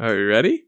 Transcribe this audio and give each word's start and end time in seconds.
Are 0.00 0.16
you 0.16 0.28
ready? 0.28 0.64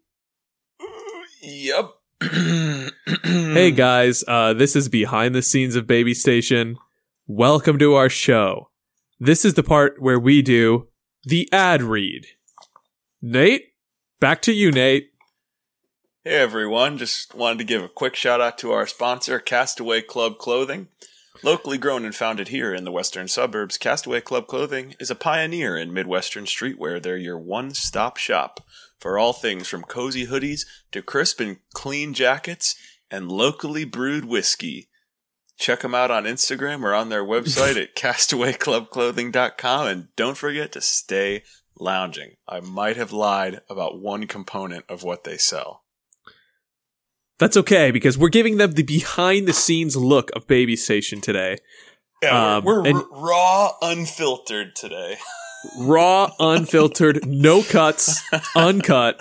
Yep. 1.43 1.91
Hey 3.23 3.71
guys, 3.71 4.25
uh, 4.26 4.54
this 4.54 4.75
is 4.75 4.88
behind 4.88 5.34
the 5.34 5.42
scenes 5.42 5.76
of 5.76 5.87
Baby 5.87 6.14
Station. 6.14 6.77
Welcome 7.27 7.79
to 7.79 7.95
our 7.95 8.08
show. 8.08 8.71
This 9.19 9.45
is 9.45 9.54
the 9.54 9.62
part 9.62 10.01
where 10.01 10.19
we 10.19 10.43
do 10.43 10.88
the 11.24 11.48
ad 11.53 11.82
read. 11.82 12.27
Nate, 13.22 13.74
back 14.21 14.43
to 14.43 14.53
you, 14.53 14.71
Nate. 14.71 15.11
Hey 16.25 16.37
everyone, 16.37 16.99
just 16.99 17.35
wanted 17.35 17.59
to 17.59 17.65
give 17.65 17.83
a 17.83 17.89
quick 17.89 18.17
shout 18.17 18.41
out 18.41 18.59
to 18.59 18.73
our 18.73 18.87
sponsor, 18.87 19.39
Castaway 19.39 20.03
Club 20.03 20.39
Clothing. 20.39 20.89
Locally 21.43 21.79
grown 21.79 22.05
and 22.05 22.15
founded 22.15 22.49
here 22.49 22.75
in 22.75 22.85
the 22.85 22.93
western 22.93 23.29
suburbs, 23.29 23.79
Castaway 23.79 24.21
Club 24.21 24.47
Clothing 24.47 24.95
is 25.01 25.11
a 25.11 25.15
pioneer 25.15 25.77
in 25.77 25.93
Midwestern 25.93 26.45
streetwear. 26.45 27.03
They're 27.03 27.17
your 27.17 27.39
one 27.39 27.75
stop 27.75 28.17
shop 28.17 28.61
for 29.01 29.19
all 29.19 29.32
things 29.32 29.67
from 29.67 29.82
cozy 29.82 30.27
hoodies 30.27 30.66
to 30.93 31.02
crisp 31.02 31.41
and 31.41 31.59
clean 31.74 32.15
jackets 32.15 32.74
and 33.11 33.30
locally 33.33 33.84
brewed 33.84 34.24
whiskey. 34.27 34.88
Check 35.59 35.80
them 35.80 35.95
out 35.95 36.11
on 36.11 36.24
Instagram 36.24 36.83
or 36.84 36.95
on 36.95 37.09
their 37.09 37.24
website 37.24 37.80
at 37.80 37.95
castawayclubclothing.com 37.97 39.87
and 39.87 40.09
don't 40.16 40.37
forget 40.37 40.73
to 40.73 40.80
stay 40.80 41.43
lounging. 41.79 42.33
I 42.48 42.60
might 42.60 42.97
have 42.97 43.12
lied 43.12 43.60
about 43.69 44.01
one 44.01 44.27
component 44.27 44.84
of 44.88 45.02
what 45.02 45.24
they 45.24 45.37
sell. 45.37 45.85
That's 47.38 47.57
okay 47.57 47.91
because 47.91 48.19
we're 48.19 48.29
giving 48.29 48.59
them 48.59 48.73
the 48.73 48.82
behind 48.82 49.48
the 49.48 49.52
scenes 49.55 49.96
look 49.96 50.30
of 50.37 50.46
Baby 50.46 50.77
Station 50.77 51.21
today. 51.23 51.57
Yeah, 52.23 52.57
Um, 52.57 52.65
we're, 52.65 52.82
we're 52.82 52.88
and- 52.91 53.05
raw, 53.10 53.73
unfiltered 53.80 54.77
today. 54.77 55.16
Raw, 55.78 56.32
unfiltered, 56.38 57.27
no 57.27 57.62
cuts, 57.62 58.23
uncut. 58.56 59.20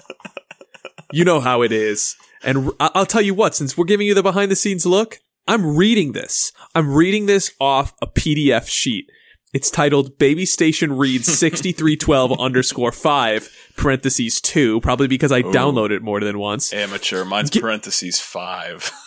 You 1.12 1.26
know 1.26 1.40
how 1.40 1.62
it 1.62 1.72
is. 1.72 2.16
And 2.44 2.72
I'll 2.80 3.06
tell 3.06 3.22
you 3.22 3.34
what, 3.34 3.56
since 3.56 3.78
we're 3.78 3.86
giving 3.86 4.08
you 4.08 4.14
the 4.14 4.24
behind 4.24 4.50
the 4.52 4.56
scenes 4.56 4.86
look, 4.86 5.20
I'm 5.48 5.76
reading 5.76 6.14
this. 6.14 6.52
I'm 6.76 6.94
reading 6.94 7.26
this 7.26 7.52
off 7.60 7.94
a 8.02 8.08
PDF 8.08 8.68
sheet. 8.70 9.10
It's 9.52 9.72
titled 9.72 10.18
Baby 10.20 10.46
Station 10.46 10.96
Reads 10.96 11.26
6312 11.40 12.40
underscore 12.40 12.92
5 12.92 13.50
parentheses 13.76 14.40
2, 14.42 14.80
probably 14.82 15.08
because 15.08 15.32
I 15.32 15.42
downloaded 15.42 15.92
it 15.98 16.02
more 16.04 16.20
than 16.20 16.38
once. 16.38 16.72
Amateur. 16.72 17.26
Mine's 17.26 17.50
Get- 17.50 17.62
parentheses 17.62 18.20
five. 18.20 18.92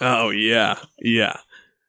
Oh, 0.00 0.30
yeah. 0.30 0.78
Yeah. 1.00 1.38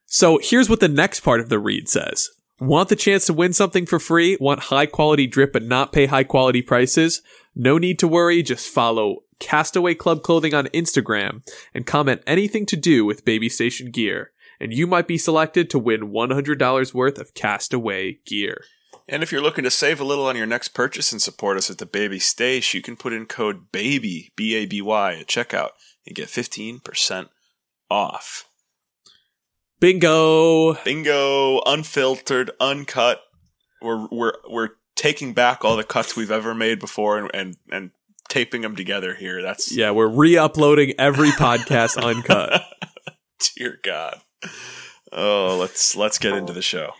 So 0.08 0.39
here's 0.42 0.67
what 0.67 0.80
the 0.80 0.88
next 0.88 1.19
part 1.19 1.39
of 1.42 1.49
the 1.49 1.59
read 1.59 1.88
says. 1.88 2.30
Want 2.59 2.89
the 2.89 2.95
chance 2.97 3.25
to 3.27 3.33
win 3.33 3.53
something 3.53 3.85
for 3.85 3.99
free? 3.99 4.35
Want 4.39 4.59
high 4.63 4.85
quality 4.85 5.27
drip 5.27 5.53
but 5.53 5.63
not 5.63 5.93
pay 5.93 6.07
high 6.07 6.25
quality 6.25 6.61
prices? 6.61 7.21
No 7.55 7.77
need 7.77 7.97
to 7.99 8.07
worry. 8.07 8.43
Just 8.43 8.67
follow 8.67 9.23
Castaway 9.39 9.95
Club 9.95 10.23
Clothing 10.23 10.53
on 10.53 10.65
Instagram 10.67 11.41
and 11.73 11.85
comment 11.85 12.21
anything 12.27 12.65
to 12.65 12.75
do 12.75 13.05
with 13.05 13.23
Baby 13.23 13.47
Station 13.47 13.91
gear. 13.91 14.31
And 14.59 14.73
you 14.73 14.87
might 14.87 15.07
be 15.07 15.17
selected 15.17 15.69
to 15.69 15.80
win 15.80 16.11
$100 16.11 16.93
worth 16.93 17.17
of 17.17 17.33
Castaway 17.33 18.19
gear. 18.25 18.65
and 19.07 19.23
if 19.23 19.31
you're 19.31 19.41
looking 19.41 19.63
to 19.63 19.71
save 19.71 20.02
a 20.02 20.03
little 20.03 20.27
on 20.27 20.35
your 20.35 20.45
next 20.45 20.69
purchase 20.69 21.13
and 21.13 21.21
support 21.21 21.55
us 21.55 21.69
at 21.69 21.77
the 21.77 21.85
Baby 21.85 22.19
Stash, 22.19 22.73
you 22.73 22.81
can 22.81 22.97
put 22.97 23.13
in 23.13 23.25
code 23.25 23.71
BABY, 23.71 24.33
B 24.35 24.55
A 24.55 24.65
B 24.65 24.81
Y, 24.81 25.13
at 25.13 25.27
checkout 25.27 25.71
and 26.05 26.13
get 26.13 26.27
15% 26.27 27.30
off. 27.89 28.48
Bingo! 29.80 30.73
Bingo, 30.83 31.61
unfiltered, 31.66 32.52
uncut. 32.59 33.22
We're, 33.81 34.08
we're, 34.11 34.33
we're 34.49 34.69
taking 34.95 35.33
back 35.33 35.63
all 35.63 35.77
the 35.77 35.83
cuts 35.83 36.16
we've 36.16 36.31
ever 36.31 36.53
made 36.53 36.80
before 36.80 37.17
and, 37.17 37.31
and, 37.33 37.58
and 37.71 37.91
taping 38.27 38.61
them 38.61 38.75
together 38.75 39.16
here. 39.16 39.41
That's, 39.41 39.71
Yeah, 39.71 39.91
we're 39.91 40.08
re 40.08 40.38
uploading 40.38 40.94
every 40.99 41.30
podcast 41.30 42.02
uncut. 42.02 42.61
dear 43.55 43.80
God. 43.81 44.19
Oh, 45.11 45.58
let's, 45.58 45.95
let's 45.95 46.17
get 46.17 46.33
into 46.33 46.54
the 46.54 46.61
show. 46.61 46.92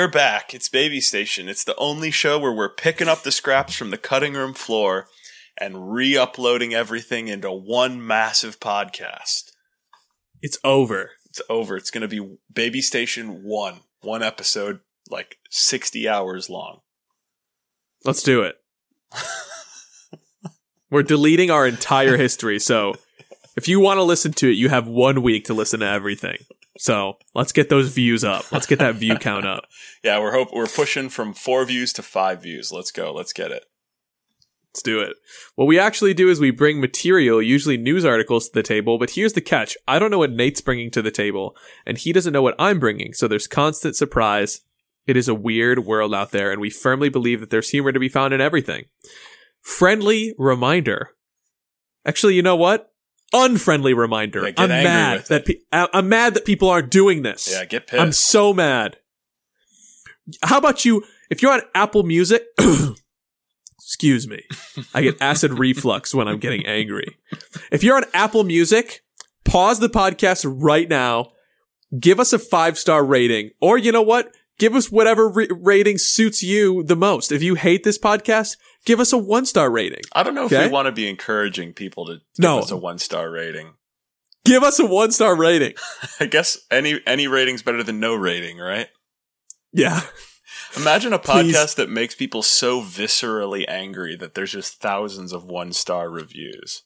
We're 0.00 0.08
back. 0.08 0.54
It's 0.54 0.70
Baby 0.70 0.98
Station. 0.98 1.46
It's 1.46 1.62
the 1.62 1.76
only 1.76 2.10
show 2.10 2.38
where 2.38 2.54
we're 2.54 2.70
picking 2.70 3.06
up 3.06 3.22
the 3.22 3.30
scraps 3.30 3.74
from 3.74 3.90
the 3.90 3.98
cutting 3.98 4.32
room 4.32 4.54
floor 4.54 5.08
and 5.58 5.92
re 5.92 6.16
uploading 6.16 6.72
everything 6.72 7.28
into 7.28 7.52
one 7.52 8.06
massive 8.06 8.58
podcast. 8.58 9.52
It's 10.40 10.56
over. 10.64 11.10
It's 11.26 11.42
over. 11.50 11.76
It's 11.76 11.90
going 11.90 12.00
to 12.00 12.08
be 12.08 12.38
Baby 12.50 12.80
Station 12.80 13.42
1. 13.44 13.80
One 14.00 14.22
episode, 14.22 14.80
like 15.10 15.36
60 15.50 16.08
hours 16.08 16.48
long. 16.48 16.80
Let's 18.02 18.22
do 18.22 18.40
it. 18.40 18.56
We're 20.90 21.02
deleting 21.02 21.50
our 21.50 21.66
entire 21.66 22.16
history, 22.16 22.58
so 22.58 22.94
if 23.56 23.68
you 23.68 23.80
want 23.80 23.98
to 23.98 24.02
listen 24.02 24.32
to 24.34 24.48
it, 24.48 24.54
you 24.54 24.68
have 24.68 24.86
one 24.86 25.22
week 25.22 25.44
to 25.46 25.54
listen 25.54 25.80
to 25.80 25.86
everything. 25.86 26.38
So 26.78 27.18
let's 27.34 27.52
get 27.52 27.68
those 27.68 27.92
views 27.92 28.24
up. 28.24 28.50
Let's 28.52 28.66
get 28.66 28.78
that 28.78 28.94
view 28.94 29.16
count 29.16 29.46
up. 29.46 29.64
Yeah, 30.02 30.18
we're 30.18 30.32
hope 30.32 30.48
we're 30.50 30.66
pushing 30.66 31.10
from 31.10 31.34
four 31.34 31.62
views 31.66 31.92
to 31.92 32.02
five 32.02 32.42
views. 32.42 32.72
Let's 32.72 32.90
go. 32.90 33.12
Let's 33.12 33.34
get 33.34 33.50
it. 33.50 33.66
Let's 34.72 34.82
do 34.82 35.00
it. 35.00 35.16
What 35.56 35.66
we 35.66 35.78
actually 35.78 36.14
do 36.14 36.30
is 36.30 36.40
we 36.40 36.52
bring 36.52 36.80
material, 36.80 37.42
usually 37.42 37.76
news 37.76 38.06
articles, 38.06 38.48
to 38.48 38.54
the 38.54 38.62
table. 38.62 38.96
But 38.98 39.10
here's 39.10 39.34
the 39.34 39.42
catch: 39.42 39.76
I 39.86 39.98
don't 39.98 40.10
know 40.10 40.18
what 40.18 40.32
Nate's 40.32 40.62
bringing 40.62 40.90
to 40.92 41.02
the 41.02 41.10
table, 41.10 41.54
and 41.84 41.98
he 41.98 42.14
doesn't 42.14 42.32
know 42.32 42.40
what 42.40 42.54
I'm 42.58 42.78
bringing. 42.78 43.12
So 43.12 43.28
there's 43.28 43.46
constant 43.46 43.94
surprise. 43.94 44.62
It 45.06 45.18
is 45.18 45.28
a 45.28 45.34
weird 45.34 45.80
world 45.80 46.14
out 46.14 46.30
there, 46.30 46.50
and 46.50 46.62
we 46.62 46.70
firmly 46.70 47.10
believe 47.10 47.40
that 47.40 47.50
there's 47.50 47.68
humor 47.68 47.92
to 47.92 48.00
be 48.00 48.08
found 48.08 48.32
in 48.32 48.40
everything. 48.40 48.86
Friendly 49.60 50.34
reminder. 50.38 51.10
Actually, 52.06 52.36
you 52.36 52.42
know 52.42 52.56
what? 52.56 52.89
Unfriendly 53.32 53.94
reminder. 53.94 54.42
Yeah, 54.44 54.50
get 54.50 54.60
I'm 54.60 54.68
mad 54.68 55.24
that 55.28 55.46
pe- 55.46 55.60
I- 55.72 55.88
I'm 55.92 56.08
mad 56.08 56.34
that 56.34 56.44
people 56.44 56.68
aren't 56.68 56.90
doing 56.90 57.22
this. 57.22 57.48
Yeah, 57.52 57.64
get 57.64 57.86
pissed. 57.86 58.00
I'm 58.00 58.12
so 58.12 58.52
mad. 58.52 58.96
How 60.42 60.58
about 60.58 60.84
you? 60.84 61.04
If 61.30 61.42
you're 61.42 61.52
on 61.52 61.62
Apple 61.74 62.02
Music, 62.02 62.44
excuse 63.78 64.26
me, 64.28 64.42
I 64.94 65.02
get 65.02 65.16
acid 65.20 65.58
reflux 65.58 66.14
when 66.14 66.28
I'm 66.28 66.38
getting 66.38 66.66
angry. 66.66 67.16
If 67.70 67.82
you're 67.82 67.96
on 67.96 68.04
Apple 68.14 68.44
Music, 68.44 69.02
pause 69.44 69.78
the 69.80 69.88
podcast 69.88 70.44
right 70.48 70.88
now. 70.88 71.32
Give 71.98 72.20
us 72.20 72.32
a 72.32 72.38
five 72.38 72.78
star 72.78 73.04
rating, 73.04 73.50
or 73.60 73.76
you 73.78 73.90
know 73.92 74.02
what? 74.02 74.32
Give 74.60 74.74
us 74.74 74.92
whatever 74.92 75.26
re- 75.26 75.48
rating 75.50 75.96
suits 75.96 76.42
you 76.42 76.82
the 76.82 76.94
most. 76.94 77.32
If 77.32 77.42
you 77.42 77.54
hate 77.54 77.82
this 77.82 77.98
podcast, 77.98 78.58
give 78.84 79.00
us 79.00 79.10
a 79.10 79.16
one 79.16 79.46
star 79.46 79.70
rating. 79.70 80.02
I 80.12 80.22
don't 80.22 80.34
know 80.34 80.44
if 80.44 80.50
we 80.50 80.68
want 80.68 80.84
to 80.84 80.92
be 80.92 81.08
encouraging 81.08 81.72
people 81.72 82.04
to 82.06 82.12
give 82.16 82.22
No. 82.38 82.58
us 82.58 82.70
a 82.70 82.76
one 82.76 82.98
star 82.98 83.30
rating. 83.30 83.70
Give 84.44 84.62
us 84.62 84.78
a 84.78 84.84
one 84.84 85.12
star 85.12 85.34
rating. 85.34 85.72
I 86.20 86.26
guess 86.26 86.58
any 86.70 87.00
any 87.06 87.26
rating's 87.26 87.62
better 87.62 87.82
than 87.82 88.00
no 88.00 88.14
rating, 88.14 88.58
right? 88.58 88.88
Yeah. 89.72 90.02
Imagine 90.76 91.14
a 91.14 91.18
Please. 91.20 91.56
podcast 91.56 91.76
that 91.76 91.88
makes 91.88 92.14
people 92.14 92.42
so 92.42 92.82
viscerally 92.82 93.64
angry 93.66 94.14
that 94.16 94.34
there's 94.34 94.52
just 94.52 94.78
thousands 94.80 95.32
of 95.32 95.44
one 95.44 95.72
star 95.72 96.10
reviews. 96.10 96.82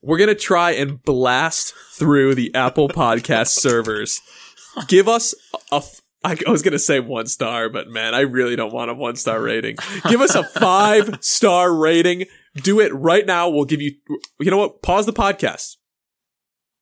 We're 0.00 0.16
going 0.16 0.28
to 0.28 0.34
try 0.34 0.70
and 0.70 1.02
blast 1.02 1.74
through 1.92 2.36
the 2.36 2.54
Apple 2.54 2.88
Podcast 3.02 3.48
servers. 3.48 4.22
Give 4.88 5.08
us 5.08 5.34
a. 5.70 5.82
I 6.22 6.36
was 6.48 6.62
going 6.62 6.72
to 6.72 6.78
say 6.78 7.00
one 7.00 7.26
star, 7.26 7.68
but 7.70 7.88
man, 7.88 8.14
I 8.14 8.20
really 8.20 8.54
don't 8.54 8.72
want 8.72 8.90
a 8.90 8.94
one 8.94 9.16
star 9.16 9.40
rating. 9.40 9.76
Give 10.08 10.20
us 10.20 10.34
a 10.34 10.44
five 10.44 11.18
star 11.20 11.74
rating. 11.74 12.26
Do 12.56 12.80
it 12.80 12.92
right 12.92 13.24
now. 13.24 13.48
We'll 13.48 13.64
give 13.64 13.80
you. 13.80 13.94
You 14.38 14.50
know 14.50 14.58
what? 14.58 14.82
Pause 14.82 15.06
the 15.06 15.12
podcast. 15.12 15.76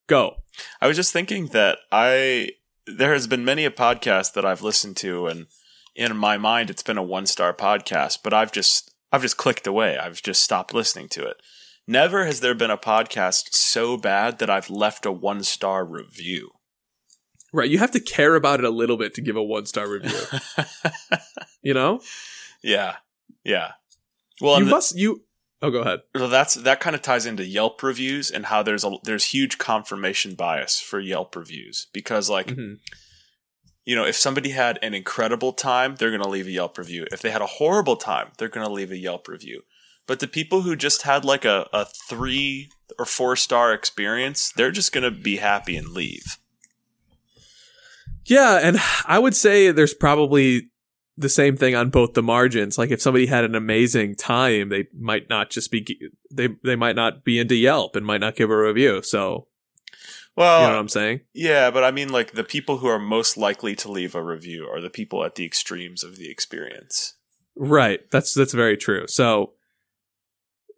Go. 0.08 0.37
I 0.81 0.88
was 0.88 0.96
just 0.96 1.12
thinking 1.12 1.49
that 1.49 1.79
I 1.93 2.50
there 2.87 3.12
has 3.12 3.26
been 3.26 3.44
many 3.44 3.64
a 3.64 3.70
podcast 3.70 4.32
that 4.32 4.44
I've 4.44 4.62
listened 4.62 4.96
to 4.99 5.26
and 5.26 5.46
in 5.94 6.17
my 6.17 6.38
mind 6.38 6.70
it's 6.70 6.82
been 6.82 6.99
a 6.99 7.02
one 7.02 7.26
star 7.26 7.52
podcast, 7.52 8.20
but 8.25 8.32
I've 8.32 8.50
just 8.50 8.93
I've 9.12 9.23
just 9.23 9.37
clicked 9.37 9.67
away. 9.67 9.99
I've 9.99 10.23
just 10.23 10.43
stopped 10.43 10.75
listening 10.75 11.08
to 11.11 11.25
it. 11.26 11.37
Never 11.87 12.25
has 12.26 12.40
there 12.40 12.55
been 12.55 12.70
a 12.70 12.76
podcast 12.76 13.55
so 13.55 13.96
bad 13.96 14.38
that 14.38 14.50
I've 14.50 14.69
left 14.69 15.06
a 15.06 15.12
one 15.12 15.43
star 15.43 15.85
review. 15.85 16.50
Right. 17.53 17.71
You 17.71 17.79
have 17.79 17.93
to 17.93 18.00
care 18.00 18.35
about 18.35 18.59
it 18.61 18.65
a 18.67 18.71
little 18.71 18.97
bit 18.97 19.15
to 19.15 19.21
give 19.21 19.37
a 19.37 19.43
one 19.43 19.67
star 19.67 19.89
review. 19.89 20.19
You 21.62 21.75
know? 21.75 22.00
yeah. 22.62 22.97
Yeah. 23.45 23.73
Well, 24.41 24.59
you 24.59 24.65
the- 24.65 24.71
must. 24.71 24.97
You. 24.97 25.25
Oh, 25.61 25.71
go 25.73 25.81
ahead. 25.81 26.00
So 26.17 26.29
that's 26.29 26.55
that 26.55 26.79
kind 26.81 26.95
of 26.95 27.03
ties 27.03 27.27
into 27.27 27.45
Yelp 27.45 27.83
reviews 27.83 28.31
and 28.31 28.47
how 28.47 28.62
there's 28.62 28.85
a 28.85 28.93
there's 29.03 29.25
huge 29.25 29.59
confirmation 29.59 30.35
bias 30.37 30.79
for 30.81 31.00
Yelp 31.00 31.35
reviews 31.35 31.89
because 31.93 32.31
like 32.31 32.47
Mhm. 32.47 32.79
you 33.85 33.97
know 33.97 34.05
if 34.06 34.15
somebody 34.15 34.50
had 34.50 34.79
an 34.83 34.95
incredible 34.95 35.53
time 35.53 35.97
they're 35.97 36.11
going 36.12 36.23
to 36.23 36.29
leave 36.29 36.47
a 36.47 36.53
Yelp 36.53 36.79
review 36.79 37.06
if 37.11 37.21
they 37.23 37.31
had 37.31 37.43
a 37.43 37.47
horrible 37.47 37.97
time 37.97 38.31
they're 38.39 38.49
going 38.49 38.67
to 38.67 38.73
leave 38.73 38.93
a 38.93 38.97
Yelp 38.97 39.27
review 39.27 39.62
but 40.06 40.21
the 40.21 40.29
people 40.29 40.62
who 40.62 40.77
just 40.77 41.03
had 41.03 41.25
like 41.25 41.45
a, 41.45 41.69
a 41.73 41.85
three 42.09 42.71
or 42.97 43.05
four 43.05 43.35
star 43.35 43.75
experience 43.75 44.53
they're 44.53 44.71
just 44.71 44.93
going 44.93 45.03
to 45.05 45.11
be 45.11 45.39
happy 45.39 45.77
and 45.77 45.89
leave 45.89 46.39
Yeah, 48.28 48.60
and 48.62 48.78
I 49.06 49.19
would 49.19 49.34
say 49.34 49.70
there's 49.70 49.94
probably 49.94 50.70
the 51.16 51.28
same 51.28 51.56
thing 51.56 51.75
on 51.75 51.90
both 51.90 52.14
the 52.14 52.22
margins. 52.22 52.78
Like 52.78 52.90
if 52.90 53.02
somebody 53.02 53.26
had 53.26 53.44
an 53.44 53.56
amazing 53.56 54.14
time, 54.14 54.69
they 54.69 54.86
might 54.96 55.28
not 55.28 55.50
just 55.50 55.70
be 55.70 55.86
they 56.32 56.48
they 56.62 56.76
might 56.76 56.96
not 56.96 57.25
be 57.25 57.38
into 57.38 57.56
Yelp 57.56 57.96
and 57.96 58.06
might 58.06 58.20
not 58.20 58.36
give 58.36 58.50
a 58.50 58.56
review. 58.56 59.02
So 59.02 59.48
well 60.36 60.60
you 60.60 60.66
know 60.69 60.75
what 60.75 60.80
I'm 60.80 60.88
saying? 60.88 61.22
yeah 61.34 61.69
but 61.69 61.82
I 61.82 61.90
mean 61.90 62.10
like 62.10 62.30
the 62.30 62.44
people 62.44 62.78
who 62.78 62.86
are 62.86 63.00
most 63.00 63.36
likely 63.36 63.75
to 63.75 63.90
leave 63.90 64.14
a 64.14 64.22
review 64.22 64.69
are 64.72 64.80
the 64.80 64.88
people 64.88 65.25
at 65.25 65.34
the 65.34 65.44
extremes 65.44 66.04
of 66.04 66.14
the 66.16 66.30
experience 66.30 67.14
Right. 67.58 68.08
That's 68.10 68.34
that's 68.34 68.54
very 68.54 68.76
true. 68.76 69.06
So 69.08 69.52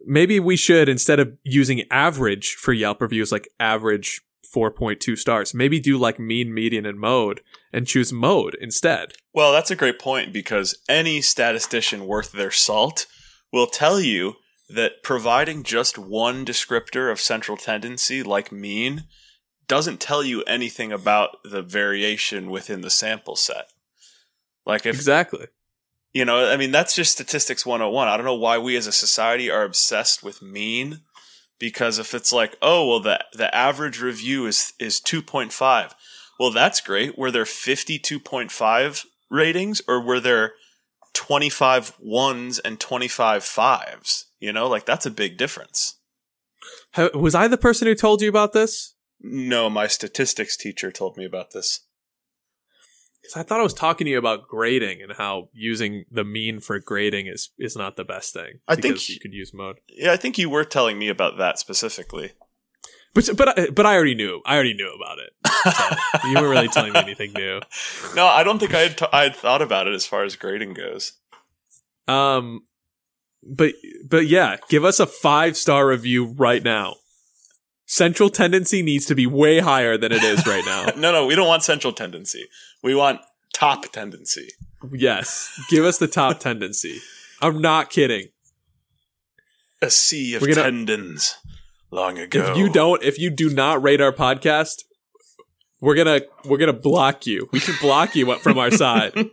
maybe 0.05 0.41
we 0.41 0.57
should 0.57 0.89
instead 0.89 1.21
of 1.21 1.37
using 1.45 1.83
average 1.91 2.55
for 2.55 2.73
Yelp 2.73 3.03
reviews 3.03 3.31
like 3.31 3.49
average 3.61 4.23
4.2 4.45 5.17
stars, 5.17 5.55
maybe 5.55 5.81
do 5.81 5.97
like 5.97 6.19
mean, 6.19 6.53
median 6.53 6.87
and 6.87 6.99
mode 6.99 7.41
and 7.73 7.87
choose 7.87 8.13
mode 8.13 8.57
instead. 8.61 9.13
Well, 9.33 9.53
that's 9.53 9.71
a 9.71 9.77
great 9.77 9.99
point 9.99 10.33
because 10.33 10.79
any 10.89 11.21
statistician 11.21 12.07
worth 12.07 12.33
their 12.33 12.51
salt 12.51 13.07
will 13.53 13.67
tell 13.67 14.01
you 14.01 14.35
that 14.69 15.03
providing 15.03 15.63
just 15.63 15.99
one 15.99 16.45
descriptor 16.45 17.11
of 17.11 17.21
central 17.21 17.57
tendency, 17.57 18.23
like 18.23 18.53
mean, 18.53 19.05
doesn't 19.67 20.01
tell 20.01 20.25
you 20.25 20.43
anything 20.43 20.93
about 20.93 21.37
the 21.45 21.63
variation 21.63 22.51
within 22.51 22.81
the 22.81 22.91
sample 22.91 23.37
set. 23.37 23.67
Like 24.67 24.87
if 24.87 24.97
Exactly. 24.97 25.47
you 26.13 26.25
know, 26.25 26.51
I 26.51 26.57
mean 26.57 26.71
that's 26.71 26.95
just 26.95 27.13
statistics 27.13 27.65
101. 27.65 28.09
I 28.09 28.17
don't 28.17 28.27
know 28.27 28.35
why 28.35 28.59
we 28.59 28.77
as 28.77 28.87
a 28.87 28.93
society 28.93 29.51
are 29.51 29.65
obsessed 29.65 30.23
with 30.23 30.43
mean 30.43 31.01
because 31.61 32.01
if 32.01 32.15
it's 32.15 32.33
like, 32.33 32.57
oh, 32.61 32.89
well 32.89 33.01
the 33.01 33.25
the 33.33 33.55
average 33.55 34.01
review 34.01 34.47
is 34.47 34.73
is 34.81 35.01
2.5. 35.01 35.93
Well, 36.41 36.51
that's 36.51 36.81
great. 36.81 37.17
Were 37.17 37.31
there 37.31 37.45
52.5 37.45 39.05
ratings 39.31 39.83
or 39.87 40.03
were 40.03 40.21
there 40.21 40.55
25 41.13 41.97
ones 42.01 42.59
and 42.59 42.81
25 42.81 43.45
fives? 43.45 44.27
You 44.41 44.53
know, 44.53 44.67
like 44.67 44.87
that's 44.87 45.07
a 45.07 45.11
big 45.11 45.37
difference. 45.37 45.99
Was 47.15 47.35
I 47.35 47.47
the 47.47 47.59
person 47.59 47.87
who 47.87 47.95
told 47.95 48.23
you 48.23 48.29
about 48.29 48.53
this? 48.53 48.95
No, 49.21 49.69
my 49.69 49.87
statistics 49.87 50.57
teacher 50.57 50.91
told 50.91 51.17
me 51.17 51.27
about 51.27 51.53
this. 51.53 51.81
I 53.37 53.43
thought 53.43 53.61
I 53.61 53.63
was 53.63 53.75
talking 53.75 54.07
to 54.07 54.11
you 54.11 54.19
about 54.19 54.49
grading 54.49 55.03
and 55.03 55.13
how 55.13 55.51
using 55.53 56.05
the 56.11 56.25
mean 56.25 56.61
for 56.61 56.79
grading 56.81 57.27
is 57.27 57.51
is 57.59 57.77
not 57.77 57.97
the 57.97 58.05
best 58.05 58.33
thing. 58.33 58.61
I 58.67 58.77
think- 58.77 59.09
you 59.09 59.21
could 59.21 59.35
use 59.35 59.53
mode. 59.55 59.77
Yeah, 59.89 60.13
I 60.13 60.17
think 60.17 60.39
you 60.39 60.49
were 60.51 60.65
telling 60.65 60.99
me 60.99 61.09
about 61.09 61.39
that 61.39 61.59
specifically. 61.59 62.33
But 63.15 63.29
but 63.37 63.59
I- 63.59 63.71
but 63.71 63.87
I 63.87 63.95
already 63.95 64.15
knew. 64.15 64.41
I 64.47 64.55
already 64.55 64.75
knew 64.75 64.93
about 64.95 65.19
it. 65.19 65.33
So 65.75 66.29
you 66.29 66.35
weren't 66.35 66.49
really 66.49 66.69
telling 66.69 66.93
me 66.93 67.01
anything 67.01 67.33
new. 67.33 67.61
no, 68.15 68.27
I 68.27 68.43
don't 68.43 68.59
think 68.59 68.73
I 68.75 68.81
had, 68.81 68.97
t- 68.99 69.07
I 69.13 69.25
had 69.25 69.37
thought 69.37 69.63
about 69.63 69.87
it 69.87 69.95
as 69.95 70.07
far 70.07 70.23
as 70.25 70.37
grading 70.37 70.75
goes. 70.75 71.13
Um, 72.09 72.63
but 73.43 73.75
but 74.09 74.27
yeah, 74.29 74.57
give 74.69 74.85
us 74.85 74.99
a 75.01 75.07
five 75.07 75.57
star 75.57 75.87
review 75.87 76.27
right 76.27 76.63
now. 76.63 76.97
Central 77.93 78.31
tendency 78.31 78.83
needs 78.83 79.05
to 79.07 79.17
be 79.17 79.27
way 79.27 79.59
higher 79.59 79.99
than 79.99 80.13
it 80.13 80.23
is 80.23 80.47
right 80.47 80.65
now. 80.65 80.87
No, 80.97 81.11
no, 81.11 81.27
we 81.27 81.35
don't 81.35 81.49
want 81.49 81.65
central 81.65 81.93
tendency. 81.93 82.47
We 82.85 82.95
want 82.95 83.21
top 83.53 83.91
tendency. 83.91 84.51
yes, 84.93 85.61
give 85.69 85.85
us 85.85 85.99
the 85.99 86.07
top 86.07 86.39
tendency. 86.49 87.01
I'm 87.43 87.61
not 87.61 87.91
kidding. 87.91 88.29
A 89.83 89.91
sea 89.91 90.37
of 90.37 90.43
We're 90.43 90.55
gonna- 90.55 90.63
tendons 90.71 91.35
long 91.91 92.17
ago. 92.17 92.53
If 92.53 92.57
you 92.57 92.69
don't, 92.71 93.03
if 93.03 93.19
you 93.19 93.29
do 93.29 93.51
not 93.51 93.83
rate 93.83 94.01
our 94.01 94.13
podcast, 94.13 94.85
we're 95.81 95.97
gonna 95.97 96.21
we're 96.45 96.59
gonna 96.59 96.73
block 96.73 97.27
you. 97.27 97.49
We 97.51 97.59
should 97.59 97.81
block 97.81 98.15
you 98.15 98.33
from 98.39 98.57
our 98.59 98.71
side. 98.71 99.13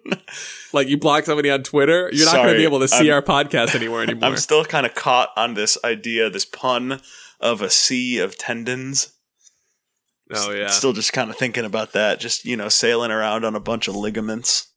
Like 0.74 0.90
you 0.90 0.98
block 0.98 1.24
somebody 1.26 1.50
on 1.50 1.64
Twitter, 1.64 2.10
you're 2.12 2.26
not 2.26 2.36
gonna 2.36 2.54
be 2.56 2.64
able 2.66 2.82
to 2.82 2.88
see 2.90 3.10
I'm- 3.10 3.14
our 3.14 3.22
podcast 3.22 3.74
anywhere 3.76 4.02
anymore. 4.04 4.30
I'm 4.30 4.38
still 4.38 4.66
kind 4.66 4.86
of 4.86 4.94
caught 4.96 5.30
on 5.38 5.54
this 5.54 5.78
idea, 5.84 6.30
this 6.30 6.44
pun 6.44 7.00
of 7.40 7.62
a 7.62 7.70
sea 7.70 8.20
of 8.20 8.38
tendons. 8.38 9.14
oh 10.34 10.52
yeah, 10.52 10.68
Still 10.68 10.94
just 10.94 11.14
kind 11.14 11.30
of 11.30 11.38
thinking 11.38 11.66
about 11.66 11.94
that. 11.94 12.20
Just, 12.20 12.46
you 12.46 12.58
know, 12.58 12.70
sailing 12.70 13.12
around 13.12 13.46
on 13.46 13.56
a 13.56 13.60
bunch 13.60 13.88
of 13.88 13.96
ligaments. 13.96 14.68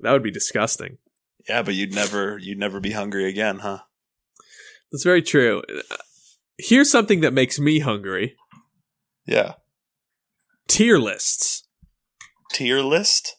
that 0.00 0.12
would 0.12 0.22
be 0.22 0.30
disgusting. 0.30 0.98
Yeah, 1.48 1.62
but 1.62 1.74
you'd 1.74 1.94
never, 1.94 2.38
you'd 2.38 2.58
never 2.58 2.80
be 2.80 2.92
hungry 2.92 3.24
again, 3.26 3.60
huh? 3.60 3.78
That's 4.92 5.04
very 5.04 5.22
true. 5.22 5.62
Here's 6.58 6.90
something 6.90 7.20
that 7.20 7.32
makes 7.32 7.58
me 7.58 7.78
hungry: 7.80 8.36
Yeah. 9.26 9.54
tier 10.66 10.98
lists. 10.98 11.64
Tier 12.52 12.80
list? 12.80 13.36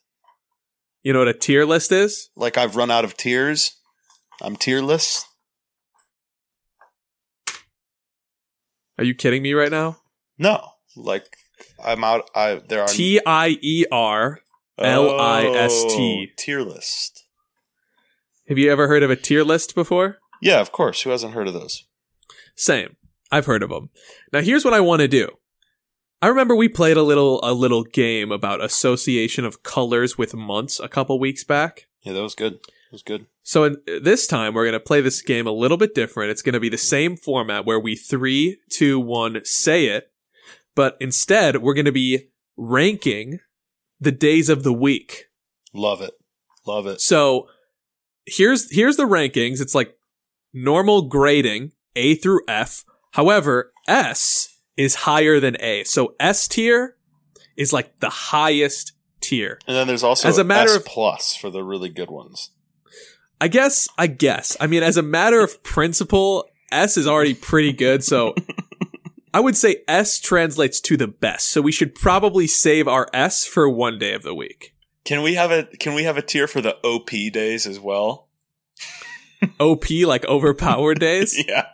You 1.03 1.13
know 1.13 1.19
what 1.19 1.27
a 1.27 1.33
tier 1.33 1.65
list 1.65 1.91
is? 1.91 2.29
Like 2.35 2.57
I've 2.57 2.75
run 2.75 2.91
out 2.91 3.03
of 3.03 3.17
tears. 3.17 3.77
I'm 4.41 4.55
tierless. 4.55 5.23
Are 8.99 9.03
you 9.03 9.15
kidding 9.15 9.41
me 9.41 9.53
right 9.53 9.71
now? 9.71 9.97
No, 10.37 10.71
like 10.97 11.37
I'm 11.81 12.03
out. 12.03 12.29
I 12.35 12.61
there 12.67 12.81
are 12.81 12.87
T 12.87 13.21
I 13.25 13.57
E 13.61 13.85
R. 13.89 14.41
L 14.77 15.19
I 15.19 15.45
S 15.45 15.83
T. 15.85 16.27
Oh, 16.29 16.33
tier 16.37 16.61
list. 16.61 17.25
Have 18.49 18.57
you 18.57 18.69
ever 18.69 18.89
heard 18.89 19.03
of 19.03 19.09
a 19.09 19.15
tier 19.15 19.43
list 19.43 19.73
before? 19.73 20.17
Yeah, 20.41 20.59
of 20.59 20.73
course. 20.73 21.03
Who 21.03 21.11
hasn't 21.11 21.33
heard 21.33 21.47
of 21.47 21.53
those? 21.53 21.85
Same. 22.55 22.97
I've 23.31 23.45
heard 23.45 23.63
of 23.63 23.69
them. 23.69 23.89
Now 24.33 24.41
here's 24.41 24.65
what 24.65 24.73
I 24.73 24.81
want 24.81 25.01
to 25.01 25.07
do. 25.07 25.29
I 26.21 26.27
remember 26.27 26.55
we 26.55 26.67
played 26.67 26.97
a 26.97 27.03
little 27.03 27.39
a 27.41 27.53
little 27.53 27.83
game 27.83 28.33
about 28.33 28.61
association 28.61 29.45
of 29.45 29.63
colors 29.63 30.17
with 30.17 30.33
months 30.33 30.79
a 30.81 30.89
couple 30.89 31.17
weeks 31.19 31.45
back. 31.45 31.87
Yeah, 32.01 32.13
that 32.13 32.21
was 32.21 32.35
good. 32.35 32.59
That 32.89 32.95
was 32.95 33.03
good. 33.03 33.27
So 33.43 33.65
in, 33.65 33.77
this 34.01 34.25
time 34.25 34.55
we're 34.55 34.63
going 34.63 34.73
to 34.73 34.79
play 34.79 34.99
this 34.99 35.21
game 35.21 35.45
a 35.45 35.51
little 35.51 35.77
bit 35.77 35.93
different. 35.93 36.31
It's 36.31 36.41
going 36.41 36.53
to 36.53 36.59
be 36.59 36.69
the 36.69 36.77
same 36.77 37.17
format 37.17 37.63
where 37.63 37.79
we 37.79 37.95
three, 37.95 38.57
two, 38.71 38.99
one 38.99 39.41
say 39.43 39.85
it, 39.85 40.11
but 40.73 40.97
instead 40.99 41.57
we're 41.57 41.75
going 41.75 41.85
to 41.85 41.91
be 41.91 42.29
ranking 42.57 43.39
the 43.99 44.11
days 44.11 44.49
of 44.49 44.63
the 44.63 44.73
week. 44.73 45.25
Love 45.71 46.01
it. 46.01 46.13
Love 46.65 46.87
it. 46.87 46.99
So 46.99 47.47
here's 48.25 48.73
here's 48.75 48.97
the 48.97 49.03
rankings. 49.07 49.61
It's 49.61 49.75
like 49.75 49.95
normal 50.51 51.03
grading, 51.03 51.73
A 51.95 52.15
through 52.15 52.41
F. 52.47 52.85
However, 53.11 53.71
S 53.87 54.57
is 54.77 54.95
higher 54.95 55.39
than 55.39 55.57
A. 55.59 55.83
So 55.83 56.15
S 56.19 56.47
tier 56.47 56.95
is 57.55 57.71
like 57.71 57.99
the 57.99 58.09
highest 58.09 58.93
tier. 59.21 59.59
And 59.67 59.75
then 59.75 59.85
there's 59.85 60.03
also 60.03 60.27
As 60.27 60.39
a 60.39 60.43
matter 60.43 60.71
S 60.71 60.77
of- 60.77 60.85
plus 60.85 61.35
for 61.35 61.51
the 61.51 61.63
really 61.63 61.89
good 61.89 62.09
ones. 62.09 62.49
I 63.41 63.47
guess 63.47 63.87
I 63.97 64.07
guess. 64.07 64.55
I 64.59 64.67
mean 64.67 64.83
as 64.83 64.97
a 64.97 65.01
matter 65.03 65.41
of 65.41 65.61
principle, 65.63 66.45
S 66.71 66.97
is 66.97 67.07
already 67.07 67.33
pretty 67.33 67.73
good, 67.73 68.03
so 68.03 68.35
I 69.33 69.39
would 69.39 69.55
say 69.55 69.77
S 69.87 70.19
translates 70.19 70.81
to 70.81 70.97
the 70.97 71.07
best. 71.07 71.47
So 71.51 71.61
we 71.61 71.71
should 71.71 71.95
probably 71.95 72.47
save 72.47 72.87
our 72.87 73.07
S 73.13 73.45
for 73.45 73.69
one 73.69 73.97
day 73.99 74.13
of 74.13 74.23
the 74.23 74.33
week. 74.35 74.75
Can 75.05 75.21
we 75.21 75.35
have 75.35 75.51
a 75.51 75.63
Can 75.79 75.93
we 75.93 76.03
have 76.03 76.17
a 76.17 76.21
tier 76.21 76.47
for 76.47 76.61
the 76.61 76.75
OP 76.85 77.09
days 77.31 77.65
as 77.65 77.79
well? 77.79 78.27
OP 79.59 79.85
like 80.05 80.25
overpowered 80.25 80.99
days. 80.99 81.41
Yeah, 81.47 81.65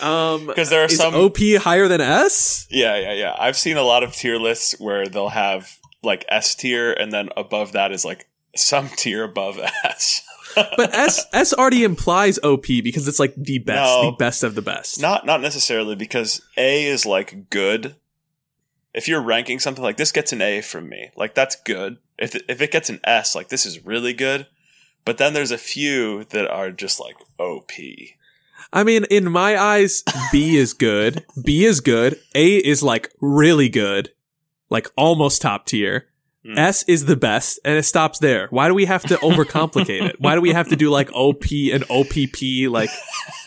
Um 0.00 0.46
because 0.46 0.70
there 0.70 0.82
are 0.82 0.86
is 0.86 0.96
some. 0.96 1.14
OP 1.14 1.36
higher 1.62 1.86
than 1.88 2.00
S? 2.00 2.66
yeah, 2.70 2.96
yeah, 2.96 3.12
yeah. 3.12 3.36
I've 3.38 3.56
seen 3.56 3.76
a 3.76 3.82
lot 3.82 4.02
of 4.02 4.14
tier 4.14 4.38
lists 4.38 4.74
where 4.80 5.06
they'll 5.06 5.28
have 5.28 5.76
like 6.02 6.24
S 6.28 6.54
tier, 6.54 6.92
and 6.92 7.12
then 7.12 7.28
above 7.36 7.72
that 7.72 7.92
is 7.92 8.04
like 8.04 8.26
some 8.56 8.88
tier 8.88 9.22
above 9.24 9.58
S. 9.84 10.22
But 10.54 10.94
S 10.94 11.24
S 11.32 11.52
already 11.52 11.84
implies 11.84 12.38
OP 12.42 12.66
because 12.66 13.06
it's 13.08 13.18
like 13.20 13.34
the 13.36 13.58
best, 13.58 13.78
No. 14.02 14.10
the 14.10 14.16
best 14.16 14.42
of 14.42 14.54
the 14.54 14.62
best. 14.62 15.00
Not 15.00 15.26
not 15.26 15.40
necessarily 15.40 15.94
because 15.94 16.40
A 16.56 16.84
is 16.86 17.06
like 17.06 17.50
good. 17.50 17.96
If 18.92 19.06
you're 19.06 19.22
ranking 19.22 19.60
something 19.60 19.84
like 19.84 19.96
this 19.96 20.10
gets 20.12 20.32
an 20.32 20.42
A 20.42 20.60
from 20.62 20.88
me, 20.88 21.10
like 21.16 21.34
that's 21.34 21.56
good. 21.56 21.98
If 22.18 22.34
if 22.48 22.60
it 22.60 22.72
gets 22.72 22.90
an 22.90 23.00
S, 23.04 23.34
like 23.34 23.48
this 23.48 23.64
is 23.66 23.84
really 23.84 24.12
good. 24.12 24.46
But 25.04 25.18
then 25.18 25.32
there's 25.32 25.50
a 25.52 25.58
few 25.58 26.24
that 26.24 26.50
are 26.50 26.70
just 26.70 27.00
like 27.00 27.16
OP. 27.38 27.70
I 28.72 28.84
mean, 28.84 29.04
in 29.10 29.30
my 29.30 29.56
eyes, 29.58 30.02
B 30.30 30.56
is 30.56 30.74
good. 30.74 31.24
B 31.42 31.64
is 31.64 31.80
good. 31.80 32.20
A 32.34 32.56
is 32.56 32.82
like 32.82 33.10
really 33.20 33.68
good, 33.70 34.10
like 34.68 34.88
almost 34.96 35.40
top 35.42 35.66
tier. 35.66 36.06
Mm. 36.44 36.56
S 36.56 36.84
is 36.84 37.04
the 37.04 37.16
best, 37.16 37.60
and 37.64 37.76
it 37.76 37.82
stops 37.82 38.18
there. 38.18 38.48
Why 38.48 38.68
do 38.68 38.74
we 38.74 38.86
have 38.86 39.02
to 39.02 39.16
overcomplicate 39.16 40.02
it? 40.08 40.16
Why 40.20 40.34
do 40.34 40.40
we 40.40 40.52
have 40.52 40.68
to 40.68 40.76
do 40.76 40.88
like 40.88 41.10
OP 41.12 41.44
and 41.72 41.84
OPP? 41.90 42.70
Like, 42.70 42.90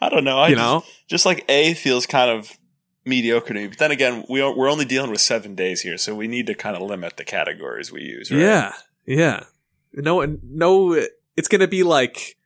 I 0.00 0.08
don't 0.08 0.22
know. 0.22 0.38
I 0.38 0.48
you 0.48 0.54
just, 0.54 0.64
know? 0.64 0.84
just 1.08 1.26
like 1.26 1.44
A 1.48 1.74
feels 1.74 2.06
kind 2.06 2.30
of 2.30 2.56
mediocre 3.04 3.52
to 3.52 3.54
me. 3.54 3.66
But 3.66 3.78
then 3.78 3.90
again, 3.90 4.24
we 4.28 4.40
are, 4.40 4.56
we're 4.56 4.70
only 4.70 4.84
dealing 4.84 5.10
with 5.10 5.20
seven 5.20 5.54
days 5.54 5.80
here, 5.80 5.98
so 5.98 6.14
we 6.14 6.28
need 6.28 6.46
to 6.46 6.54
kind 6.54 6.76
of 6.76 6.82
limit 6.82 7.16
the 7.16 7.24
categories 7.24 7.90
we 7.90 8.02
use. 8.02 8.30
Right? 8.30 8.40
Yeah, 8.40 8.72
yeah. 9.04 9.44
No, 9.92 10.24
no. 10.42 11.04
It's 11.36 11.48
gonna 11.48 11.68
be 11.68 11.82
like 11.82 12.36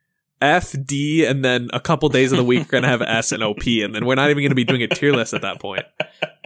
F, 0.41 0.73
D, 0.83 1.25
and 1.25 1.43
then 1.43 1.69
a 1.73 1.79
couple 1.79 2.09
days 2.09 2.31
of 2.31 2.37
the 2.37 2.43
week 2.43 2.71
we're 2.71 2.79
gonna 2.79 2.87
have 2.87 3.01
S 3.01 3.31
and 3.31 3.43
OP, 3.43 3.65
and 3.65 3.93
then 3.93 4.05
we're 4.05 4.15
not 4.15 4.29
even 4.29 4.43
gonna 4.43 4.55
be 4.55 4.63
doing 4.63 4.83
a 4.83 4.87
tier 4.87 5.13
list 5.13 5.33
at 5.33 5.41
that 5.41 5.59
point. 5.59 5.85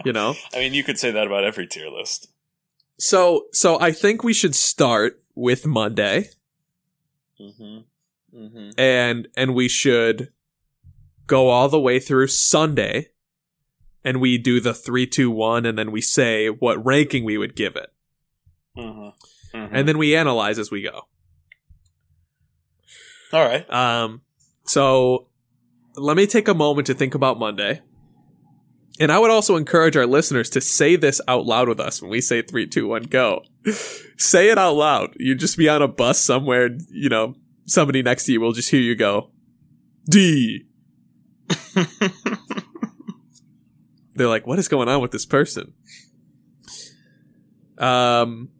You 0.04 0.12
know. 0.12 0.34
I 0.54 0.58
mean, 0.58 0.74
you 0.74 0.84
could 0.84 0.98
say 0.98 1.10
that 1.10 1.26
about 1.26 1.44
every 1.44 1.66
tier 1.66 1.88
list. 1.88 2.28
So, 2.98 3.46
so 3.52 3.78
I 3.80 3.90
think 3.92 4.22
we 4.22 4.32
should 4.32 4.54
start 4.54 5.20
with 5.34 5.66
Monday, 5.66 6.30
Mm-hmm. 7.40 7.78
Mm-hmm. 8.38 8.70
and 8.78 9.28
and 9.36 9.54
we 9.54 9.68
should 9.68 10.32
go 11.26 11.48
all 11.48 11.68
the 11.68 11.80
way 11.80 11.98
through 11.98 12.28
Sunday, 12.28 13.08
and 14.04 14.20
we 14.20 14.38
do 14.38 14.60
the 14.60 14.72
three, 14.74 15.06
two, 15.06 15.30
one, 15.30 15.66
and 15.66 15.76
then 15.76 15.90
we 15.90 16.00
say 16.00 16.48
what 16.48 16.84
ranking 16.84 17.24
we 17.24 17.36
would 17.38 17.56
give 17.56 17.74
it, 17.76 17.92
Mm-hmm. 18.78 19.56
Mm-hmm. 19.58 19.74
and 19.74 19.88
then 19.88 19.98
we 19.98 20.14
analyze 20.14 20.58
as 20.60 20.70
we 20.70 20.82
go. 20.82 21.02
all 23.32 23.44
right. 23.44 23.68
Um, 23.72 24.22
so 24.64 25.28
let 25.96 26.16
me 26.16 26.26
take 26.26 26.46
a 26.48 26.54
moment 26.54 26.86
to 26.86 26.94
think 26.94 27.14
about 27.14 27.38
Monday. 27.38 27.82
And 29.00 29.10
I 29.10 29.18
would 29.18 29.30
also 29.30 29.56
encourage 29.56 29.96
our 29.96 30.06
listeners 30.06 30.48
to 30.50 30.60
say 30.60 30.94
this 30.94 31.20
out 31.26 31.46
loud 31.46 31.68
with 31.68 31.80
us 31.80 32.00
when 32.00 32.10
we 32.10 32.20
say 32.20 32.42
three, 32.42 32.66
two, 32.66 32.86
one, 32.86 33.02
go. 33.02 33.42
say 34.16 34.50
it 34.50 34.58
out 34.58 34.76
loud. 34.76 35.14
You 35.18 35.34
just 35.34 35.58
be 35.58 35.68
on 35.68 35.82
a 35.82 35.88
bus 35.88 36.20
somewhere, 36.20 36.70
you 36.90 37.08
know, 37.08 37.34
somebody 37.66 38.02
next 38.02 38.26
to 38.26 38.32
you 38.32 38.40
will 38.40 38.52
just 38.52 38.70
hear 38.70 38.80
you 38.80 38.94
go, 38.94 39.30
D. 40.08 40.66
They're 44.14 44.28
like, 44.28 44.46
what 44.46 44.60
is 44.60 44.68
going 44.68 44.88
on 44.88 45.02
with 45.02 45.10
this 45.10 45.26
person? 45.26 45.74
Um, 47.78 48.50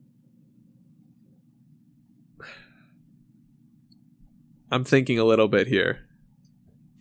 I'm 4.72 4.84
thinking 4.84 5.20
a 5.20 5.24
little 5.24 5.46
bit 5.46 5.68
here. 5.68 6.00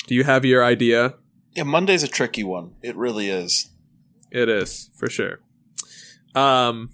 Do 0.05 0.13
you 0.13 0.23
have 0.23 0.45
your 0.45 0.63
idea? 0.63 1.15
Yeah, 1.55 1.63
Monday's 1.63 2.03
a 2.03 2.07
tricky 2.07 2.43
one. 2.43 2.75
It 2.81 2.95
really 2.95 3.29
is. 3.29 3.69
It 4.31 4.49
is 4.49 4.89
for 4.95 5.09
sure. 5.09 5.39
Um, 6.33 6.89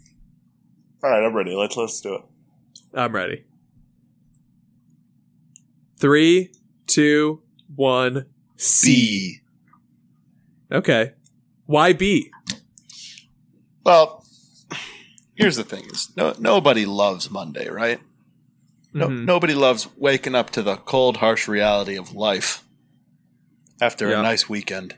All 1.01 1.09
right, 1.09 1.23
I'm 1.25 1.33
ready. 1.33 1.55
Let's 1.55 1.77
let's 1.77 2.01
do 2.01 2.15
it. 2.15 2.21
I'm 2.93 3.13
ready. 3.15 3.45
Three, 5.97 6.51
two, 6.87 7.41
one. 7.75 8.25
C. 8.57 8.93
C. 8.93 9.41
Okay. 10.71 11.13
Why 11.65 11.93
B? 11.93 12.31
Well, 13.85 14.25
here's 15.35 15.55
the 15.55 15.63
thing: 15.63 15.85
is 15.85 16.11
no 16.17 16.33
nobody 16.39 16.85
loves 16.85 17.31
Monday, 17.31 17.69
right? 17.69 17.99
No, 18.93 19.07
Mhm. 19.07 19.23
nobody 19.25 19.53
loves 19.53 19.87
waking 19.97 20.35
up 20.35 20.49
to 20.51 20.61
the 20.63 20.75
cold, 20.75 21.17
harsh 21.17 21.47
reality 21.47 21.95
of 21.97 22.13
life 22.13 22.63
after 23.81 24.09
Yeah. 24.09 24.19
a 24.19 24.23
nice 24.23 24.49
weekend. 24.49 24.95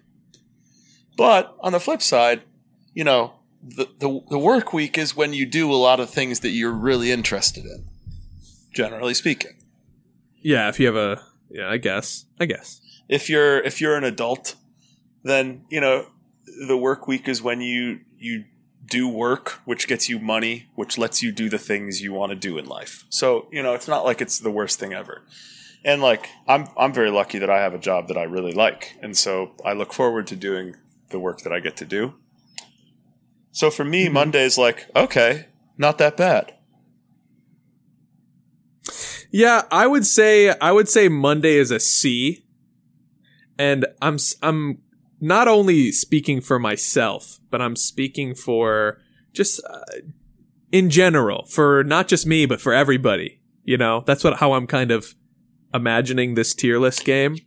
But 1.17 1.55
on 1.59 1.71
the 1.73 1.79
flip 1.79 2.01
side, 2.01 2.41
you 2.93 3.03
know, 3.03 3.33
the, 3.63 3.88
the 4.00 4.21
the 4.29 4.39
work 4.39 4.73
week 4.73 4.97
is 4.97 5.15
when 5.15 5.33
you 5.33 5.45
do 5.45 5.71
a 5.71 5.75
lot 5.75 6.00
of 6.00 6.09
things 6.09 6.39
that 6.39 6.50
you're 6.50 6.71
really 6.71 7.11
interested 7.11 7.65
in. 7.65 7.85
Generally 8.73 9.13
speaking, 9.15 9.57
Yeah, 10.41 10.69
if 10.69 10.79
you 10.79 10.85
have 10.88 10.95
a 10.95 11.21
yeah, 11.50 11.69
I 11.69 11.77
guess. 11.77 12.25
I 12.39 12.45
guess. 12.45 12.79
if 13.09 13.29
you're 13.29 13.59
if 13.59 13.81
you're 13.81 13.95
an 13.97 14.03
adult, 14.05 14.55
then 15.23 15.65
you 15.69 15.81
know 15.81 16.07
the 16.67 16.77
work 16.77 17.07
week 17.07 17.27
is 17.27 17.41
when 17.41 17.61
you 17.61 18.00
you 18.17 18.45
do 18.85 19.07
work, 19.07 19.59
which 19.65 19.88
gets 19.88 20.09
you 20.09 20.19
money, 20.19 20.67
which 20.75 20.97
lets 20.97 21.21
you 21.21 21.31
do 21.31 21.50
the 21.50 21.57
things 21.59 22.01
you 22.01 22.11
want 22.13 22.31
to 22.31 22.35
do 22.35 22.57
in 22.57 22.65
life. 22.65 23.05
So 23.09 23.47
you 23.51 23.61
know 23.61 23.73
it's 23.75 23.88
not 23.88 24.05
like 24.05 24.21
it's 24.21 24.39
the 24.39 24.51
worst 24.51 24.79
thing 24.79 24.93
ever. 24.93 25.21
And 25.83 26.01
like 26.01 26.29
I'm 26.47 26.67
I'm 26.77 26.93
very 26.93 27.11
lucky 27.11 27.39
that 27.39 27.50
I 27.50 27.61
have 27.61 27.73
a 27.73 27.79
job 27.79 28.07
that 28.07 28.17
I 28.17 28.23
really 28.23 28.53
like, 28.53 28.97
and 29.01 29.17
so 29.17 29.53
I 29.65 29.73
look 29.73 29.93
forward 29.93 30.27
to 30.27 30.35
doing 30.35 30.75
the 31.09 31.19
work 31.19 31.41
that 31.41 31.51
I 31.51 31.59
get 31.59 31.75
to 31.77 31.85
do. 31.85 32.13
So 33.51 33.71
for 33.71 33.83
me, 33.83 34.07
Monday 34.07 34.43
is 34.43 34.57
like 34.57 34.88
okay, 34.95 35.47
not 35.77 35.97
that 35.97 36.17
bad. 36.17 36.53
Yeah, 39.31 39.63
I 39.71 39.88
would 39.88 40.05
say 40.05 40.50
I 40.59 40.71
would 40.71 40.89
say 40.89 41.07
Monday 41.07 41.55
is 41.55 41.71
a 41.71 41.79
C. 41.79 42.45
And 43.57 43.85
I'm 44.01 44.17
I'm 44.41 44.79
not 45.19 45.47
only 45.47 45.91
speaking 45.91 46.41
for 46.41 46.59
myself, 46.59 47.39
but 47.50 47.61
I'm 47.61 47.75
speaking 47.75 48.35
for 48.35 49.00
just 49.33 49.61
uh, 49.69 49.81
in 50.71 50.89
general 50.89 51.45
for 51.45 51.83
not 51.83 52.07
just 52.07 52.25
me 52.25 52.45
but 52.45 52.59
for 52.59 52.73
everybody. 52.73 53.39
You 53.63 53.77
know, 53.77 54.03
that's 54.05 54.23
what 54.23 54.38
how 54.38 54.53
I'm 54.53 54.67
kind 54.67 54.91
of 54.91 55.15
imagining 55.74 56.36
this 56.36 56.54
tier 56.54 56.80
list 56.80 57.06
game. 57.06 57.38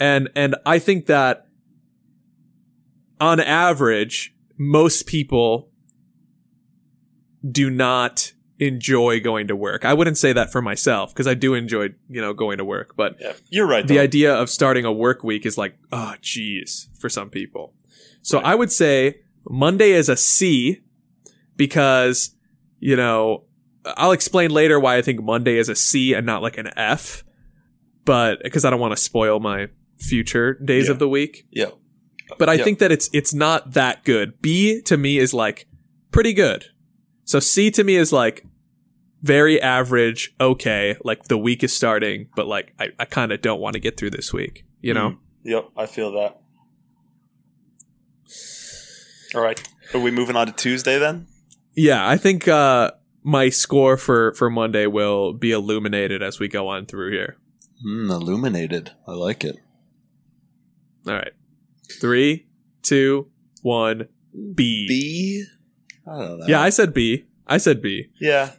And 0.00 0.28
and 0.34 0.56
I 0.66 0.78
think 0.78 1.06
that 1.06 1.46
on 3.20 3.40
average 3.40 4.34
most 4.58 5.06
people 5.06 5.70
do 7.48 7.70
not 7.70 8.32
enjoy 8.58 9.20
going 9.20 9.48
to 9.48 9.56
work. 9.56 9.84
I 9.84 9.92
wouldn't 9.94 10.16
say 10.16 10.32
that 10.32 10.50
for 10.52 10.62
myself 10.62 11.12
because 11.12 11.26
I 11.26 11.34
do 11.34 11.54
enjoy, 11.54 11.88
you 12.08 12.20
know, 12.20 12.32
going 12.32 12.58
to 12.58 12.64
work, 12.64 12.94
but 12.96 13.16
Yeah, 13.20 13.32
you're 13.50 13.66
right. 13.66 13.86
the 13.86 13.96
though. 13.96 14.00
idea 14.02 14.34
of 14.34 14.48
starting 14.48 14.84
a 14.84 14.92
work 14.92 15.24
week 15.24 15.44
is 15.44 15.58
like, 15.58 15.76
oh, 15.92 16.14
geez, 16.20 16.88
for 16.98 17.08
some 17.08 17.30
people. 17.30 17.74
So 18.22 18.38
I 18.38 18.54
would 18.54 18.70
say 18.72 19.20
Monday 19.48 19.90
is 19.90 20.08
a 20.08 20.16
C 20.16 20.82
because, 21.56 22.34
you 22.78 22.96
know, 22.96 23.44
I'll 23.84 24.12
explain 24.12 24.50
later 24.50 24.78
why 24.80 24.96
I 24.96 25.02
think 25.02 25.22
Monday 25.22 25.58
is 25.58 25.68
a 25.68 25.74
C 25.74 26.14
and 26.14 26.24
not 26.24 26.40
like 26.40 26.56
an 26.56 26.70
F, 26.76 27.23
but 28.04 28.42
because 28.42 28.64
I 28.64 28.70
don't 28.70 28.80
want 28.80 28.96
to 28.96 29.02
spoil 29.02 29.40
my 29.40 29.68
future 29.98 30.54
days 30.54 30.86
Yeah. 30.86 30.92
of 30.92 30.98
the 30.98 31.08
week. 31.08 31.46
yeah. 31.50 31.70
But 32.38 32.48
I 32.48 32.54
Yeah. 32.54 32.64
think 32.64 32.78
that 32.78 32.90
it's 32.90 33.08
it's 33.12 33.34
not 33.34 33.72
that 33.74 34.02
good. 34.04 34.40
B 34.40 34.80
to 34.82 34.96
me 34.96 35.18
is 35.18 35.34
like 35.34 35.66
pretty 36.10 36.32
good. 36.32 36.64
So 37.24 37.38
C 37.38 37.70
to 37.72 37.84
me 37.84 37.96
is 37.96 38.12
like 38.12 38.44
very 39.22 39.60
average, 39.60 40.34
okay, 40.40 40.96
like 41.04 41.24
the 41.24 41.38
week 41.38 41.62
is 41.62 41.72
starting, 41.72 42.28
but 42.36 42.46
like 42.46 42.74
I, 42.78 42.88
I 42.98 43.04
kind 43.04 43.30
of 43.32 43.40
don't 43.42 43.60
want 43.60 43.74
to 43.74 43.80
get 43.80 43.96
through 43.98 44.10
this 44.10 44.32
week, 44.32 44.64
you 44.80 44.92
know? 44.94 45.10
Mm. 45.10 45.18
Yep, 45.44 45.68
I 45.76 45.86
feel 45.86 46.12
that. 46.12 46.40
All 49.34 49.40
right. 49.42 49.62
Are 49.92 50.00
we 50.00 50.10
moving 50.10 50.36
on 50.36 50.46
to 50.46 50.52
Tuesday 50.52 50.98
then? 50.98 51.26
Yeah, 51.74 52.08
I 52.08 52.16
think 52.16 52.48
uh 52.48 52.92
my 53.22 53.48
score 53.48 53.96
for 53.96 54.32
for 54.34 54.48
Monday 54.50 54.86
will 54.86 55.32
be 55.32 55.50
illuminated 55.52 56.22
as 56.22 56.38
we 56.38 56.48
go 56.48 56.68
on 56.68 56.86
through 56.86 57.10
here. 57.12 57.36
Mm, 57.84 58.10
illuminated. 58.10 58.92
I 59.06 59.12
like 59.12 59.44
it. 59.44 59.56
All 61.06 61.14
right. 61.14 61.32
Three, 62.00 62.46
two, 62.82 63.28
one, 63.62 64.08
B. 64.32 64.86
B? 64.88 65.44
I 66.06 66.18
don't 66.18 66.38
know. 66.40 66.46
Yeah, 66.46 66.62
I 66.62 66.70
said 66.70 66.94
B. 66.94 67.24
I 67.46 67.58
said 67.58 67.82
B. 67.82 68.08
yeah. 68.20 68.52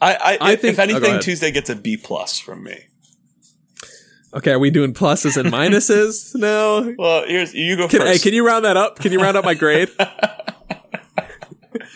I, 0.00 0.14
I, 0.14 0.38
I 0.40 0.52
if, 0.52 0.60
think- 0.60 0.74
if 0.74 0.78
oh, 0.78 0.82
anything, 0.82 1.04
ahead. 1.04 1.22
Tuesday 1.22 1.50
gets 1.50 1.70
a 1.70 1.76
B 1.76 1.96
plus 1.96 2.38
from 2.38 2.62
me. 2.62 2.86
Okay, 4.34 4.50
are 4.52 4.58
we 4.58 4.70
doing 4.70 4.92
pluses 4.92 5.38
and 5.38 5.50
minuses? 5.50 6.34
no. 6.38 6.94
Well, 6.98 7.24
here's 7.26 7.54
you 7.54 7.76
go 7.76 7.88
Can, 7.88 8.02
hey, 8.02 8.18
can 8.18 8.34
you 8.34 8.46
round 8.46 8.66
that 8.66 8.76
up? 8.76 8.98
Can 8.98 9.12
you 9.12 9.20
round 9.20 9.38
up 9.38 9.46
my 9.46 9.54
grade? 9.54 9.88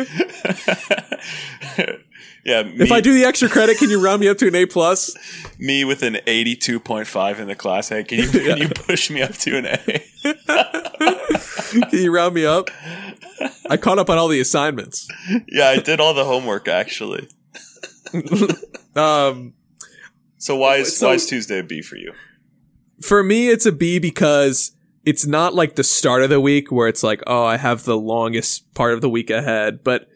yeah, 2.45 2.63
me, 2.63 2.75
If 2.85 2.93
I 2.93 3.01
do 3.01 3.13
the 3.15 3.25
extra 3.25 3.49
credit, 3.49 3.79
can 3.79 3.91
you 3.91 4.03
round 4.03 4.21
me 4.21 4.29
up 4.29 4.39
to 4.39 4.49
an 4.49 4.55
A 4.55 4.67
plus? 4.67 5.15
me 5.59 5.85
with 5.85 6.03
an 6.03 6.19
eighty-two 6.27 6.81
point 6.81 7.07
five 7.07 7.39
in 7.41 7.49
the 7.49 7.55
class. 7.55 7.89
Hey, 7.91 8.05
can 8.05 8.19
you 8.19 8.29
can 8.31 8.59
you 8.59 8.69
push 8.69 9.11
me 9.11 9.23
up 9.23 9.33
to 9.35 9.59
an 9.59 9.67
A? 9.67 10.03
Can 11.91 11.99
you 11.99 12.13
round 12.15 12.35
me 12.35 12.45
up? 12.47 12.69
I 13.69 13.77
caught 13.77 13.99
up 13.99 14.11
on 14.11 14.19
all 14.19 14.29
the 14.29 14.41
assignments. 14.41 15.09
yeah, 15.49 15.69
I 15.69 15.79
did 15.79 16.01
all 16.01 16.15
the 16.15 16.25
homework 16.25 16.69
actually. 16.69 17.29
Um, 18.97 19.55
So 20.39 20.57
why 20.57 20.77
is 20.77 20.97
So- 20.97 21.07
why 21.09 21.15
is 21.15 21.27
Tuesday 21.27 21.61
a 21.61 21.63
B 21.63 21.81
for 21.83 21.97
you? 21.97 22.13
for 23.01 23.23
me, 23.23 23.49
it's 23.49 23.65
a 23.67 23.73
B 23.73 23.99
because 24.01 24.73
it's 25.07 25.25
not 25.27 25.55
like 25.55 25.77
the 25.77 25.85
start 25.85 26.23
of 26.23 26.29
the 26.29 26.41
week 26.41 26.71
where 26.73 26.87
it's 26.89 27.03
like, 27.03 27.23
oh, 27.27 27.45
I 27.45 27.57
have 27.57 27.85
the 27.85 27.97
longest 27.97 28.75
part 28.75 28.93
of 28.93 29.01
the 29.01 29.09
week 29.09 29.31
ahead. 29.31 29.83
But 29.85 30.09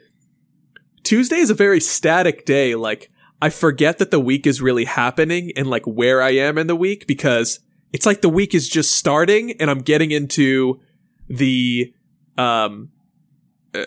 Tuesday 1.05 1.37
is 1.37 1.51
a 1.51 1.55
very 1.55 1.81
static 1.81 2.45
day. 2.45 2.75
Like, 2.75 3.11
I 3.41 3.51
forget 3.51 3.99
that 3.99 4.11
the 4.11 4.21
week 4.21 4.47
is 4.47 4.61
really 4.61 4.85
happening 4.87 5.53
and 5.57 5.69
like 5.69 5.85
where 5.87 6.23
I 6.23 6.31
am 6.31 6.59
in 6.59 6.67
the 6.67 6.75
week 6.77 7.07
because 7.07 7.61
it's 7.93 8.07
like 8.07 8.23
the 8.23 8.29
week 8.29 8.55
is 8.55 8.69
just 8.69 8.93
starting 8.93 9.53
and 9.61 9.71
I'm 9.71 9.81
getting 9.81 10.11
into 10.11 10.81
the, 11.29 11.93
um, 12.39 12.91
uh, 13.75 13.85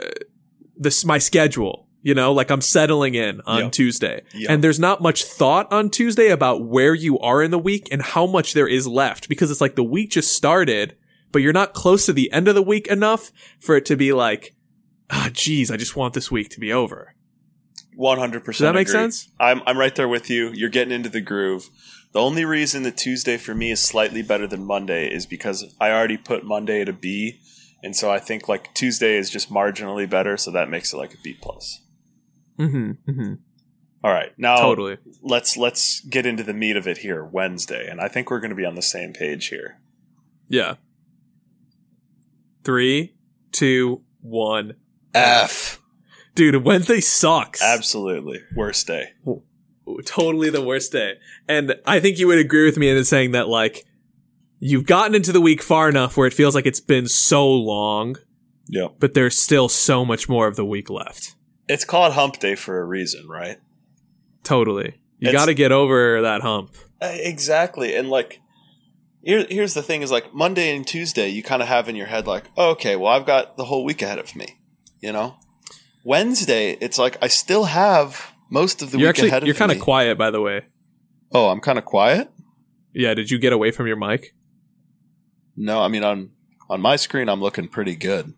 this 0.77 1.03
my 1.03 1.17
schedule. 1.17 1.85
You 2.03 2.13
know, 2.13 2.31
like 2.31 2.51
I'm 2.51 2.61
settling 2.61 3.15
in 3.15 3.41
on 3.45 3.63
Yep. 3.63 3.71
Tuesday. 3.73 4.21
Yep. 4.33 4.49
And 4.49 4.63
there's 4.63 4.79
not 4.79 5.01
much 5.01 5.25
thought 5.25 5.69
on 5.73 5.89
Tuesday 5.89 6.29
about 6.29 6.63
where 6.63 6.93
you 6.93 7.19
are 7.19 7.41
in 7.43 7.51
the 7.51 7.59
week 7.59 7.89
and 7.91 8.01
how 8.01 8.25
much 8.25 8.53
there 8.53 8.67
is 8.67 8.87
left 8.87 9.27
because 9.27 9.51
it's 9.51 9.59
like 9.59 9.75
the 9.75 9.83
week 9.83 10.11
just 10.11 10.31
started, 10.31 10.95
but 11.33 11.41
you're 11.41 11.51
not 11.51 11.73
close 11.73 12.05
to 12.05 12.13
the 12.13 12.31
end 12.31 12.47
of 12.47 12.55
the 12.55 12.61
week 12.61 12.87
enough 12.87 13.31
for 13.59 13.75
it 13.75 13.85
to 13.87 13.97
be 13.97 14.13
like, 14.13 14.55
ah, 15.09 15.29
geez, 15.31 15.71
I 15.71 15.77
just 15.77 15.95
want 15.95 16.13
this 16.13 16.31
week 16.31 16.49
to 16.49 16.59
be 16.59 16.71
over. 16.71 17.15
One 17.95 18.19
hundred 18.19 18.43
percent. 18.43 18.65
Does 18.65 18.73
that 18.73 18.75
make 18.75 18.89
sense? 18.89 19.29
I'm 19.39 19.61
I'm 19.65 19.77
right 19.77 19.95
there 19.95 20.07
with 20.07 20.29
you. 20.29 20.51
You're 20.53 20.69
getting 20.69 20.93
into 20.93 21.09
the 21.09 21.21
groove. 21.21 21.69
The 22.13 22.21
only 22.21 22.45
reason 22.45 22.83
that 22.83 22.97
Tuesday 22.97 23.37
for 23.37 23.53
me 23.53 23.71
is 23.71 23.81
slightly 23.81 24.21
better 24.21 24.47
than 24.47 24.65
Monday 24.65 25.07
is 25.11 25.25
because 25.25 25.75
I 25.79 25.91
already 25.91 26.17
put 26.17 26.43
Monday 26.43 26.81
at 26.81 26.89
a 26.89 26.93
B, 26.93 27.39
and 27.83 27.95
so 27.95 28.11
I 28.11 28.19
think 28.19 28.47
like 28.47 28.73
Tuesday 28.73 29.17
is 29.17 29.29
just 29.29 29.51
marginally 29.51 30.09
better, 30.09 30.37
so 30.37 30.51
that 30.51 30.69
makes 30.69 30.93
it 30.93 30.97
like 30.97 31.13
a 31.13 31.17
B 31.23 31.37
plus. 31.41 31.81
Mm-hmm. 32.57 33.11
mm-hmm. 33.11 33.33
All 34.03 34.13
right, 34.13 34.31
now 34.37 34.57
Totally. 34.57 34.97
let's 35.23 35.57
let's 35.57 36.01
get 36.01 36.25
into 36.25 36.43
the 36.43 36.53
meat 36.53 36.77
of 36.77 36.87
it 36.87 36.99
here. 36.99 37.25
Wednesday, 37.25 37.87
and 37.89 37.99
I 37.99 38.07
think 38.07 38.29
we're 38.29 38.39
going 38.39 38.51
to 38.51 38.55
be 38.55 38.65
on 38.65 38.75
the 38.75 38.81
same 38.81 39.11
page 39.11 39.47
here. 39.47 39.79
Yeah. 40.47 40.75
Three, 42.63 43.15
two, 43.51 44.03
one. 44.21 44.75
F. 45.17 45.81
Dude, 46.35 46.63
Wednesday 46.63 46.99
sucks. 47.01 47.61
Absolutely 47.61 48.41
worst 48.55 48.85
day. 48.87 49.13
totally 50.05 50.49
the 50.49 50.61
worst 50.61 50.91
day. 50.91 51.13
And 51.47 51.75
I 51.85 51.99
think 51.99 52.19
you 52.19 52.27
would 52.27 52.39
agree 52.39 52.65
with 52.65 52.77
me 52.77 52.89
in 52.89 53.03
saying 53.05 53.31
that 53.31 53.47
like 53.47 53.85
you've 54.59 54.85
gotten 54.85 55.15
into 55.15 55.31
the 55.31 55.41
week 55.41 55.61
far 55.61 55.89
enough 55.89 56.17
where 56.17 56.27
it 56.27 56.33
feels 56.33 56.53
like 56.55 56.65
it's 56.65 56.79
been 56.79 57.07
so 57.07 57.49
long, 57.49 58.17
Yep. 58.69 58.95
but 58.99 59.13
there's 59.13 59.37
still 59.37 59.69
so 59.69 60.03
much 60.05 60.27
more 60.27 60.47
of 60.47 60.55
the 60.55 60.65
week 60.65 60.89
left. 60.89 61.35
It's 61.67 61.85
called 61.85 62.13
Hump 62.13 62.39
Day 62.39 62.55
for 62.55 62.79
a 62.79 62.85
reason, 62.85 63.27
right? 63.27 63.57
Totally. 64.43 64.95
You 65.19 65.31
got 65.31 65.45
to 65.45 65.53
get 65.53 65.71
over 65.71 66.21
that 66.21 66.41
hump. 66.41 66.75
Uh, 67.01 67.09
Exactly. 67.11 67.95
And 67.95 68.09
like 68.09 68.39
here, 69.21 69.45
here's 69.49 69.73
the 69.73 69.81
thing 69.81 70.01
is 70.01 70.11
like 70.11 70.33
Monday 70.33 70.75
and 70.75 70.85
Tuesday 70.85 71.29
you 71.29 71.43
kind 71.43 71.61
of 71.61 71.67
have 71.67 71.89
in 71.89 71.95
your 71.95 72.05
head 72.07 72.27
like, 72.27 72.45
oh, 72.55 72.71
okay, 72.71 72.95
well 72.95 73.11
I've 73.11 73.25
got 73.25 73.57
the 73.57 73.65
whole 73.65 73.83
week 73.83 74.01
ahead 74.01 74.19
of 74.19 74.35
me, 74.35 74.56
you 75.01 75.11
know? 75.11 75.35
Wednesday, 76.03 76.77
it's 76.79 76.97
like 76.97 77.17
I 77.21 77.27
still 77.27 77.65
have 77.65 78.31
most 78.49 78.81
of 78.81 78.91
the 78.91 78.97
You're 78.97 79.07
week 79.07 79.09
actually 79.09 79.27
ahead 79.29 79.43
of 79.43 79.43
me. 79.43 79.47
you're 79.47 79.55
kind 79.55 79.71
of 79.71 79.79
quiet 79.79 80.17
by 80.17 80.31
the 80.31 80.41
way. 80.41 80.65
oh, 81.33 81.49
I'm 81.49 81.59
kind 81.59 81.77
of 81.77 81.85
quiet? 81.85 82.31
Yeah, 82.93 83.13
did 83.13 83.29
you 83.29 83.37
get 83.37 83.51
away 83.53 83.71
from 83.71 83.87
your 83.87 83.97
mic? 83.97 84.33
No, 85.55 85.81
I 85.81 85.87
mean 85.87 86.03
on 86.03 86.31
on 86.69 86.81
my 86.81 86.95
screen 86.95 87.29
I'm 87.29 87.41
looking 87.41 87.67
pretty 87.67 87.95
good. 87.95 88.33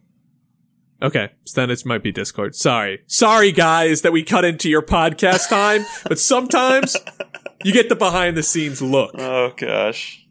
Okay, 1.01 1.29
so 1.45 1.61
then 1.61 1.69
it 1.69 1.85
might 1.85 2.03
be 2.03 2.11
Discord. 2.11 2.55
Sorry. 2.55 3.03
Sorry 3.07 3.53
guys 3.53 4.01
that 4.01 4.11
we 4.11 4.23
cut 4.23 4.43
into 4.43 4.69
your 4.69 4.81
podcast 4.81 5.47
time, 5.49 5.85
but 6.07 6.19
sometimes 6.19 6.97
you 7.63 7.71
get 7.71 7.87
the 7.87 7.95
behind 7.95 8.35
the 8.35 8.43
scenes 8.43 8.81
look. 8.81 9.11
Oh 9.17 9.53
gosh. 9.55 10.25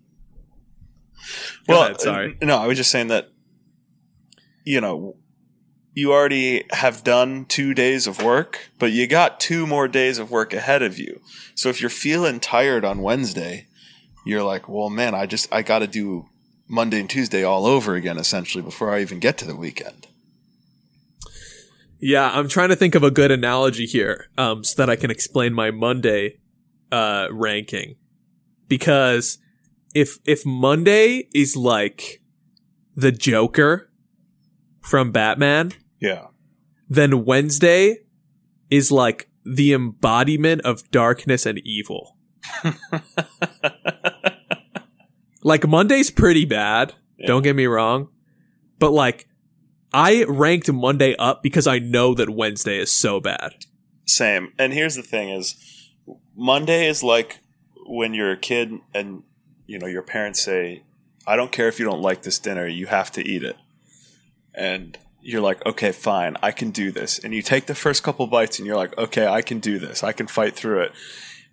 Go 1.66 1.74
well, 1.74 1.82
ahead, 1.84 2.00
sorry. 2.00 2.36
No, 2.42 2.56
I 2.58 2.66
was 2.66 2.76
just 2.76 2.90
saying 2.90 3.08
that 3.08 3.28
you 4.64 4.80
know, 4.82 5.16
you 5.98 6.12
already 6.12 6.64
have 6.70 7.02
done 7.02 7.44
2 7.46 7.74
days 7.74 8.06
of 8.06 8.22
work, 8.22 8.70
but 8.78 8.92
you 8.92 9.08
got 9.08 9.40
2 9.40 9.66
more 9.66 9.88
days 9.88 10.18
of 10.18 10.30
work 10.30 10.54
ahead 10.54 10.80
of 10.80 10.96
you. 10.96 11.20
So 11.56 11.70
if 11.70 11.80
you're 11.80 11.90
feeling 11.90 12.38
tired 12.38 12.84
on 12.84 13.02
Wednesday, 13.02 13.66
you're 14.24 14.44
like, 14.44 14.68
"Well, 14.68 14.90
man, 14.90 15.12
I 15.12 15.26
just 15.26 15.52
I 15.52 15.62
got 15.62 15.80
to 15.80 15.88
do 15.88 16.26
Monday 16.68 17.00
and 17.00 17.10
Tuesday 17.10 17.42
all 17.42 17.66
over 17.66 17.96
again 17.96 18.16
essentially 18.16 18.62
before 18.62 18.94
I 18.94 19.00
even 19.00 19.18
get 19.18 19.36
to 19.38 19.44
the 19.44 19.56
weekend." 19.56 20.06
Yeah, 21.98 22.30
I'm 22.32 22.48
trying 22.48 22.68
to 22.68 22.76
think 22.76 22.94
of 22.94 23.02
a 23.02 23.10
good 23.10 23.32
analogy 23.32 23.84
here, 23.84 24.28
um, 24.38 24.62
so 24.62 24.76
that 24.76 24.88
I 24.88 24.94
can 24.94 25.10
explain 25.10 25.52
my 25.52 25.72
Monday 25.72 26.38
uh, 26.92 27.26
ranking. 27.32 27.96
Because 28.68 29.38
if 29.94 30.18
if 30.24 30.46
Monday 30.46 31.28
is 31.34 31.56
like 31.56 32.22
the 32.94 33.10
Joker 33.10 33.90
from 34.80 35.10
Batman, 35.10 35.72
Yeah. 36.00 36.26
then 36.88 37.24
Wednesday 37.24 37.98
is 38.70 38.92
like 38.92 39.28
the 39.44 39.72
embodiment 39.72 40.62
of 40.62 40.90
darkness 40.90 41.46
and 41.46 41.58
evil. 41.64 42.16
like 45.42 45.66
Monday's 45.66 46.10
pretty 46.10 46.44
bad. 46.44 46.94
Yeah. 47.18 47.26
Don't 47.26 47.42
get 47.42 47.56
me 47.56 47.66
wrong, 47.66 48.08
but 48.78 48.92
like 48.92 49.28
I 49.92 50.24
ranked 50.24 50.70
Monday 50.70 51.16
up 51.16 51.42
because 51.42 51.66
I 51.66 51.78
know 51.78 52.14
that 52.14 52.30
Wednesday 52.30 52.78
is 52.78 52.92
so 52.92 53.20
bad. 53.20 53.54
Same. 54.06 54.52
And 54.58 54.72
here's 54.72 54.94
the 54.94 55.02
thing 55.02 55.30
is 55.30 55.56
Monday 56.36 56.88
is 56.88 57.02
like 57.02 57.38
when 57.86 58.14
you're 58.14 58.32
a 58.32 58.38
kid 58.38 58.72
and 58.94 59.22
you 59.66 59.78
know 59.78 59.86
your 59.86 60.02
parents 60.02 60.42
say, 60.42 60.84
"I 61.26 61.36
don't 61.36 61.52
care 61.52 61.68
if 61.68 61.78
you 61.78 61.84
don't 61.84 62.02
like 62.02 62.22
this 62.22 62.38
dinner, 62.38 62.66
you 62.66 62.86
have 62.86 63.10
to 63.12 63.26
eat 63.26 63.42
it." 63.42 63.56
And 64.54 64.98
you're 65.20 65.40
like, 65.40 65.64
"Okay, 65.66 65.92
fine, 65.92 66.36
I 66.42 66.52
can 66.52 66.70
do 66.70 66.90
this." 66.90 67.18
And 67.18 67.34
you 67.34 67.42
take 67.42 67.66
the 67.66 67.74
first 67.74 68.02
couple 68.02 68.26
bites 68.26 68.58
and 68.58 68.66
you're 68.66 68.76
like, 68.76 68.96
"Okay, 68.98 69.26
I 69.26 69.42
can 69.42 69.58
do 69.60 69.78
this. 69.78 70.02
I 70.02 70.12
can 70.12 70.26
fight 70.26 70.54
through 70.54 70.80
it." 70.80 70.92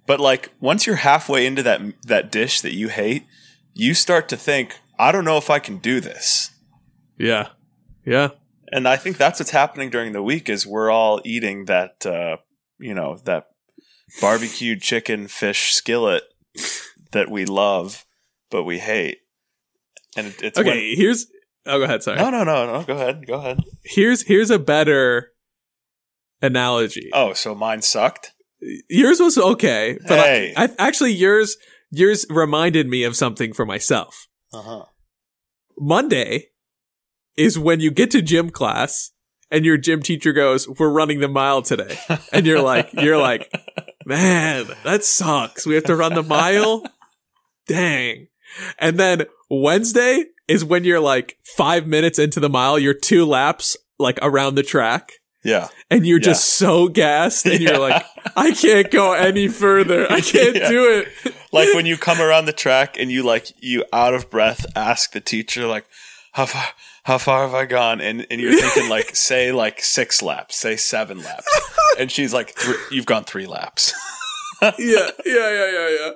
But 0.06 0.20
like 0.20 0.52
once 0.60 0.86
you're 0.86 0.98
halfway 0.98 1.46
into 1.46 1.64
that 1.64 1.82
that 2.04 2.32
dish 2.32 2.62
that 2.62 2.74
you 2.74 2.90
hate, 2.90 3.26
you 3.74 3.94
start 3.94 4.30
to 4.30 4.38
think, 4.38 4.80
"I 5.00 5.12
don't 5.12 5.26
know 5.26 5.38
if 5.38 5.50
I 5.50 5.60
can 5.60 5.78
do 5.78 6.00
this." 6.00 6.52
Yeah, 7.18 7.50
yeah, 8.06 8.30
and 8.72 8.88
I 8.88 8.98
think 8.98 9.18
that's 9.18 9.40
what's 9.40 9.52
happening 9.52 9.90
during 9.90 10.14
the 10.14 10.24
week 10.24 10.50
is 10.50 10.68
we're 10.68 10.92
all 10.92 11.22
eating 11.24 11.66
that 11.66 12.06
uh, 12.06 12.38
you 12.80 12.94
know 12.94 13.18
that 13.26 13.48
barbecued 14.22 14.82
chicken 14.82 15.28
fish 15.28 15.74
skillet 15.74 16.24
that 17.12 17.30
we 17.30 17.46
love 17.46 18.06
but 18.50 18.64
we 18.64 18.80
hate, 18.80 19.20
and 20.16 20.34
it's 20.42 20.58
Okay, 20.58 20.96
here's. 20.96 21.28
Oh, 21.68 21.80
go 21.80 21.84
ahead. 21.86 22.04
Sorry. 22.04 22.18
no 22.18 22.30
no 22.30 22.44
no 22.44 22.66
no 22.66 22.84
go 22.84 22.94
ahead 22.94 23.26
go 23.28 23.36
ahead. 23.36 23.60
Here's 23.84 24.24
here's 24.24 24.52
a 24.52 24.60
better 24.60 25.32
analogy. 26.42 27.10
Oh, 27.14 27.34
so 27.34 27.56
mine 27.56 27.82
sucked. 27.82 28.34
Yours 28.90 29.20
was 29.20 29.38
okay, 29.38 29.98
but 30.08 30.20
Hey. 30.20 30.54
I, 30.56 30.66
I 30.66 30.70
actually 30.80 31.14
yours 31.14 31.58
yours 31.92 32.26
reminded 32.30 32.88
me 32.88 33.04
of 33.04 33.16
something 33.16 33.54
for 33.54 33.66
myself. 33.66 34.28
Uh 34.54 34.62
huh. 34.62 34.86
Monday 35.78 36.50
is 37.38 37.60
when 37.60 37.80
you 37.80 37.92
get 37.92 38.12
to 38.12 38.22
gym 38.22 38.50
class 38.50 39.12
and 39.52 39.66
your 39.66 39.78
gym 39.78 40.02
teacher 40.02 40.34
goes, 40.34 40.68
"We're 40.68 40.90
running 40.90 41.20
the 41.20 41.28
mile 41.28 41.62
today," 41.62 41.98
and 42.32 42.46
you're 42.46 42.62
like, 42.62 42.92
you're 42.94 43.18
like, 43.18 43.52
man, 44.06 44.68
that 44.84 45.04
sucks. 45.04 45.66
We 45.66 45.76
have 45.76 45.84
to 45.86 45.96
run 45.96 46.14
the 46.14 46.24
mile. 46.24 46.84
Dang. 47.68 48.28
And 48.80 48.98
then 48.98 49.26
Wednesday 49.50 50.26
is 50.48 50.64
when 50.66 50.84
you're 50.84 51.00
like 51.00 51.38
five 51.58 51.88
minutes 51.88 52.20
into 52.20 52.40
the 52.40 52.50
mile, 52.50 52.78
you're 52.80 52.94
two 52.94 53.26
laps 53.26 53.76
like 54.00 54.20
around 54.22 54.56
the 54.56 54.64
track. 54.64 55.14
Yeah. 55.44 55.68
And 55.92 56.08
you're 56.08 56.18
Yeah. 56.20 56.24
just 56.26 56.46
so 56.56 56.88
gassed, 56.88 57.46
and 57.46 57.60
Yeah. 57.60 57.72
you're 57.72 57.80
like, 57.80 58.04
I 58.36 58.52
can't 58.52 58.90
go 58.90 59.14
any 59.14 59.48
further. 59.48 60.12
I 60.12 60.20
can't 60.34 60.56
Yeah. 60.56 60.70
do 60.70 61.00
it. 61.00 61.34
Like 61.52 61.74
when 61.76 61.86
you 61.92 61.98
come 61.98 62.20
around 62.20 62.46
the 62.46 62.54
track 62.54 62.98
and 63.00 63.12
you 63.12 63.22
like 63.24 63.52
you 63.62 63.86
out 63.94 64.14
of 64.16 64.30
breath 64.30 64.66
ask 64.76 65.12
the 65.12 65.22
teacher 65.22 65.68
like 65.68 65.86
how 66.34 66.46
far 66.48 66.66
how 67.04 67.18
far 67.20 67.44
have 67.44 67.54
I 67.54 67.66
gone 67.66 68.02
and 68.02 68.26
and 68.32 68.42
you're 68.42 68.60
thinking 68.60 68.90
like 68.90 69.16
say 69.16 69.52
like 69.52 69.82
six 69.84 70.22
laps 70.24 70.58
say 70.58 70.76
seven 70.76 71.22
laps 71.22 71.48
and 72.00 72.12
she's 72.12 72.34
like 72.34 72.58
you've 72.92 73.06
gone 73.06 73.24
three 73.24 73.46
laps 73.46 73.94
yeah, 74.62 74.72
yeah, 74.80 75.10
yeah, 75.26 75.72
yeah, 75.72 75.90
yeah. 76.00 76.12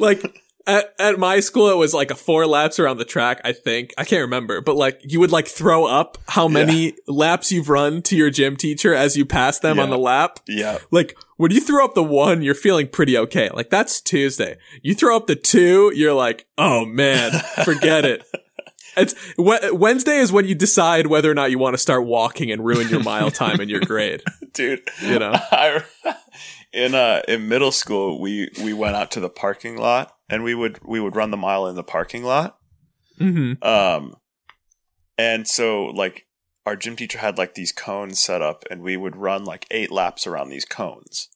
Like 0.00 0.42
at 0.66 0.94
at 0.98 1.18
my 1.18 1.40
school, 1.40 1.70
it 1.70 1.76
was 1.76 1.94
like 1.94 2.10
a 2.10 2.14
four 2.14 2.46
laps 2.46 2.78
around 2.78 2.98
the 2.98 3.04
track. 3.04 3.40
I 3.44 3.52
think 3.52 3.94
I 3.96 4.04
can't 4.04 4.22
remember, 4.22 4.60
but 4.60 4.76
like 4.76 5.00
you 5.04 5.20
would 5.20 5.32
like 5.32 5.46
throw 5.46 5.86
up 5.86 6.18
how 6.28 6.48
many 6.48 6.94
laps 7.06 7.52
you've 7.52 7.68
run 7.68 8.02
to 8.02 8.16
your 8.16 8.30
gym 8.30 8.56
teacher 8.56 8.94
as 8.94 9.16
you 9.16 9.24
pass 9.24 9.58
them 9.58 9.78
on 9.78 9.90
the 9.90 9.98
lap. 9.98 10.40
yeah 10.48 10.78
Like 10.90 11.16
when 11.36 11.50
you 11.50 11.60
throw 11.60 11.84
up 11.84 11.94
the 11.94 12.02
one, 12.02 12.42
you're 12.42 12.54
feeling 12.54 12.88
pretty 12.88 13.16
okay. 13.16 13.50
Like 13.50 13.70
that's 13.70 14.00
Tuesday. 14.00 14.56
You 14.82 14.94
throw 14.94 15.16
up 15.16 15.26
the 15.26 15.36
two, 15.36 15.92
you're 15.94 16.14
like, 16.14 16.46
oh 16.58 16.84
man, 16.84 17.32
forget 17.64 18.04
it. 18.04 18.24
It's 18.98 19.14
Wednesday 19.36 20.16
is 20.16 20.32
when 20.32 20.46
you 20.46 20.54
decide 20.54 21.08
whether 21.08 21.30
or 21.30 21.34
not 21.34 21.50
you 21.50 21.58
want 21.58 21.74
to 21.74 21.78
start 21.78 22.06
walking 22.06 22.50
and 22.50 22.64
ruin 22.64 22.88
your 22.88 23.02
mile 23.02 23.30
time 23.30 23.60
in 23.60 23.68
your 23.68 23.80
grade. 23.80 24.22
dude 24.54 24.88
You 25.02 25.18
know? 25.18 25.32
I, 25.52 25.84
in 26.72 26.94
uh 26.94 27.20
in 27.28 27.46
middle 27.46 27.72
school 27.72 28.18
we 28.18 28.48
we 28.62 28.72
went 28.72 28.96
out 28.96 29.10
to 29.10 29.20
the 29.20 29.28
parking 29.28 29.76
lot 29.76 30.15
and 30.28 30.42
we 30.42 30.54
would 30.54 30.78
we 30.84 31.00
would 31.00 31.16
run 31.16 31.30
the 31.30 31.36
mile 31.36 31.66
in 31.66 31.76
the 31.76 31.82
parking 31.84 32.22
lot 32.24 32.58
Mm-hmm. 33.18 33.66
Um, 33.66 34.14
and 35.16 35.48
so 35.48 35.86
like 35.86 36.26
our 36.66 36.76
gym 36.76 36.96
teacher 36.96 37.16
had 37.18 37.38
like 37.38 37.54
these 37.54 37.72
cones 37.72 38.18
set 38.18 38.42
up, 38.42 38.64
and 38.70 38.82
we 38.82 38.94
would 38.96 39.16
run 39.16 39.44
like 39.44 39.66
eight 39.70 39.90
laps 39.90 40.26
around 40.26 40.50
these 40.50 40.66
cones. 40.66 41.28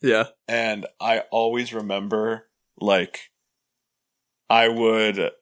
Yeah. 0.00 0.26
And 0.46 0.86
I 1.00 1.24
always 1.32 1.72
remember 1.74 2.46
like 2.80 3.30
I 4.48 4.68
would 4.68 5.32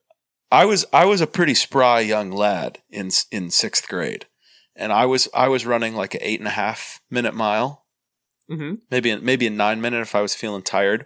I 0.50 0.64
was 0.64 0.86
I 0.94 1.04
was 1.04 1.20
a 1.20 1.26
pretty 1.26 1.54
spry 1.54 2.00
young 2.00 2.30
lad 2.30 2.78
in 2.88 3.10
in 3.30 3.48
6th 3.48 3.86
grade. 3.86 4.24
and 4.74 4.92
I 4.94 5.04
was 5.04 5.28
I 5.34 5.48
was 5.48 5.66
running 5.66 5.94
like 5.94 6.14
an 6.14 6.22
eight 6.22 6.40
and 6.40 6.48
a 6.48 6.52
half 6.52 7.02
minute 7.10 7.34
mile, 7.34 7.84
Mm-hmm. 8.50 8.76
maybe 8.90 9.14
maybe 9.16 9.46
a 9.46 9.50
nine 9.50 9.82
minute 9.82 10.00
if 10.00 10.14
I 10.14 10.22
was 10.22 10.34
feeling 10.34 10.62
tired. 10.62 11.04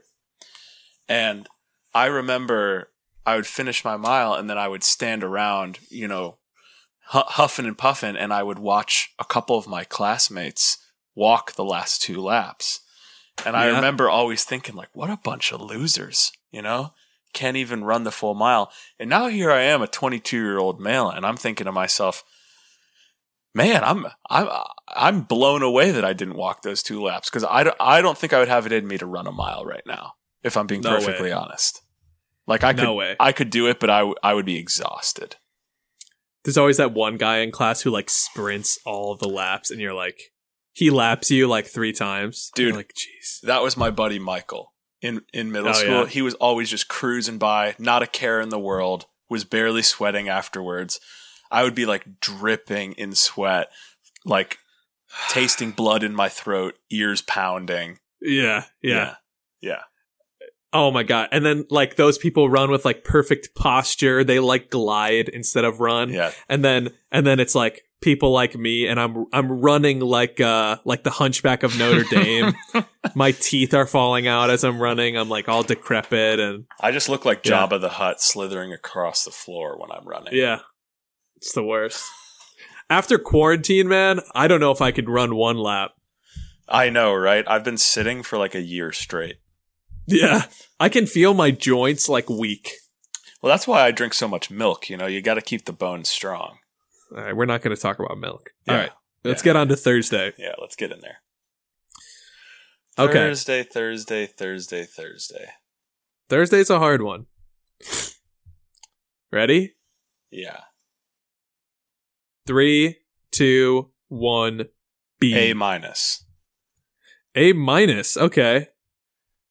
And 1.08 1.48
I 1.94 2.06
remember 2.06 2.90
I 3.26 3.36
would 3.36 3.46
finish 3.46 3.84
my 3.84 3.96
mile 3.96 4.34
and 4.34 4.48
then 4.48 4.58
I 4.58 4.68
would 4.68 4.82
stand 4.84 5.22
around, 5.24 5.78
you 5.88 6.08
know, 6.08 6.36
huffing 7.02 7.66
and 7.66 7.76
puffing, 7.76 8.16
and 8.16 8.32
I 8.32 8.42
would 8.44 8.58
watch 8.60 9.12
a 9.18 9.24
couple 9.24 9.58
of 9.58 9.66
my 9.66 9.82
classmates 9.84 10.78
walk 11.16 11.52
the 11.54 11.64
last 11.64 12.02
two 12.02 12.20
laps. 12.22 12.80
And 13.44 13.56
I 13.56 13.66
remember 13.76 14.08
always 14.08 14.44
thinking, 14.44 14.76
like, 14.76 14.90
what 14.92 15.10
a 15.10 15.16
bunch 15.16 15.50
of 15.52 15.60
losers, 15.60 16.30
you 16.52 16.62
know? 16.62 16.92
Can't 17.32 17.56
even 17.56 17.84
run 17.84 18.04
the 18.04 18.10
full 18.12 18.34
mile. 18.34 18.70
And 18.98 19.10
now 19.10 19.26
here 19.28 19.50
I 19.50 19.62
am, 19.62 19.82
a 19.82 19.86
22 19.88 20.36
year 20.36 20.58
old 20.58 20.80
male, 20.80 21.08
and 21.10 21.24
I'm 21.26 21.36
thinking 21.36 21.64
to 21.64 21.72
myself, 21.72 22.22
man, 23.54 23.82
I'm 23.82 24.06
I'm 24.28 24.48
I'm 24.88 25.20
blown 25.22 25.62
away 25.62 25.90
that 25.90 26.04
I 26.04 26.12
didn't 26.12 26.34
walk 26.36 26.62
those 26.62 26.82
two 26.82 27.02
laps 27.02 27.28
because 27.30 27.44
I, 27.44 27.62
don't- 27.64 27.76
I 27.80 28.02
don't 28.02 28.18
think 28.18 28.32
I 28.32 28.38
would 28.40 28.48
have 28.48 28.66
it 28.66 28.72
in 28.72 28.86
me 28.86 28.98
to 28.98 29.06
run 29.06 29.26
a 29.26 29.32
mile 29.32 29.64
right 29.64 29.82
now 29.86 30.14
if 30.42 30.56
I'm 30.56 30.66
being 30.66 30.80
No 30.80 30.90
way. 30.94 30.96
perfectly 31.04 31.32
honest. 31.32 31.82
Like 32.46 32.64
I 32.64 32.72
could 32.72 32.82
No 32.84 32.94
way. 32.94 33.16
I 33.20 33.32
could 33.32 33.50
do 33.50 33.66
it, 33.68 33.78
but 33.80 33.90
I 33.90 33.98
w- 34.00 34.14
I 34.22 34.34
would 34.34 34.46
be 34.46 34.56
exhausted. 34.56 35.36
There's 36.44 36.56
always 36.58 36.78
that 36.78 36.92
one 36.92 37.16
guy 37.18 37.38
in 37.38 37.50
class 37.50 37.82
who 37.82 37.90
like 37.90 38.08
sprints 38.10 38.78
all 38.86 39.14
the 39.16 39.28
laps, 39.28 39.70
and 39.70 39.80
you're 39.80 39.94
like, 39.94 40.32
he 40.72 40.88
laps 40.90 41.30
you 41.30 41.46
like 41.46 41.66
three 41.66 41.92
times, 41.92 42.50
Dude. 42.54 42.74
Like, 42.74 42.94
jeez. 42.94 43.40
That 43.42 43.62
was 43.62 43.76
my 43.76 43.90
buddy 43.90 44.18
Michael 44.18 44.72
in 45.02 45.20
in 45.32 45.52
middle 45.52 45.68
Oh, 45.68 45.72
school. 45.72 45.90
yeah. 46.02 46.06
He 46.06 46.22
was 46.22 46.34
always 46.34 46.70
just 46.70 46.88
cruising 46.88 47.38
by, 47.38 47.74
not 47.78 48.02
a 48.02 48.06
care 48.06 48.40
in 48.40 48.48
the 48.48 48.58
world, 48.58 49.06
was 49.28 49.44
barely 49.44 49.82
sweating 49.82 50.28
afterwards. 50.28 50.98
I 51.50 51.62
would 51.64 51.74
be 51.74 51.84
like 51.86 52.20
dripping 52.20 52.92
in 52.92 53.14
sweat, 53.14 53.68
like 54.24 54.58
tasting 55.28 55.72
blood 55.72 56.02
in 56.02 56.14
my 56.14 56.28
throat, 56.30 56.74
ears 56.90 57.20
pounding. 57.22 57.98
Yeah, 58.22 58.64
yeah, 58.82 59.16
Yeah. 59.60 59.82
Oh 60.72 60.90
my 60.90 61.02
god! 61.02 61.28
And 61.32 61.44
then 61.44 61.64
like 61.70 61.96
those 61.96 62.16
people 62.18 62.48
run 62.48 62.70
with 62.70 62.84
like 62.84 63.02
perfect 63.04 63.54
posture. 63.54 64.22
They 64.24 64.38
like 64.38 64.70
glide 64.70 65.28
instead 65.28 65.64
of 65.64 65.80
run. 65.80 66.10
Yeah. 66.10 66.30
and 66.48 66.64
then 66.64 66.90
and 67.10 67.26
then 67.26 67.40
it's 67.40 67.54
like 67.54 67.82
people 68.02 68.30
like 68.32 68.56
me 68.56 68.86
and 68.86 68.98
i'm 68.98 69.26
i'm 69.30 69.60
running 69.60 70.00
like 70.00 70.40
uh 70.40 70.78
like 70.86 71.02
the 71.02 71.10
hunchback 71.10 71.62
of 71.62 71.78
notre 71.78 72.02
dame 72.04 72.54
my 73.14 73.30
teeth 73.32 73.74
are 73.74 73.86
falling 73.86 74.26
out 74.26 74.48
as 74.48 74.64
i'm 74.64 74.80
running 74.80 75.18
i'm 75.18 75.28
like 75.28 75.50
all 75.50 75.62
decrepit 75.62 76.40
and 76.40 76.64
I 76.80 76.92
just 76.92 77.10
look 77.10 77.26
like 77.26 77.44
Yeah. 77.44 77.66
Jabba 77.66 77.78
the 77.78 77.90
Hutt 77.90 78.22
slithering 78.22 78.72
across 78.72 79.26
the 79.26 79.30
floor 79.30 79.78
when 79.78 79.92
I'm 79.92 80.08
running. 80.08 80.32
yeah 80.34 80.60
it's 81.36 81.52
the 81.52 81.62
worst 81.62 82.02
after 82.88 83.18
quarantine 83.18 83.86
man 83.86 84.20
i 84.34 84.48
don't 84.48 84.60
know 84.60 84.70
if 84.70 84.80
i 84.80 84.92
could 84.92 85.10
run 85.10 85.34
one 85.36 85.58
lap 85.58 85.90
I 86.72 86.88
know, 86.88 87.12
right? 87.12 87.44
I've 87.48 87.64
been 87.64 87.76
sitting 87.76 88.22
for 88.22 88.38
like 88.38 88.54
a 88.54 88.62
year 88.62 88.92
straight. 88.92 89.36
Yeah 90.10 90.46
i 90.78 90.88
can 90.88 91.06
feel 91.06 91.32
my 91.34 91.50
joints 91.50 92.08
like 92.08 92.28
weak 92.28 92.72
Well, 93.42 93.50
that's 93.50 93.66
why 93.66 93.86
I 93.86 93.90
drink 93.90 94.12
so 94.14 94.28
much 94.28 94.50
milk. 94.50 94.90
You 94.90 94.98
know, 94.98 95.06
you 95.06 95.22
got 95.22 95.34
to 95.34 95.40
keep 95.40 95.64
the 95.64 95.72
bones 95.72 96.10
strong. 96.10 96.58
all 97.16 97.22
right 97.22 97.34
we're 97.36 97.46
not 97.46 97.62
going 97.62 97.74
to 97.74 97.80
talk 97.80 97.98
about 97.98 98.18
milk 98.18 98.50
Yeah. 98.66 98.72
all 98.72 98.78
right 98.80 98.92
let's 99.24 99.40
Yeah. 99.40 99.44
get 99.52 99.56
on 99.56 99.68
to 99.68 99.76
thursday 99.76 100.32
Yeah, 100.38 100.54
let's 100.60 100.76
get 100.76 100.92
in 100.92 101.00
there. 101.00 101.18
Okay. 102.98 103.12
Thursday, 103.14 103.62
Thursday, 103.62 104.26
Thursday, 104.26 104.84
Thursday. 104.84 105.46
thursday's 106.28 106.68
a 106.70 106.78
hard 106.78 107.00
one 107.02 107.26
ready 109.32 109.74
Yeah. 110.30 110.60
three 112.46 112.98
two 113.32 113.90
one 114.08 114.66
b 115.20 115.34
A 115.36 115.54
minus. 115.54 116.24
A 117.36 117.52
minus. 117.52 118.16
Okay. 118.16 118.68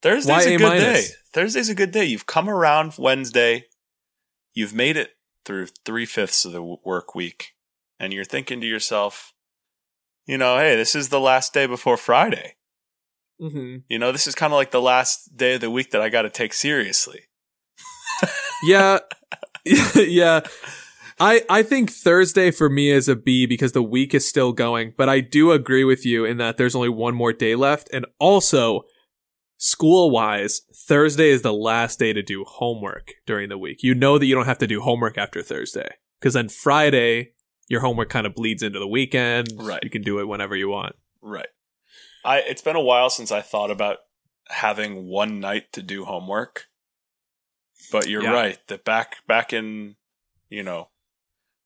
Thursday's 0.01 0.45
Why 0.45 0.51
a 0.51 0.55
A 0.55 0.57
good 0.57 0.67
minus? 0.67 1.09
day. 1.09 1.15
Thursday's 1.33 1.69
a 1.69 1.75
good 1.75 1.91
day. 1.91 2.05
You've 2.05 2.25
come 2.25 2.49
around 2.49 2.93
Wednesday. 2.97 3.65
You've 4.53 4.73
made 4.73 4.97
it 4.97 5.11
through 5.45 5.67
three 5.85 6.05
fifths 6.05 6.45
of 6.45 6.51
the 6.51 6.61
work 6.83 7.15
week. 7.15 7.49
And 7.99 8.13
you're 8.13 8.25
thinking 8.25 8.61
to 8.61 8.67
yourself, 8.67 9.33
you 10.25 10.37
know, 10.37 10.57
hey, 10.57 10.75
this 10.75 10.95
is 10.95 11.09
the 11.09 11.19
last 11.19 11.53
day 11.53 11.65
before 11.65 11.97
Friday. 11.97 12.55
hmm 13.39 13.77
You 13.89 13.99
know, 13.99 14.11
this 14.11 14.25
is 14.27 14.35
kind 14.35 14.53
of 14.53 14.57
like 14.57 14.71
the 14.71 14.81
last 14.81 15.35
day 15.35 15.55
of 15.55 15.61
the 15.61 15.69
week 15.71 15.91
that 15.91 16.01
I 16.01 16.09
got 16.09 16.21
to 16.23 16.29
take 16.29 16.53
seriously. 16.53 17.21
Yeah. 18.63 18.99
yeah. 19.95 20.41
I 21.19 21.43
I 21.49 21.63
think 21.63 21.89
Thursday 21.91 22.51
for 22.51 22.69
me 22.69 22.91
is 22.91 23.07
a 23.07 23.15
B 23.15 23.45
because 23.45 23.71
the 23.71 23.83
week 23.83 24.13
is 24.13 24.27
still 24.27 24.51
going, 24.51 24.93
but 24.97 25.07
I 25.09 25.21
do 25.21 25.51
agree 25.51 25.83
with 25.85 26.05
you 26.05 26.25
in 26.25 26.37
that 26.37 26.57
there's 26.57 26.75
only 26.75 26.89
one 26.89 27.15
more 27.15 27.31
day 27.33 27.55
left 27.55 27.89
and 27.93 28.05
also 28.19 28.83
school 29.59 30.09
wise, 30.09 30.61
Thursday 30.73 31.29
is 31.29 31.43
the 31.43 31.53
last 31.53 31.99
day 31.99 32.13
to 32.13 32.23
do 32.23 32.43
homework 32.45 33.11
during 33.27 33.49
the 33.49 33.57
week. 33.57 33.83
You 33.83 33.93
know 33.93 34.17
that 34.17 34.25
you 34.25 34.33
don't 34.33 34.45
have 34.45 34.57
to 34.59 34.67
do 34.67 34.81
homework 34.81 35.17
after 35.17 35.43
Thursday 35.43 35.89
because 36.19 36.33
then 36.33 36.49
Friday 36.49 37.33
your 37.67 37.81
homework 37.81 38.09
kind 38.09 38.25
of 38.25 38.33
bleeds 38.33 38.63
into 38.63 38.79
the 38.79 38.87
weekend. 38.87 39.49
Right. 39.55 39.83
You 39.83 39.91
can 39.91 40.01
do 40.01 40.19
it 40.19 40.27
whenever 40.27 40.55
you 40.55 40.69
want. 40.69 40.95
Right. 41.21 41.47
I 42.25 42.39
it's 42.39 42.61
been 42.63 42.75
a 42.75 42.81
while 42.81 43.09
since 43.09 43.31
I 43.31 43.41
thought 43.41 43.69
about 43.69 43.97
having 44.47 45.05
one 45.07 45.39
night 45.39 45.71
to 45.73 45.83
do 45.83 46.05
homework. 46.05 46.65
But 47.91 48.07
you're 48.09 48.23
Yeah. 48.23 48.31
right. 48.31 48.67
That 48.67 48.83
back 48.85 49.17
back 49.27 49.53
in, 49.53 49.97
you 50.49 50.63
know, 50.63 50.89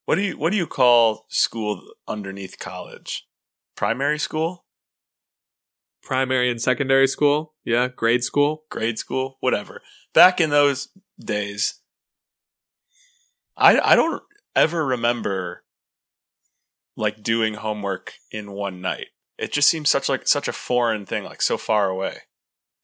what 0.06 0.16
do 0.16 0.22
you 0.22 0.38
what 0.38 0.52
do 0.52 0.58
you 0.58 0.68
call 0.68 1.26
school 1.30 1.82
underneath 2.08 2.60
college? 2.60 3.28
Primary 3.76 4.20
school? 4.20 4.66
Primary 6.04 6.50
and 6.52 6.62
secondary 6.62 7.08
school. 7.08 7.54
Yeah. 7.64 7.88
Grade 7.88 8.24
school. 8.24 8.64
Grade 8.70 9.00
school? 9.00 9.38
Whatever. 9.40 9.82
Back 10.14 10.42
in 10.42 10.50
those 10.50 10.90
days, 11.20 11.80
I 13.58 13.80
I 13.80 13.96
don't 13.96 14.22
ever 14.56 14.86
remember 14.86 15.64
like 16.96 17.24
doing 17.24 17.56
homework 17.56 18.14
in 18.32 18.52
one 18.52 18.82
night. 18.82 19.08
It 19.38 19.52
just 19.52 19.70
seems 19.70 19.90
such 19.90 20.10
like 20.10 20.28
such 20.28 20.48
a 20.48 20.54
foreign 20.54 21.06
thing, 21.06 21.24
like 21.24 21.42
so 21.42 21.58
far 21.58 21.90
away. 21.90 22.20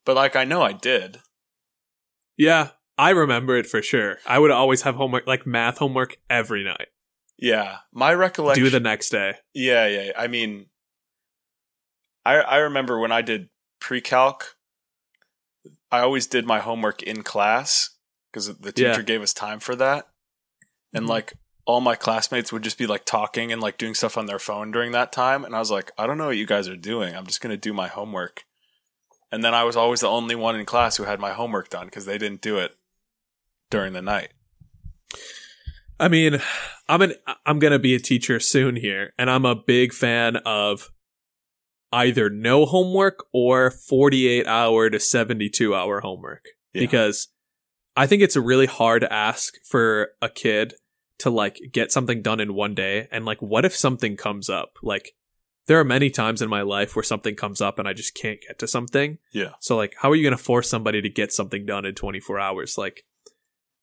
But 0.06 0.16
like 0.16 0.36
I 0.36 0.46
know 0.46 0.62
I 0.62 0.74
did. 0.74 1.20
Yeah, 2.38 2.70
I 2.98 3.12
remember 3.12 3.58
it 3.58 3.66
for 3.66 3.82
sure. 3.82 4.18
I 4.26 4.40
would 4.40 4.52
always 4.52 4.84
have 4.84 4.96
homework, 4.96 5.28
like 5.28 5.46
math 5.46 5.78
homework, 5.78 6.16
every 6.30 6.64
night. 6.64 6.88
Yeah, 7.38 7.78
my 7.94 8.14
recollection. 8.14 8.64
Do 8.64 8.70
the 8.70 8.80
next 8.80 9.10
day. 9.10 9.36
yeah, 9.54 9.88
yeah. 9.88 10.12
I 10.18 10.28
mean, 10.28 10.68
I 12.38 12.42
I 12.42 12.58
remember 12.58 13.00
when 13.00 13.12
I 13.12 13.22
did 13.22 13.50
pre-calc, 13.80 14.56
I 15.92 16.00
always 16.00 16.28
did 16.28 16.46
my 16.46 16.60
homework 16.60 17.02
in 17.04 17.24
class 17.24 17.92
because 18.32 18.58
the 18.58 18.72
teacher 18.72 19.00
Yeah. 19.00 19.02
gave 19.02 19.22
us 19.22 19.34
time 19.34 19.60
for 19.60 19.76
that, 19.76 20.08
and 20.94 21.06
Mhm. 21.06 21.10
like 21.10 21.34
all 21.66 21.82
my 21.82 21.96
classmates 21.96 22.52
would 22.52 22.64
just 22.64 22.78
be 22.78 22.88
like 22.88 23.06
talking 23.06 23.52
and 23.52 23.62
like 23.62 23.78
doing 23.78 23.94
stuff 23.94 24.18
on 24.18 24.26
their 24.26 24.40
phone 24.40 24.72
during 24.72 24.92
that 24.92 25.12
time, 25.12 25.44
and 25.46 25.56
I 25.56 25.60
was 25.60 25.72
like, 25.72 25.92
I 25.98 26.08
don't 26.08 26.18
know 26.18 26.28
what 26.28 26.38
you 26.38 26.46
guys 26.48 26.68
are 26.68 26.76
doing. 26.76 27.16
I'm 27.16 27.26
just 27.28 27.42
gonna 27.42 27.58
do 27.58 27.74
my 27.74 27.88
homework. 27.88 28.44
And 29.32 29.44
then 29.44 29.54
I 29.54 29.64
was 29.64 29.76
always 29.76 30.00
the 30.02 30.08
only 30.10 30.34
one 30.36 30.56
in 30.56 30.66
class 30.66 30.98
who 30.98 31.04
had 31.04 31.20
my 31.20 31.34
homework 31.34 31.70
done 31.70 31.86
because 31.86 32.06
they 32.06 32.18
didn't 32.18 32.42
do 32.42 32.58
it 32.58 32.76
during 33.70 33.94
the 33.94 34.02
night. 34.02 34.32
I 36.00 36.08
mean, 36.08 36.42
I'm 36.88 37.02
an 37.04 37.14
I'm 37.46 37.60
gonna 37.60 37.78
be 37.80 37.94
a 37.94 38.00
teacher 38.00 38.40
soon 38.40 38.76
here, 38.76 39.14
and 39.20 39.30
I'm 39.30 39.46
a 39.46 39.56
big 39.56 39.94
fan 39.94 40.38
of 40.38 40.90
either 41.92 42.30
no 42.30 42.66
homework 42.66 43.26
or 43.34 43.72
48 43.72 44.46
hour 44.48 44.90
to 44.90 45.00
72 45.00 45.74
hour 45.76 46.02
homework 46.02 46.46
Yeah. 46.74 46.82
because 46.82 47.30
I 47.96 48.06
think 48.08 48.22
it's 48.22 48.36
a 48.36 48.42
really 48.42 48.68
hard 48.68 49.02
to 49.02 49.12
ask 49.12 49.56
for 49.66 50.10
a 50.22 50.30
kid 50.30 50.76
to 51.20 51.30
like 51.30 51.60
get 51.74 51.92
something 51.92 52.22
done 52.22 52.40
in 52.40 52.54
one 52.54 52.74
day, 52.74 53.08
and 53.12 53.26
like, 53.26 53.42
what 53.42 53.66
if 53.66 53.76
something 53.76 54.16
comes 54.16 54.50
up? 54.50 54.78
Like, 54.82 55.14
there 55.68 55.78
are 55.80 55.84
many 55.84 56.10
times 56.10 56.42
in 56.42 56.50
my 56.50 56.62
life 56.62 56.96
where 56.96 57.04
something 57.04 57.36
comes 57.36 57.60
up 57.60 57.78
and 57.78 57.88
I 57.88 57.94
just 57.94 58.16
can't 58.16 58.40
get 58.48 58.58
to 58.60 58.68
something. 58.68 59.18
Yeah. 59.34 59.52
So 59.60 59.76
like, 59.76 59.96
how 60.00 60.10
are 60.12 60.16
you 60.16 60.24
going 60.24 60.38
to 60.38 60.42
force 60.44 60.70
somebody 60.70 61.02
to 61.02 61.10
get 61.10 61.34
something 61.34 61.66
done 61.66 61.86
in 61.86 61.94
24 61.94 62.40
hours? 62.40 62.78
Like, 62.78 63.04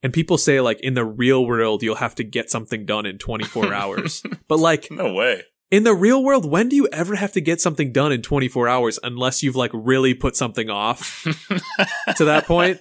and 0.03 0.13
people 0.13 0.39
say 0.39 0.61
like 0.61 0.81
in 0.81 0.95
the 0.95 1.05
real 1.05 1.45
world, 1.47 1.83
you'll 1.83 1.97
have 1.97 2.15
to 2.17 2.25
get 2.25 2.51
something 2.51 2.87
done 2.87 3.05
in 3.07 3.19
24 3.19 3.73
hours. 3.75 4.23
But 4.49 4.59
like 4.59 4.91
No 4.91 5.13
way. 5.13 5.43
In 5.71 5.85
the 5.85 5.95
real 5.95 6.23
world, 6.23 6.49
when 6.51 6.69
do 6.69 6.77
you 6.77 6.89
ever 6.93 7.17
have 7.17 7.33
to 7.33 7.41
get 7.41 7.61
something 7.61 7.93
done 7.93 8.13
in 8.13 8.23
24 8.23 8.69
hours 8.69 8.99
unless 9.03 9.43
you've 9.43 9.57
like 9.57 9.71
really 9.75 10.15
put 10.15 10.37
something 10.37 10.71
off 10.71 11.23
to 12.17 12.25
that 12.25 12.47
point? 12.47 12.81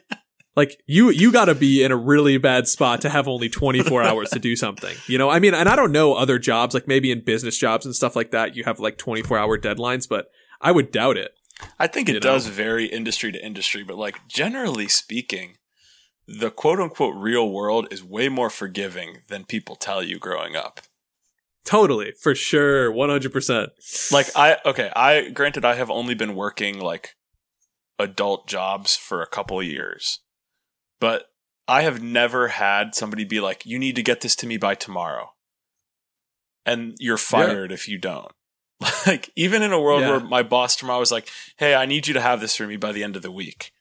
Like 0.56 0.82
you, 0.86 1.10
you 1.10 1.32
got 1.32 1.46
to 1.46 1.56
be 1.56 1.84
in 1.84 1.92
a 1.92 1.98
really 1.98 2.38
bad 2.38 2.68
spot 2.68 3.02
to 3.02 3.10
have 3.10 3.28
only 3.28 3.50
24 3.50 4.04
hours 4.04 4.30
to 4.30 4.40
do 4.40 4.56
something. 4.56 4.96
You 5.08 5.18
know, 5.18 5.30
I 5.30 5.40
mean, 5.40 5.54
and 5.54 5.68
I 5.68 5.76
don't 5.76 5.92
know 5.92 6.14
other 6.14 6.40
jobs, 6.40 6.74
like 6.74 6.88
maybe 6.88 7.12
in 7.12 7.26
business 7.26 7.58
jobs 7.58 7.86
and 7.86 7.96
stuff 7.96 8.16
like 8.16 8.32
that, 8.32 8.56
you 8.56 8.64
have 8.64 8.80
like 8.80 8.98
24 8.98 9.38
hour 9.38 9.58
deadlines, 9.58 10.08
but 10.08 10.28
I 10.62 10.72
would 10.72 10.92
doubt 10.92 11.18
it. 11.18 11.32
I 11.80 11.88
think 11.88 12.08
it 12.08 12.14
You 12.14 12.20
know? 12.20 12.32
does 12.34 12.48
vary 12.48 12.86
industry 12.86 13.32
to 13.32 13.46
industry, 13.46 13.84
but 13.84 13.98
like 13.98 14.28
generally 14.28 14.88
speaking, 14.88 15.58
the 16.28 16.52
quote 16.52 16.80
unquote 16.80 17.16
real 17.16 17.50
world 17.50 17.88
is 17.92 18.04
way 18.04 18.30
more 18.30 18.50
forgiving 18.50 19.24
than 19.28 19.44
people 19.46 19.76
tell 19.76 20.02
you 20.04 20.20
growing 20.20 20.56
up. 20.56 20.82
Totally, 21.66 22.14
for 22.22 22.36
sure, 22.36 22.92
one 22.92 23.10
hundred 23.10 23.34
percent. 23.34 23.72
Like 24.12 24.28
I 24.36 24.58
okay, 24.66 24.92
I 24.96 25.30
granted 25.30 25.66
I 25.66 25.76
have 25.76 25.90
only 25.90 26.14
been 26.14 26.36
working 26.36 26.80
like 26.80 27.16
adult 27.98 28.48
jobs 28.48 28.96
for 28.96 29.22
a 29.22 29.28
couple 29.28 29.62
years. 29.64 30.20
But 31.00 31.26
I 31.68 31.82
have 31.82 32.02
never 32.02 32.50
had 32.50 32.94
somebody 32.94 33.24
be 33.26 33.40
like, 33.40 33.66
"You 33.66 33.80
need 33.80 33.96
to 33.96 34.04
get 34.04 34.22
this 34.22 34.36
to 34.38 34.48
me 34.48 34.58
by 34.58 34.76
tomorrow." 34.76 35.32
And 36.68 36.96
you're 37.00 37.18
fired 37.18 37.72
if 37.72 37.88
you 37.88 37.98
don't. 37.98 38.32
Like 39.08 39.30
even 39.36 39.62
in 39.62 39.72
a 39.72 39.80
world 39.80 40.02
Yeah. 40.02 40.10
where 40.12 40.20
my 40.20 40.44
boss 40.44 40.76
tomorrow 40.76 41.00
was 41.00 41.12
like, 41.12 41.30
"Hey, 41.58 41.74
I 41.74 41.86
need 41.86 42.08
you 42.08 42.14
to 42.14 42.22
have 42.22 42.42
this 42.42 42.56
for 42.56 42.68
me 42.68 42.76
by 42.76 42.92
the 42.92 43.04
end 43.04 43.16
of 43.16 43.22
the 43.22 43.32
week." 43.32 43.72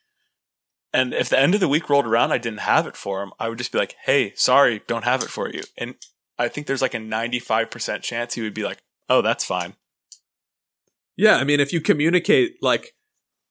And 0.93 1.13
if 1.13 1.29
the 1.29 1.39
end 1.39 1.55
of 1.55 1.61
the 1.61 1.69
week 1.69 1.91
rolled 1.91 2.07
around, 2.07 2.31
I 2.31 2.39
didn't 2.39 2.61
have 2.61 2.87
it 2.87 2.97
for 2.97 3.23
him, 3.23 3.33
I 3.39 3.49
would 3.49 3.59
just 3.59 3.73
be 3.73 3.79
like, 3.79 3.97
"Hey, 4.05 4.33
sorry, 4.37 4.83
don't 4.87 5.05
have 5.05 5.23
it 5.23 5.29
for 5.31 5.51
you." 5.51 5.63
And 5.77 5.97
I 6.39 6.49
think 6.49 6.67
there's 6.67 6.83
like 6.83 6.95
a 6.95 6.99
95% 6.99 8.03
chance 8.03 8.35
he 8.35 8.43
would 8.43 8.55
be 8.55 8.65
like, 8.65 8.83
"Oh, 9.09 9.23
that's 9.23 9.45
fine." 9.45 9.75
Yeah, 11.17 11.37
I 11.37 11.45
mean, 11.45 11.61
if 11.61 11.73
you 11.73 11.81
communicate 11.81 12.57
like 12.61 12.95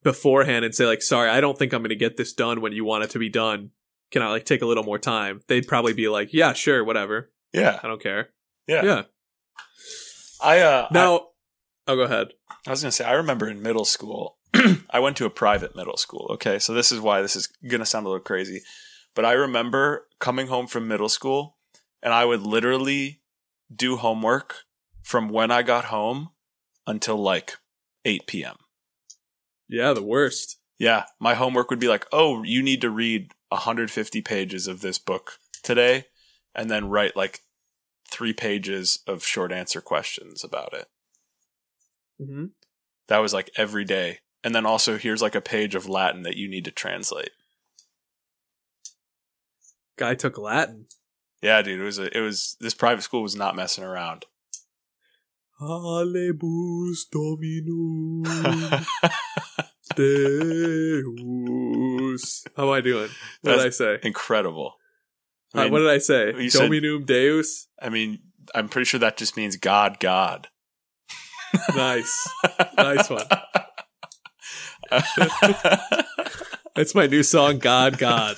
beforehand 0.03 0.65
and 0.65 0.75
say 0.75 0.85
like, 0.85 1.01
"Sorry, 1.01 1.29
I 1.29 1.39
don't 1.41 1.57
think 1.57 1.73
I'm 1.73 1.81
going 1.81 1.89
to 1.89 1.95
get 1.95 2.17
this 2.17 2.33
done 2.33 2.61
when 2.61 2.73
you 2.73 2.83
want 2.85 3.03
it 3.05 3.09
to 3.11 3.19
be 3.19 3.29
done. 3.29 3.71
Can 4.11 4.21
I 4.21 4.29
like 4.29 4.45
take 4.45 4.61
a 4.61 4.65
little 4.65 4.83
more 4.83 4.99
time?" 4.99 5.41
They'd 5.47 5.67
probably 5.67 5.93
be 5.93 6.09
like, 6.09 6.33
"Yeah, 6.33 6.53
sure, 6.53 6.83
whatever. 6.83 7.31
Yeah. 7.53 7.79
I 7.81 7.87
don't 7.87 8.01
care." 8.01 8.29
Yeah. 8.67 8.83
Yeah. 8.83 9.01
I 10.41 10.59
uh 10.59 10.87
I- 10.89 10.93
Now, 10.93 11.27
oh, 11.87 11.95
go 11.95 12.01
ahead. 12.03 12.29
I 12.65 12.69
was 12.71 12.81
going 12.81 12.91
to 12.91 12.95
say, 12.95 13.03
I 13.03 13.11
remember 13.13 13.49
in 13.49 13.61
middle 13.61 13.83
school, 13.83 14.37
I 14.89 14.99
went 14.99 15.17
to 15.17 15.25
a 15.25 15.29
private 15.29 15.75
middle 15.75 15.97
school. 15.97 16.27
Okay. 16.35 16.57
So 16.59 16.73
this 16.73 16.91
is 16.93 16.99
why 17.01 17.21
this 17.21 17.35
is 17.35 17.47
going 17.67 17.79
to 17.79 17.85
sound 17.85 18.05
a 18.05 18.09
little 18.09 18.23
crazy. 18.23 18.61
But 19.15 19.25
I 19.25 19.33
remember 19.33 20.07
coming 20.19 20.47
home 20.47 20.67
from 20.67 20.87
middle 20.87 21.09
school 21.09 21.57
and 22.03 22.13
I 22.13 22.25
would 22.25 22.41
literally 22.41 23.21
do 23.73 23.95
homework 23.95 24.65
from 25.01 25.29
when 25.29 25.49
I 25.49 25.63
got 25.63 25.85
home 25.85 26.29
until 26.85 27.17
like 27.17 27.55
8 28.05 28.27
p.m. 28.27 28.57
Yeah, 29.69 29.93
the 29.93 30.03
worst. 30.03 30.59
Yeah. 30.77 31.05
My 31.19 31.33
homework 31.33 31.69
would 31.69 31.79
be 31.79 31.87
like, 31.87 32.05
oh, 32.11 32.43
you 32.43 32.61
need 32.61 32.81
to 32.81 32.89
read 32.89 33.31
150 33.49 34.21
pages 34.21 34.67
of 34.67 34.81
this 34.81 34.99
book 34.99 35.39
today 35.63 36.05
and 36.53 36.69
then 36.69 36.89
write 36.89 37.15
like 37.15 37.39
three 38.11 38.33
pages 38.33 38.99
of 39.07 39.23
short 39.23 39.53
answer 39.53 39.79
questions 39.79 40.43
about 40.43 40.73
it. 40.73 40.87
Mm-hmm. 42.21 42.45
That 43.07 43.19
was 43.19 43.33
like 43.33 43.49
every 43.55 43.85
day. 43.85 44.19
And 44.43 44.53
then 44.53 44.65
also 44.65 44.97
here's 44.97 45.21
like 45.21 45.35
a 45.35 45.41
page 45.41 45.73
of 45.73 45.87
Latin 45.87 46.23
that 46.23 46.35
you 46.35 46.49
need 46.49 46.65
to 46.65 46.71
translate. 46.71 47.31
Guy 49.95 50.15
took 50.15 50.37
Latin. 50.37 50.87
Yeah, 51.43 51.61
dude, 51.61 51.79
it 51.81 51.83
was 51.83 51.99
a, 51.99 52.17
it 52.17 52.21
was 52.21 52.55
this 52.61 52.73
private 52.73 53.01
school 53.01 53.21
was 53.21 53.35
not 53.35 53.53
messing 53.55 53.83
around. 53.83 54.25
Alebus 55.61 57.01
Dominum 57.11 58.23
Deus. 61.13 62.45
How 62.55 62.63
am 62.63 62.69
I 62.71 62.79
doing? 62.81 63.09
What 63.41 63.57
did 63.57 63.65
I 63.65 63.69
say? 63.71 63.99
Incredible. 64.03 64.75
I 65.53 65.65
Uh, 65.65 65.69
what 65.69 65.79
did 65.79 65.89
I 65.89 65.97
say? 65.99 66.33
you 66.37 66.49
said- 66.49 66.61
Dominum 66.63 67.03
Deus. 67.05 67.67
I 67.81 67.89
mean, 67.89 68.19
I'm 68.55 68.69
pretty 68.69 68.85
sure 68.85 68.99
that 69.01 69.17
just 69.17 69.35
means 69.37 69.57
God, 69.57 69.99
God. 69.99 70.47
Nice, 71.75 72.29
nice 72.77 73.09
one. 73.09 73.25
That's 76.75 76.95
my 76.95 77.05
new 77.07 77.21
song. 77.23 77.59
God, 77.59 77.97
God. 77.99 78.37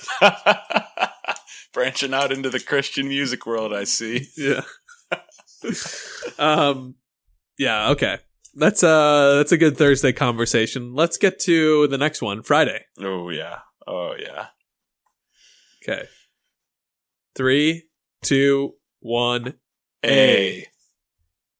Branching 1.76 2.14
out 2.14 2.32
into 2.32 2.48
the 2.48 2.58
Christian 2.58 3.06
music 3.06 3.44
world, 3.44 3.74
I 3.74 3.84
see. 3.84 4.28
Yeah. 4.34 4.62
um. 6.38 6.94
Yeah. 7.58 7.90
Okay. 7.90 8.16
That's 8.54 8.82
uh. 8.82 9.34
That's 9.36 9.52
a 9.52 9.58
good 9.58 9.76
Thursday 9.76 10.14
conversation. 10.14 10.94
Let's 10.94 11.18
get 11.18 11.38
to 11.40 11.86
the 11.88 11.98
next 11.98 12.22
one. 12.22 12.42
Friday. 12.42 12.86
Oh 12.98 13.28
yeah. 13.28 13.58
Oh 13.86 14.14
yeah. 14.18 14.46
Okay. 15.82 16.06
Three, 17.34 17.90
two, 18.24 18.76
one. 19.00 19.52
A. 20.02 20.66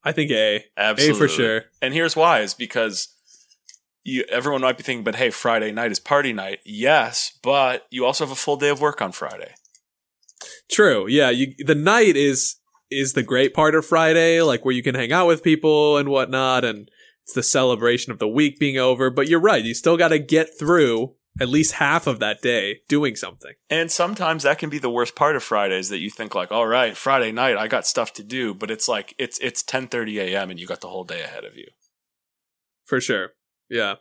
I 0.03 0.11
think 0.13 0.31
A. 0.31 0.65
Absolutely. 0.75 1.15
A 1.15 1.19
for 1.19 1.27
sure. 1.27 1.61
And 1.79 1.93
here's 1.93 2.15
why 2.15 2.39
is 2.39 2.55
because 2.55 3.13
you 4.03 4.23
everyone 4.29 4.61
might 4.61 4.77
be 4.77 4.83
thinking, 4.83 5.03
but 5.03 5.17
hey, 5.17 5.29
Friday 5.29 5.71
night 5.71 5.91
is 5.91 5.99
party 5.99 6.33
night. 6.33 6.61
Yes, 6.65 7.37
but 7.43 7.85
you 7.91 8.03
also 8.03 8.25
have 8.25 8.31
a 8.31 8.35
full 8.35 8.57
day 8.57 8.69
of 8.69 8.81
work 8.81 8.99
on 8.99 9.11
Friday. 9.11 9.53
True. 10.69 11.07
Yeah. 11.07 11.29
You. 11.29 11.53
The 11.59 11.75
night 11.75 12.15
is 12.15 12.57
is 12.89 13.13
the 13.13 13.23
great 13.23 13.53
part 13.53 13.75
of 13.75 13.85
Friday, 13.85 14.41
like 14.41 14.63
where 14.63 14.73
you 14.73 14.83
can 14.83 14.95
hang 14.95 15.11
out 15.11 15.27
with 15.27 15.43
people 15.43 15.97
and 15.97 16.09
whatnot, 16.09 16.63
and 16.63 16.89
it's 17.23 17.33
the 17.33 17.43
celebration 17.43 18.11
of 18.11 18.19
the 18.19 18.27
week 18.27 18.59
being 18.59 18.77
over. 18.77 19.09
But 19.09 19.27
you're 19.27 19.39
right. 19.39 19.63
You 19.63 19.73
still 19.73 19.97
got 19.97 20.09
to 20.09 20.19
get 20.19 20.57
through 20.57 21.15
at 21.39 21.49
least 21.49 21.73
half 21.73 22.07
of 22.07 22.19
that 22.19 22.41
day 22.41 22.81
doing 22.87 23.15
something. 23.15 23.53
And 23.69 23.91
sometimes 23.91 24.43
that 24.43 24.57
can 24.57 24.69
be 24.69 24.79
the 24.79 24.89
worst 24.89 25.15
part 25.15 25.35
of 25.35 25.43
Fridays 25.43 25.89
that 25.89 25.99
you 25.99 26.09
think 26.09 26.33
like, 26.33 26.51
all 26.51 26.67
right, 26.67 26.97
Friday 26.97 27.31
night, 27.31 27.57
I 27.57 27.67
got 27.67 27.85
stuff 27.85 28.13
to 28.13 28.23
do, 28.23 28.53
but 28.53 28.71
it's 28.71 28.87
like 28.87 29.13
it's 29.17 29.37
it's 29.39 29.63
10:30 29.63 30.17
a.m. 30.19 30.49
and 30.49 30.59
you 30.59 30.67
got 30.67 30.81
the 30.81 30.89
whole 30.89 31.03
day 31.03 31.21
ahead 31.21 31.43
of 31.43 31.55
you. 31.55 31.67
For 32.85 33.01
sure. 33.01 33.31
Yeah. 33.69 33.95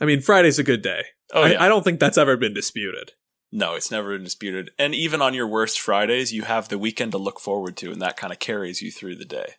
I 0.00 0.04
mean, 0.04 0.20
Friday's 0.20 0.58
a 0.58 0.64
good 0.64 0.82
day. 0.82 1.02
Oh 1.34 1.42
I, 1.42 1.66
I 1.66 1.68
don't 1.68 1.82
think 1.82 2.00
that's 2.00 2.18
ever 2.18 2.36
been 2.36 2.54
disputed. 2.54 3.12
No, 3.52 3.74
it's 3.74 3.90
never 3.90 4.12
been 4.14 4.24
disputed. 4.24 4.70
And 4.78 4.94
even 4.94 5.22
on 5.22 5.34
your 5.34 5.46
worst 5.46 5.80
Fridays, 5.80 6.32
you 6.32 6.42
have 6.42 6.68
the 6.68 6.78
weekend 6.78 7.12
to 7.12 7.18
look 7.18 7.40
forward 7.40 7.76
to, 7.78 7.90
and 7.92 8.00
that 8.02 8.16
kind 8.16 8.32
of 8.32 8.38
carries 8.38 8.82
you 8.82 8.90
through 8.90 9.16
the 9.16 9.24
day. 9.24 9.54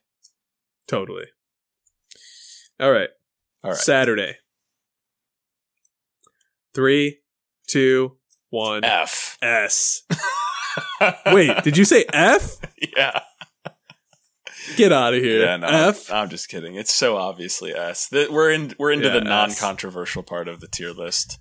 Totally. 0.88 1.26
All 2.80 2.91
right. 2.91 3.10
All 3.63 3.71
right, 3.71 3.80
Saturday. 3.80 4.36
Three, 6.73 7.19
two, 7.67 8.17
one. 8.50 8.84
F. 8.84 9.38
S. 9.41 10.04
Wait, 11.28 11.63
did 11.63 11.76
you 11.78 11.86
say 11.86 12.06
F? 12.13 12.58
yeah, 12.95 13.21
Get 14.76 14.91
out 14.91 15.13
of 15.13 15.21
here. 15.23 15.43
yeah, 15.45 15.58
no, 15.58 15.67
F. 15.67 16.12
I'm 16.12 16.30
just 16.30 16.50
kidding. 16.50 16.76
It's 16.76 16.93
so 16.93 17.17
obviously 17.17 17.73
S. 17.73 18.10
We're 18.12 18.52
in 18.52 18.73
we're 18.78 18.91
into 18.91 19.08
Yeah, 19.08 19.13
the 19.15 19.21
non-controversial 19.21 20.23
part 20.23 20.47
of 20.47 20.60
the 20.60 20.67
tier 20.67 20.91
list. 20.91 21.39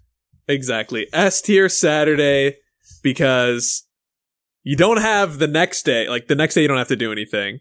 Exactly. 0.49 1.09
S 1.13 1.41
tier 1.43 1.69
Saturday 1.69 2.57
because 3.03 3.85
you 4.63 4.77
don't 4.77 5.01
have 5.01 5.39
the 5.39 5.47
next 5.49 5.85
day. 5.85 6.09
Like 6.09 6.29
the 6.29 6.35
next 6.35 6.55
day, 6.55 6.63
you 6.63 6.69
don't 6.69 6.79
have 6.79 6.89
to 6.89 6.97
do 6.97 7.13
anything. 7.13 7.61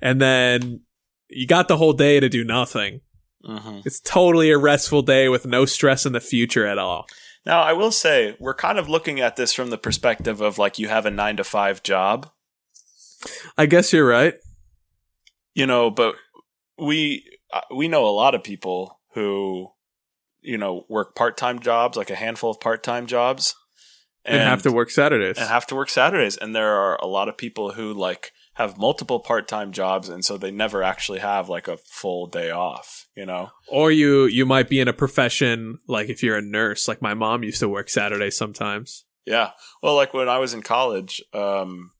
And 0.00 0.20
then 0.20 0.80
you 1.28 1.46
got 1.46 1.68
the 1.68 1.76
whole 1.76 1.92
day 1.92 2.20
to 2.20 2.28
do 2.28 2.44
nothing. 2.44 3.00
hmm 3.44 3.80
It's 3.84 4.00
totally 4.00 4.50
a 4.50 4.58
restful 4.58 5.02
day 5.02 5.28
with 5.28 5.46
no 5.46 5.64
stress 5.64 6.06
in 6.06 6.12
the 6.12 6.20
future 6.20 6.66
at 6.66 6.78
all. 6.78 7.06
Now, 7.46 7.62
I 7.62 7.72
will 7.72 7.92
say 7.92 8.36
we're 8.38 8.54
kind 8.54 8.78
of 8.78 8.88
looking 8.88 9.20
at 9.20 9.36
this 9.36 9.54
from 9.54 9.70
the 9.70 9.78
perspective 9.78 10.40
of 10.40 10.58
like 10.58 10.78
you 10.78 10.88
have 10.88 11.06
a 11.06 11.10
nine 11.10 11.36
to 11.38 11.44
five 11.44 11.82
job, 11.82 12.30
I 13.56 13.66
guess 13.66 13.92
you're 13.92 14.06
right. 14.06 14.34
you 15.54 15.66
know, 15.66 15.90
but 15.90 16.14
we 16.78 17.24
uh, 17.52 17.60
we 17.74 17.88
know 17.88 18.04
a 18.06 18.10
lot 18.12 18.34
of 18.34 18.42
people 18.44 19.00
who 19.14 19.68
you 20.48 20.58
know 20.58 20.84
work 20.88 21.14
part 21.14 21.36
time 21.36 21.58
jobs, 21.60 21.96
like 21.96 22.10
a 22.10 22.14
handful 22.16 22.50
of 22.50 22.60
part 22.60 22.82
time 22.82 23.06
jobs, 23.06 23.54
And, 24.24 24.40
have 24.42 24.62
to 24.62 24.72
work 24.72 24.90
Saturdays. 24.90 25.38
and 25.38 25.48
have 25.48 25.66
to 25.68 25.74
work 25.74 25.90
Saturdays. 25.90 26.36
And 26.36 26.54
there 26.54 26.74
are 26.74 26.96
a 26.96 27.06
lot 27.06 27.28
of 27.28 27.36
people 27.36 27.72
who 27.72 27.92
like 27.92 28.32
have 28.54 28.76
multiple 28.78 29.20
part 29.20 29.46
time 29.46 29.70
jobs, 29.72 30.08
and 30.08 30.24
so 30.24 30.36
they 30.36 30.50
never 30.50 30.82
actually 30.82 31.20
have 31.20 31.48
like 31.48 31.68
a 31.68 31.76
full 31.76 32.26
day 32.26 32.50
off. 32.50 33.06
You 33.14 33.26
know, 33.26 33.50
or 33.68 33.92
you 33.92 34.24
you 34.24 34.46
might 34.46 34.68
be 34.68 34.80
in 34.80 34.88
a 34.88 34.92
profession 34.92 35.78
like 35.86 36.08
if 36.08 36.22
you're 36.22 36.38
a 36.38 36.42
nurse, 36.42 36.88
like 36.88 37.02
my 37.02 37.14
mom 37.14 37.44
used 37.44 37.60
to 37.60 37.68
work 37.68 37.88
Saturdays 37.90 38.36
sometimes. 38.36 39.04
Yeah. 39.26 39.50
Well, 39.82 39.94
like 39.94 40.14
when 40.14 40.28
I 40.28 40.38
was 40.38 40.54
in 40.54 40.62
college, 40.62 41.22
um, 41.34 41.90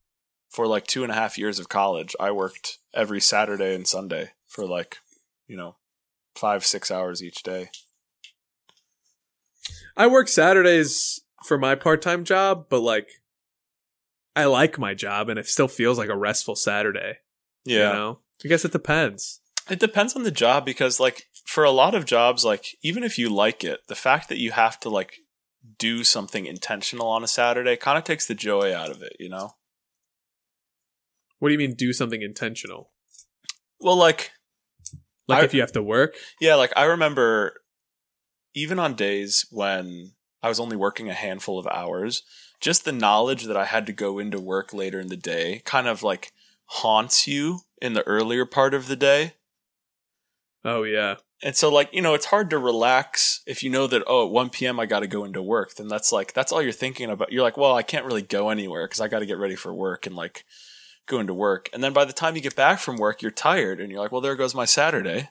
for 0.48 0.66
like 0.66 0.87
two 0.87 1.02
and 1.02 1.12
a 1.12 1.14
half 1.14 1.37
years 1.37 1.58
of 1.58 1.68
college, 1.68 2.16
I 2.18 2.30
worked 2.30 2.78
every 2.94 3.20
Saturday 3.20 3.74
and 3.74 3.87
Sunday 3.87 4.30
for 4.46 4.64
like, 4.64 4.96
you 5.46 5.56
know, 5.56 5.76
five, 6.34 6.64
six 6.64 6.90
hours 6.90 7.22
each 7.22 7.42
day. 7.42 7.68
I 9.98 10.06
work 10.06 10.28
Saturdays 10.28 11.20
for 11.44 11.58
my 11.58 11.74
part-time 11.74 12.24
job, 12.24 12.66
but 12.70 12.80
like 12.80 13.08
I 14.37 14.44
like 14.44 14.78
my 14.78 14.94
job 14.94 15.28
and 15.28 15.38
it 15.38 15.46
still 15.48 15.68
feels 15.68 15.98
like 15.98 16.08
a 16.08 16.16
restful 16.16 16.54
Saturday. 16.54 17.18
Yeah. 17.64 17.88
You 17.88 17.94
know? 17.94 18.18
I 18.44 18.48
guess 18.48 18.64
it 18.64 18.72
depends. 18.72 19.40
It 19.68 19.80
depends 19.80 20.14
on 20.14 20.22
the 20.22 20.30
job 20.30 20.64
because, 20.64 20.98
like, 21.00 21.24
for 21.44 21.64
a 21.64 21.70
lot 21.72 21.94
of 21.94 22.06
jobs, 22.06 22.44
like, 22.44 22.76
even 22.82 23.02
if 23.02 23.18
you 23.18 23.28
like 23.28 23.64
it, 23.64 23.80
the 23.88 23.94
fact 23.96 24.28
that 24.28 24.38
you 24.38 24.52
have 24.52 24.78
to, 24.80 24.88
like, 24.88 25.14
do 25.76 26.04
something 26.04 26.46
intentional 26.46 27.08
on 27.08 27.24
a 27.24 27.28
Saturday 27.28 27.76
kind 27.76 27.98
of 27.98 28.04
takes 28.04 28.26
the 28.26 28.34
joy 28.34 28.72
out 28.74 28.90
of 28.90 29.02
it, 29.02 29.14
you 29.18 29.28
know? 29.28 29.56
What 31.40 31.48
do 31.48 31.52
you 31.52 31.58
mean 31.58 31.74
do 31.74 31.92
something 31.92 32.22
intentional? 32.22 32.92
Well, 33.80 33.96
like, 33.96 34.30
Like 35.26 35.42
I- 35.42 35.44
if 35.44 35.52
you 35.52 35.61
have 35.61 35.72
to 35.72 35.82
work? 35.82 36.14
Yeah, 36.40 36.54
like 36.54 36.72
I 36.76 36.84
remember 36.84 37.61
even 38.58 38.78
on 38.78 38.94
days 38.94 39.46
when 39.50 40.12
I 40.42 40.48
was 40.48 40.60
only 40.60 40.76
working 40.76 41.08
a 41.08 41.14
handful 41.14 41.58
of 41.58 41.66
hours, 41.68 42.22
just 42.60 42.84
the 42.84 42.92
knowledge 42.92 43.44
that 43.44 43.56
I 43.56 43.64
had 43.64 43.86
to 43.86 43.92
go 43.92 44.18
into 44.18 44.40
work 44.40 44.72
later 44.72 44.98
in 45.00 45.08
the 45.08 45.16
day 45.16 45.62
kind 45.64 45.86
of 45.86 46.02
like 46.02 46.32
haunts 46.66 47.26
you 47.28 47.60
in 47.80 47.92
the 47.92 48.02
earlier 48.02 48.44
part 48.44 48.74
of 48.74 48.88
the 48.88 48.96
day. 48.96 49.34
Oh 50.64 50.82
yeah. 50.82 51.16
And 51.40 51.54
so 51.54 51.72
like, 51.72 51.88
you 51.92 52.02
know, 52.02 52.14
it's 52.14 52.26
hard 52.26 52.50
to 52.50 52.58
relax 52.58 53.42
if 53.46 53.62
you 53.62 53.70
know 53.70 53.86
that 53.86 54.02
oh, 54.08 54.26
at 54.26 54.32
1 54.32 54.50
p.m. 54.50 54.80
I 54.80 54.86
got 54.86 55.00
to 55.00 55.06
go 55.06 55.22
into 55.24 55.40
work. 55.40 55.76
Then 55.76 55.86
that's 55.86 56.10
like 56.10 56.32
that's 56.32 56.50
all 56.50 56.60
you're 56.60 56.72
thinking 56.72 57.10
about. 57.10 57.32
You're 57.32 57.44
like, 57.44 57.56
"Well, 57.56 57.76
I 57.76 57.84
can't 57.84 58.04
really 58.04 58.22
go 58.22 58.48
anywhere 58.48 58.86
cuz 58.88 59.00
I 59.00 59.06
got 59.06 59.20
to 59.20 59.26
get 59.26 59.38
ready 59.38 59.54
for 59.54 59.72
work 59.72 60.04
and 60.04 60.16
like 60.16 60.44
go 61.06 61.20
into 61.20 61.34
work." 61.34 61.70
And 61.72 61.82
then 61.82 61.92
by 61.92 62.04
the 62.04 62.12
time 62.12 62.34
you 62.34 62.42
get 62.42 62.56
back 62.56 62.80
from 62.80 62.96
work, 62.96 63.22
you're 63.22 63.30
tired 63.30 63.80
and 63.80 63.90
you're 63.92 64.00
like, 64.00 64.10
"Well, 64.10 64.20
there 64.20 64.34
goes 64.34 64.54
my 64.54 64.64
Saturday." 64.64 65.30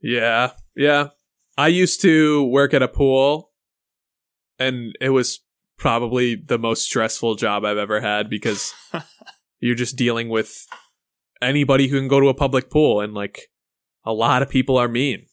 Yeah. 0.00 0.50
Yeah. 0.74 1.10
I 1.56 1.68
used 1.68 2.00
to 2.02 2.44
work 2.44 2.74
at 2.74 2.82
a 2.82 2.88
pool 2.88 3.52
and 4.58 4.96
it 5.00 5.10
was 5.10 5.40
probably 5.76 6.34
the 6.34 6.58
most 6.58 6.82
stressful 6.82 7.34
job 7.36 7.64
I've 7.64 7.78
ever 7.78 8.00
had 8.00 8.28
because 8.28 8.72
you're 9.60 9.74
just 9.74 9.96
dealing 9.96 10.28
with 10.28 10.66
anybody 11.42 11.88
who 11.88 11.98
can 11.98 12.08
go 12.08 12.20
to 12.20 12.28
a 12.28 12.34
public 12.34 12.70
pool 12.70 13.00
and 13.00 13.14
like 13.14 13.50
a 14.04 14.12
lot 14.12 14.42
of 14.42 14.48
people 14.48 14.76
are 14.76 14.88
mean. 14.88 15.26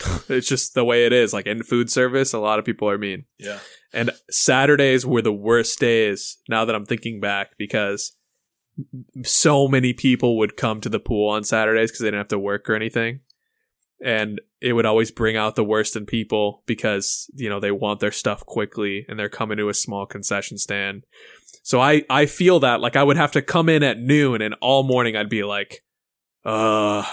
it's 0.28 0.48
just 0.48 0.74
the 0.74 0.84
way 0.84 1.06
it 1.06 1.12
is. 1.12 1.32
Like 1.32 1.46
in 1.46 1.62
food 1.62 1.90
service, 1.90 2.32
a 2.32 2.38
lot 2.38 2.58
of 2.58 2.64
people 2.64 2.88
are 2.88 2.98
mean. 2.98 3.24
Yeah. 3.38 3.58
And 3.92 4.10
Saturdays 4.30 5.06
were 5.06 5.22
the 5.22 5.32
worst 5.32 5.78
days 5.78 6.38
now 6.48 6.64
that 6.64 6.74
I'm 6.74 6.86
thinking 6.86 7.20
back 7.20 7.56
because 7.58 8.16
so 9.22 9.68
many 9.68 9.92
people 9.92 10.38
would 10.38 10.56
come 10.56 10.80
to 10.80 10.88
the 10.88 11.00
pool 11.00 11.28
on 11.28 11.44
Saturdays 11.44 11.90
because 11.90 12.00
they 12.00 12.06
didn't 12.06 12.20
have 12.20 12.28
to 12.28 12.38
work 12.38 12.68
or 12.70 12.74
anything. 12.74 13.20
And 14.04 14.40
it 14.60 14.72
would 14.72 14.86
always 14.86 15.10
bring 15.10 15.36
out 15.36 15.54
the 15.54 15.64
worst 15.64 15.94
in 15.94 16.06
people 16.06 16.62
because, 16.66 17.30
you 17.34 17.48
know, 17.48 17.60
they 17.60 17.70
want 17.70 18.00
their 18.00 18.12
stuff 18.12 18.44
quickly 18.44 19.06
and 19.08 19.18
they're 19.18 19.28
coming 19.28 19.58
to 19.58 19.68
a 19.68 19.74
small 19.74 20.06
concession 20.06 20.58
stand. 20.58 21.04
So 21.62 21.80
I, 21.80 22.02
I 22.10 22.26
feel 22.26 22.58
that 22.60 22.80
like 22.80 22.96
I 22.96 23.04
would 23.04 23.16
have 23.16 23.32
to 23.32 23.42
come 23.42 23.68
in 23.68 23.82
at 23.82 24.00
noon 24.00 24.42
and 24.42 24.56
all 24.60 24.82
morning 24.82 25.16
I'd 25.16 25.28
be 25.28 25.44
like, 25.44 25.84
uh, 26.44 27.04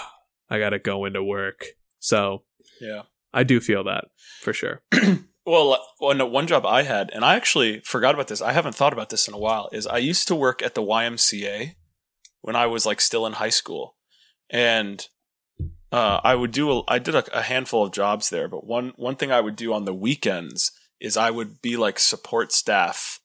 I 0.48 0.58
gotta 0.58 0.80
go 0.80 1.04
into 1.04 1.22
work. 1.22 1.64
So 2.00 2.42
Yeah. 2.80 3.02
I 3.32 3.44
do 3.44 3.60
feel 3.60 3.84
that 3.84 4.06
for 4.40 4.52
sure. 4.52 4.82
Well, 5.46 5.84
one 5.98 6.20
one 6.30 6.46
job 6.46 6.66
I 6.66 6.82
had, 6.82 7.10
and 7.12 7.24
I 7.24 7.34
actually 7.34 7.80
forgot 7.80 8.14
about 8.14 8.28
this. 8.28 8.42
I 8.42 8.52
haven't 8.52 8.74
thought 8.74 8.92
about 8.92 9.08
this 9.08 9.26
in 9.26 9.34
a 9.34 9.38
while. 9.38 9.68
Is 9.72 9.86
I 9.86 9.96
used 9.96 10.28
to 10.28 10.34
work 10.36 10.62
at 10.62 10.74
the 10.74 10.82
YMCA 10.82 11.74
when 12.42 12.54
I 12.54 12.66
was 12.66 12.84
like 12.84 13.00
still 13.00 13.26
in 13.26 13.32
high 13.32 13.48
school, 13.50 13.96
and 14.50 15.08
uh, 15.92 16.20
I 16.22 16.34
would 16.34 16.52
do 16.52 16.70
a, 16.70 16.82
I 16.88 16.98
did 16.98 17.14
a, 17.14 17.38
a 17.38 17.42
handful 17.42 17.84
of 17.84 17.92
jobs 17.92 18.30
there. 18.30 18.48
But 18.48 18.66
one 18.66 18.92
one 18.96 19.16
thing 19.16 19.32
I 19.32 19.40
would 19.40 19.56
do 19.56 19.72
on 19.72 19.84
the 19.84 19.94
weekends 19.94 20.72
is 21.00 21.16
I 21.16 21.30
would 21.30 21.60
be 21.62 21.76
like 21.76 21.98
support 21.98 22.52
staff 22.52 23.20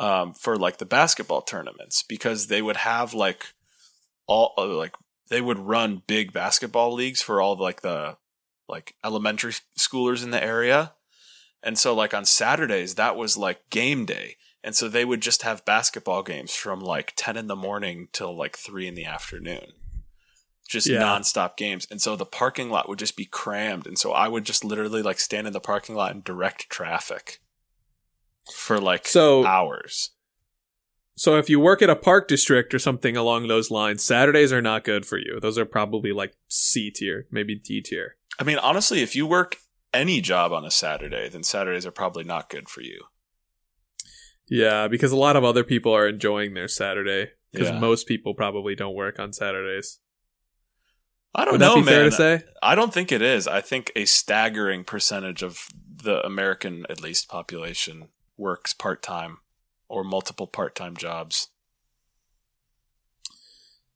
um, 0.00 0.32
for 0.34 0.56
like 0.56 0.78
the 0.78 0.86
basketball 0.86 1.42
tournaments 1.42 2.02
because 2.02 2.46
they 2.46 2.62
would 2.62 2.78
have 2.78 3.14
like 3.14 3.52
all 4.26 4.54
uh, 4.58 4.66
like 4.66 4.94
they 5.28 5.40
would 5.40 5.58
run 5.58 6.02
big 6.06 6.32
basketball 6.32 6.92
leagues 6.92 7.22
for 7.22 7.40
all 7.40 7.56
like 7.56 7.82
the 7.82 8.16
like 8.68 8.94
elementary 9.04 9.54
schoolers 9.78 10.22
in 10.22 10.30
the 10.30 10.42
area. 10.42 10.94
And 11.62 11.78
so 11.78 11.94
like 11.94 12.14
on 12.14 12.24
Saturdays, 12.24 12.94
that 12.94 13.16
was 13.16 13.36
like 13.36 13.70
game 13.70 14.04
day. 14.06 14.36
And 14.62 14.74
so 14.74 14.88
they 14.88 15.04
would 15.04 15.22
just 15.22 15.42
have 15.42 15.64
basketball 15.64 16.22
games 16.22 16.54
from 16.54 16.80
like 16.80 17.12
10 17.16 17.36
in 17.36 17.46
the 17.46 17.56
morning 17.56 18.08
till 18.12 18.36
like 18.36 18.56
3 18.56 18.88
in 18.88 18.94
the 18.94 19.04
afternoon. 19.04 19.72
Just 20.68 20.86
Yeah. 20.86 21.00
nonstop 21.00 21.56
games. 21.56 21.86
And 21.90 22.00
so 22.00 22.14
the 22.14 22.26
parking 22.26 22.68
lot 22.70 22.88
would 22.88 22.98
just 22.98 23.16
be 23.16 23.24
crammed. 23.24 23.86
And 23.86 23.98
so 23.98 24.12
I 24.12 24.28
would 24.28 24.44
just 24.44 24.64
literally 24.64 25.00
like 25.02 25.18
stand 25.18 25.46
in 25.46 25.52
the 25.52 25.60
parking 25.60 25.94
lot 25.94 26.12
and 26.12 26.22
direct 26.22 26.68
traffic 26.68 27.40
for 28.54 28.78
like 28.78 29.06
So- 29.08 29.44
hours. 29.46 30.10
So 31.16 31.36
if 31.36 31.48
you 31.50 31.58
work 31.58 31.82
at 31.82 31.90
a 31.90 31.96
park 31.96 32.28
district 32.28 32.72
or 32.72 32.78
something 32.78 33.16
along 33.16 33.48
those 33.48 33.70
lines, 33.72 34.04
Saturdays 34.04 34.52
are 34.52 34.62
not 34.62 34.84
good 34.84 35.04
for 35.04 35.18
you. 35.18 35.40
Those 35.40 35.58
are 35.58 35.64
probably 35.64 36.12
like 36.12 36.34
C 36.48 36.92
tier, 36.92 37.26
maybe 37.30 37.56
D 37.56 37.80
tier. 37.80 38.16
I 38.38 38.44
mean, 38.44 38.58
honestly, 38.58 39.00
if 39.02 39.16
you 39.16 39.26
work 39.26 39.56
any 39.92 40.20
job 40.20 40.52
on 40.52 40.64
a 40.64 40.70
Saturday, 40.70 41.28
then 41.28 41.42
Saturdays 41.42 41.86
are 41.86 41.90
probably 41.90 42.22
not 42.22 42.48
good 42.50 42.68
for 42.68 42.82
you. 42.82 43.06
Yeah, 44.48 44.86
because 44.86 45.10
a 45.10 45.16
lot 45.16 45.34
of 45.34 45.42
other 45.44 45.64
people 45.64 45.92
are 45.92 46.06
enjoying 46.06 46.54
their 46.54 46.68
Saturday. 46.68 47.30
Because 47.52 47.68
Yeah. 47.70 47.78
most 47.80 48.06
people 48.06 48.34
probably 48.34 48.74
don't 48.74 48.94
work 48.94 49.18
on 49.18 49.32
Saturdays. 49.32 50.00
I 51.34 51.44
don't 51.44 51.52
Would 51.54 51.60
know, 51.60 51.76
man. 51.76 51.84
fair 51.84 52.04
to 52.04 52.12
say? 52.12 52.42
I 52.62 52.74
don't 52.74 52.92
think 52.92 53.12
it 53.12 53.22
is. 53.22 53.46
I 53.46 53.60
think 53.60 53.92
a 53.94 54.04
staggering 54.06 54.82
percentage 54.84 55.42
of 55.42 55.68
the 56.02 56.24
American, 56.26 56.86
at 56.88 57.00
least, 57.02 57.28
population 57.28 58.08
works 58.36 58.72
part 58.72 59.02
time 59.02 59.38
or 59.88 60.02
multiple 60.04 60.46
part 60.46 60.74
time 60.74 60.96
jobs. 60.96 61.48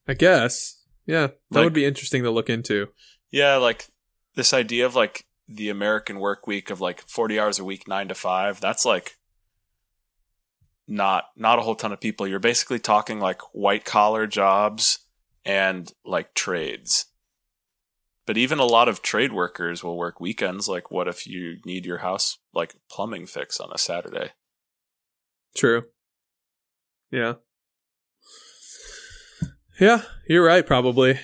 I 0.07 0.13
guess. 0.13 0.81
Yeah, 1.05 1.27
that 1.27 1.35
Like- 1.51 1.63
would 1.65 1.73
be 1.73 1.85
interesting 1.85 2.23
to 2.23 2.31
look 2.31 2.49
into. 2.49 2.89
Yeah, 3.31 3.55
like 3.57 3.87
this 4.35 4.53
idea 4.53 4.85
of 4.85 4.95
like 4.95 5.25
the 5.47 5.69
American 5.69 6.19
work 6.19 6.47
week 6.47 6.69
of 6.69 6.79
like 6.81 7.01
40 7.07 7.39
hours 7.39 7.59
a 7.59 7.63
week, 7.63 7.87
nine 7.87 8.07
to 8.07 8.15
five, 8.15 8.61
that's 8.61 8.85
like 8.85 9.17
not 10.87 11.25
not 11.35 11.59
a 11.59 11.61
whole 11.63 11.75
ton 11.75 11.91
of 11.91 11.99
people. 11.99 12.27
You're 12.27 12.39
basically 12.39 12.79
talking 12.79 13.19
like 13.19 13.41
white 13.53 13.85
collar 13.85 14.27
jobs 14.27 14.99
and 15.45 15.91
like 16.05 16.33
trades. 16.33 17.05
But 18.25 18.37
even 18.37 18.59
a 18.59 18.65
lot 18.65 18.87
of 18.87 19.01
trade 19.01 19.33
workers 19.33 19.83
will 19.83 19.97
work 19.97 20.19
weekends. 20.19 20.67
Like, 20.67 20.91
what 20.91 21.07
if 21.07 21.27
you 21.27 21.57
need 21.65 21.85
your 21.85 21.99
house 21.99 22.37
like 22.53 22.75
plumbing 22.89 23.25
fix 23.25 23.59
on 23.59 23.69
a 23.73 23.77
Saturday? 23.77 24.31
True. 25.55 25.83
Yeah. 27.11 27.33
Yeah, 29.79 30.03
you're 30.27 30.45
right, 30.45 30.65
probably. 30.65 31.19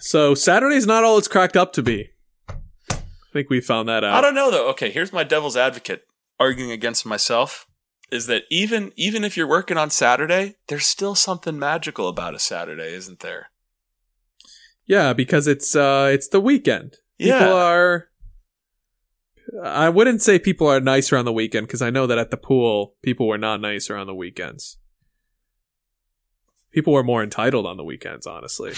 So 0.00 0.34
Saturday's 0.34 0.86
not 0.86 1.04
all 1.04 1.18
it's 1.18 1.28
cracked 1.28 1.56
up 1.56 1.72
to 1.74 1.82
be. 1.82 2.10
I 2.48 2.96
think 3.32 3.48
we 3.48 3.60
found 3.60 3.88
that 3.88 4.04
out. 4.04 4.14
I 4.14 4.20
don't 4.20 4.34
know 4.34 4.50
though. 4.50 4.68
Okay, 4.70 4.90
here's 4.90 5.12
my 5.12 5.24
devil's 5.24 5.56
advocate 5.56 6.04
arguing 6.38 6.72
against 6.72 7.06
myself 7.06 7.66
is 8.10 8.26
that 8.26 8.42
even 8.50 8.92
even 8.96 9.24
if 9.24 9.36
you're 9.36 9.46
working 9.46 9.78
on 9.78 9.90
Saturday, 9.90 10.56
there's 10.68 10.86
still 10.86 11.14
something 11.14 11.58
magical 11.58 12.08
about 12.08 12.34
a 12.34 12.38
Saturday, 12.38 12.92
isn't 12.92 13.20
there? 13.20 13.51
Yeah, 14.86 15.12
because 15.12 15.46
it's 15.46 15.74
uh 15.74 16.10
it's 16.12 16.28
the 16.28 16.40
weekend. 16.40 16.96
Yeah. 17.18 17.38
People 17.38 17.54
are 17.54 18.08
I 19.64 19.88
wouldn't 19.88 20.22
say 20.22 20.38
people 20.38 20.66
are 20.68 20.80
nicer 20.80 21.16
on 21.16 21.24
the 21.24 21.32
weekend 21.32 21.66
because 21.66 21.82
I 21.82 21.90
know 21.90 22.06
that 22.06 22.18
at 22.18 22.30
the 22.30 22.36
pool 22.36 22.94
people 23.02 23.26
were 23.26 23.38
not 23.38 23.60
nicer 23.60 23.96
on 23.96 24.06
the 24.06 24.14
weekends. 24.14 24.78
People 26.72 26.94
were 26.94 27.04
more 27.04 27.22
entitled 27.22 27.66
on 27.66 27.76
the 27.76 27.84
weekends, 27.84 28.26
honestly. 28.26 28.72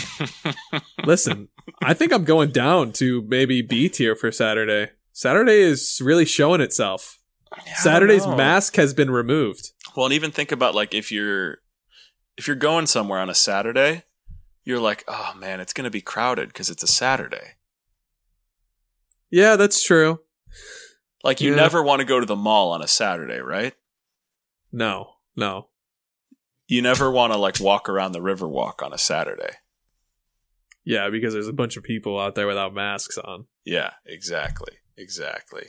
Listen, 1.04 1.48
I 1.80 1.94
think 1.94 2.12
I'm 2.12 2.24
going 2.24 2.50
down 2.50 2.90
to 2.94 3.22
maybe 3.28 3.62
B 3.62 3.88
tier 3.88 4.16
for 4.16 4.32
Saturday. 4.32 4.90
Saturday 5.12 5.60
is 5.60 6.00
really 6.02 6.24
showing 6.24 6.60
itself. 6.60 7.20
Saturday's 7.76 8.26
mask 8.26 8.74
has 8.76 8.94
been 8.94 9.12
removed. 9.12 9.70
Well, 9.96 10.06
and 10.06 10.12
even 10.12 10.32
think 10.32 10.50
about 10.50 10.74
like 10.74 10.92
if 10.92 11.12
you're 11.12 11.58
if 12.36 12.48
you're 12.48 12.56
going 12.56 12.86
somewhere 12.86 13.20
on 13.20 13.30
a 13.30 13.34
Saturday, 13.34 14.02
you're 14.64 14.80
like, 14.80 15.04
"Oh 15.08 15.32
man, 15.36 15.60
it's 15.60 15.72
going 15.72 15.84
to 15.84 15.90
be 15.90 16.00
crowded 16.00 16.48
because 16.48 16.70
it's 16.70 16.82
a 16.82 16.86
Saturday." 16.88 17.52
Yeah, 19.30 19.56
that's 19.56 19.82
true. 19.82 20.20
Like 21.22 21.40
you 21.40 21.50
Yeah. 21.50 21.56
never 21.56 21.82
want 21.82 22.00
to 22.00 22.04
go 22.06 22.20
to 22.20 22.26
the 22.26 22.36
mall 22.36 22.70
on 22.72 22.82
a 22.82 22.88
Saturday, 22.88 23.38
right? 23.38 23.74
No, 24.72 25.14
no. 25.36 25.68
You 26.66 26.82
never 26.82 27.10
want 27.10 27.32
to 27.32 27.38
like 27.38 27.60
walk 27.60 27.88
around 27.88 28.12
the 28.12 28.20
Riverwalk 28.20 28.82
on 28.82 28.92
a 28.92 28.98
Saturday. 28.98 29.54
Yeah, 30.84 31.08
because 31.10 31.32
there's 31.32 31.48
a 31.48 31.52
bunch 31.52 31.76
of 31.76 31.82
people 31.82 32.18
out 32.20 32.34
there 32.34 32.46
without 32.46 32.74
masks 32.74 33.16
on. 33.18 33.46
Yeah, 33.64 33.92
exactly. 34.06 34.74
Exactly. 34.96 35.68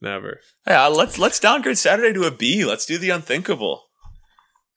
Never. 0.00 0.40
Yeah, 0.66 0.86
uh, 0.86 0.90
let's 0.90 1.16
let's 1.18 1.38
downgrade 1.38 1.78
Saturday 1.78 2.12
to 2.12 2.24
a 2.26 2.30
B. 2.32 2.64
Let's 2.64 2.84
do 2.86 2.98
the 2.98 3.10
unthinkable. 3.10 3.84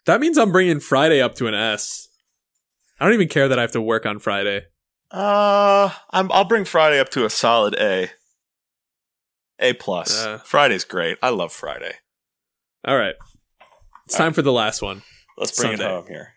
That 0.05 0.21
means 0.21 0.37
I'm 0.37 0.51
bringing 0.51 0.79
Friday 0.79 1.19
up 1.19 1.33
to 1.35 1.47
an 1.47 1.55
S. 1.55 2.04
I 2.99 3.05
don't 3.05 3.13
even 3.13 3.27
care 3.27 3.47
that 3.47 3.59
I 3.59 3.61
have 3.61 3.71
to 3.73 3.81
work 3.81 4.05
on 4.05 4.19
Friday. 4.19 4.65
Uh, 5.11 5.91
I'm, 6.11 6.31
I'll 6.31 6.45
bring 6.45 6.65
Friday 6.65 6.99
up 6.99 7.09
to 7.09 7.25
a 7.25 7.29
solid 7.29 7.75
A. 7.75 8.09
A 9.59 9.73
plus. 9.73 10.25
Uh. 10.25 10.39
Friday's 10.39 10.83
great. 10.85 11.17
I 11.21 11.29
love 11.29 11.51
Friday. 11.51 11.93
All 12.85 12.97
right. 12.97 13.15
It's 14.05 14.15
time 14.15 14.33
for 14.33 14.41
the 14.41 14.51
last 14.51 14.81
one. 14.81 15.01
Let's 15.37 15.57
bring 15.59 15.77
Sunday. 15.77 15.85
it 15.85 15.89
home 15.89 16.07
here. 16.07 16.33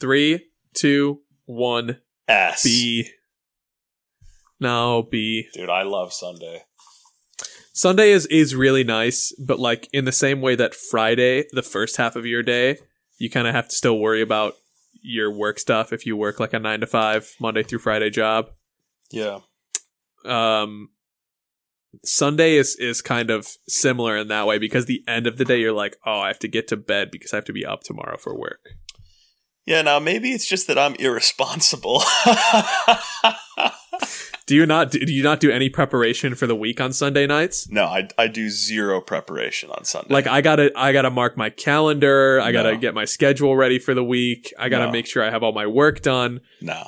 Three, 0.00 0.46
two, 0.74 1.22
one, 1.46 1.98
S. 2.26 2.62
B. 2.62 3.10
No, 4.60 5.02
B. 5.02 5.48
Dude, 5.52 5.70
I 5.70 5.82
love 5.82 6.12
Sunday. 6.12 6.62
Sunday 7.72 8.10
is 8.10 8.26
is 8.26 8.56
really 8.56 8.82
nice, 8.82 9.32
but 9.38 9.60
like 9.60 9.88
in 9.92 10.04
the 10.04 10.12
same 10.12 10.40
way 10.40 10.56
that 10.56 10.74
Friday, 10.74 11.44
the 11.52 11.62
first 11.62 11.96
half 11.96 12.16
of 12.16 12.26
your 12.26 12.42
day, 12.42 12.78
you 13.18 13.30
kind 13.30 13.46
of 13.46 13.54
have 13.54 13.68
to 13.68 13.74
still 13.74 13.98
worry 13.98 14.20
about 14.20 14.54
your 15.00 15.30
work 15.30 15.58
stuff 15.58 15.92
if 15.92 16.06
you 16.06 16.16
work 16.16 16.40
like 16.40 16.52
a 16.52 16.58
9 16.58 16.80
to 16.80 16.86
5 16.86 17.36
Monday 17.40 17.62
through 17.62 17.78
Friday 17.78 18.10
job. 18.10 18.50
Yeah. 19.10 19.40
Um 20.24 20.90
Sunday 22.04 22.56
is 22.56 22.76
is 22.76 23.00
kind 23.00 23.30
of 23.30 23.48
similar 23.66 24.16
in 24.16 24.28
that 24.28 24.46
way 24.46 24.58
because 24.58 24.86
the 24.86 25.02
end 25.08 25.26
of 25.26 25.38
the 25.38 25.44
day 25.44 25.58
you're 25.58 25.72
like, 25.72 25.96
"Oh, 26.04 26.20
I 26.20 26.28
have 26.28 26.38
to 26.40 26.48
get 26.48 26.68
to 26.68 26.76
bed 26.76 27.10
because 27.10 27.32
I 27.32 27.36
have 27.36 27.46
to 27.46 27.52
be 27.52 27.64
up 27.64 27.82
tomorrow 27.82 28.18
for 28.18 28.38
work." 28.38 28.74
Yeah, 29.64 29.82
now 29.82 29.98
maybe 29.98 30.32
it's 30.32 30.46
just 30.46 30.66
that 30.66 30.78
I'm 30.78 30.94
irresponsible. 30.96 32.02
Do 34.48 34.54
you 34.56 34.64
not 34.66 34.90
do 34.90 34.98
you 35.12 35.22
not 35.22 35.40
do 35.40 35.50
any 35.50 35.68
preparation 35.68 36.34
for 36.34 36.46
the 36.46 36.56
week 36.56 36.80
on 36.80 36.92
Sunday 36.92 37.26
nights? 37.26 37.68
no, 37.70 37.84
I 37.84 38.08
I 38.16 38.26
do 38.28 38.48
zero 38.48 39.00
preparation 39.00 39.70
on 39.70 39.84
Sunday. 39.84 40.12
Like 40.12 40.26
I 40.26 40.40
gotta 40.40 40.72
I 40.74 40.92
gotta 40.92 41.10
mark 41.10 41.36
my 41.36 41.50
calendar. 41.50 42.40
I 42.40 42.50
gotta 42.50 42.72
No. 42.72 42.78
get 42.78 42.94
my 42.94 43.04
schedule 43.04 43.54
ready 43.56 43.78
for 43.78 43.92
the 43.94 44.02
week. 44.02 44.52
I 44.58 44.68
gotta 44.70 44.86
No. 44.86 44.92
make 44.92 45.06
sure 45.06 45.22
I 45.22 45.30
have 45.30 45.42
all 45.42 45.52
my 45.52 45.66
work 45.66 46.00
done. 46.02 46.40
no. 46.62 46.82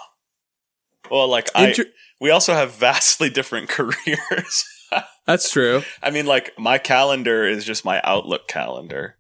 Well, 1.11 1.29
like 1.29 1.51
I 1.55 1.75
we 2.21 2.31
also 2.31 2.55
have 2.55 2.73
vastly 2.89 3.29
different 3.31 3.69
careers. 3.69 4.65
That's 5.27 5.51
true. 5.51 5.83
I 6.03 6.11
mean, 6.11 6.27
like 6.27 6.53
my 6.59 6.79
calendar 6.79 7.45
is 7.45 7.65
just 7.65 7.85
my 7.85 8.01
Outlook 8.05 8.49
calendar. 8.49 9.17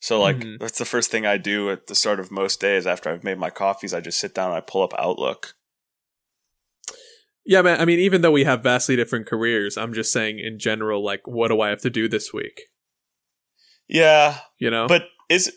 So 0.00 0.20
like 0.20 0.38
Mhm. 0.38 0.58
that's 0.58 0.78
the 0.78 0.84
first 0.86 1.10
thing 1.10 1.24
I 1.26 1.36
do 1.36 1.70
at 1.70 1.86
the 1.86 1.94
start 1.94 2.18
of 2.20 2.30
most 2.30 2.60
days 2.60 2.86
after 2.86 3.10
I've 3.10 3.22
made 3.22 3.38
my 3.38 3.50
coffees. 3.50 3.92
I 3.94 4.00
just 4.00 4.18
sit 4.18 4.34
down 4.34 4.48
and 4.50 4.56
I 4.56 4.60
pull 4.60 4.82
up 4.82 4.94
Outlook. 4.98 5.54
Yeah, 7.50 7.62
man. 7.62 7.80
I 7.80 7.84
mean, 7.84 7.98
even 7.98 8.22
though 8.22 8.30
we 8.30 8.44
have 8.44 8.62
vastly 8.62 8.94
different 8.94 9.26
careers, 9.26 9.76
I'm 9.76 9.92
just 9.92 10.12
saying 10.12 10.38
in 10.38 10.60
general, 10.60 11.04
like, 11.04 11.26
what 11.26 11.48
do 11.48 11.60
I 11.60 11.70
have 11.70 11.80
to 11.80 11.90
do 11.90 12.08
this 12.08 12.32
week? 12.32 12.60
Yeah, 13.88 14.38
You 14.60 14.70
know? 14.70 14.86
but 14.86 15.06
is 15.28 15.52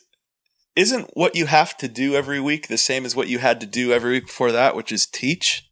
isn't 0.75 1.11
what 1.13 1.35
you 1.35 1.45
have 1.45 1.77
to 1.77 1.87
do 1.87 2.15
every 2.15 2.39
week 2.39 2.67
the 2.67 2.79
same 2.79 3.05
as 3.05 3.15
what 3.15 3.27
you 3.27 3.37
had 3.37 3.61
to 3.61 3.67
do 3.67 3.93
every 3.93 4.13
week 4.13 4.25
before 4.25 4.51
that, 4.51 4.75
which 4.75 4.91
is 4.91 5.05
teach? 5.05 5.69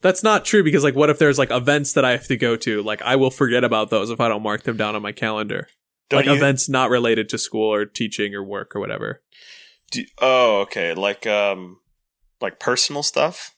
That's 0.00 0.22
not 0.22 0.46
true 0.46 0.64
because, 0.64 0.82
like, 0.82 0.96
what 0.96 1.10
if 1.10 1.18
there's 1.18 1.38
like 1.38 1.50
events 1.50 1.92
that 1.92 2.06
I 2.06 2.12
have 2.12 2.26
to 2.28 2.38
go 2.38 2.56
to? 2.56 2.82
Like, 2.82 3.02
I 3.02 3.16
will 3.16 3.30
forget 3.30 3.64
about 3.64 3.90
those 3.90 4.08
if 4.08 4.18
I 4.18 4.28
don't 4.28 4.42
mark 4.42 4.62
them 4.62 4.78
down 4.78 4.96
on 4.96 5.02
my 5.02 5.12
calendar. 5.12 5.68
Don't 6.08 6.20
like 6.20 6.26
you? 6.26 6.32
events 6.32 6.70
not 6.70 6.88
related 6.88 7.28
to 7.28 7.36
school 7.36 7.70
or 7.70 7.84
teaching 7.84 8.34
or 8.34 8.42
work 8.42 8.74
or 8.74 8.80
whatever. 8.80 9.22
do, 9.90 10.06
oh, 10.22 10.60
okay. 10.60 10.94
Like 10.94 11.26
um, 11.26 11.80
like 12.40 12.58
personal 12.58 13.02
stuff. 13.02 13.55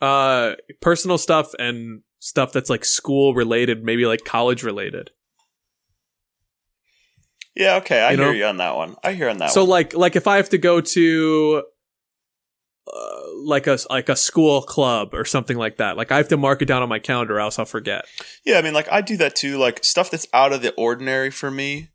Uh, 0.00 0.54
personal 0.80 1.18
stuff 1.18 1.52
and 1.58 2.02
stuff 2.18 2.52
that's 2.52 2.68
like 2.68 2.84
school 2.84 3.34
related, 3.34 3.82
maybe 3.84 4.04
like 4.06 4.24
college 4.24 4.62
related. 4.62 5.10
Yeah, 7.54 7.76
okay. 7.76 8.02
I 8.02 8.10
You 8.12 8.16
hear 8.18 8.26
know? 8.26 8.32
you 8.32 8.44
on 8.44 8.58
that 8.58 8.76
one. 8.76 8.96
I 9.02 9.12
hear 9.14 9.30
on 9.30 9.38
that 9.38 9.46
one. 9.46 9.54
so 9.54 9.62
one. 9.62 9.70
like 9.70 9.94
like 9.94 10.16
if 10.16 10.26
I 10.26 10.36
have 10.36 10.50
to 10.50 10.58
go 10.58 10.80
to 10.82 11.62
uh, 12.92 13.20
like 13.44 13.66
a 13.66 13.78
like 13.88 14.08
a 14.10 14.16
school 14.16 14.62
club 14.62 15.14
or 15.14 15.24
something 15.24 15.56
like 15.56 15.78
that, 15.78 15.96
like 15.96 16.12
I 16.12 16.18
have 16.18 16.28
to 16.28 16.36
mark 16.36 16.60
it 16.60 16.66
down 16.66 16.82
on 16.82 16.88
my 16.88 16.98
calendar, 16.98 17.40
else 17.40 17.58
I'll 17.58 17.64
forget. 17.64 18.04
Yeah, 18.44 18.58
I 18.58 18.62
mean, 18.62 18.74
like 18.74 18.90
I 18.92 19.00
do 19.00 19.16
that 19.16 19.34
too. 19.34 19.56
Like 19.56 19.82
stuff 19.84 20.10
that's 20.10 20.26
out 20.34 20.52
of 20.52 20.60
the 20.60 20.74
ordinary 20.74 21.30
for 21.30 21.50
me 21.50 21.88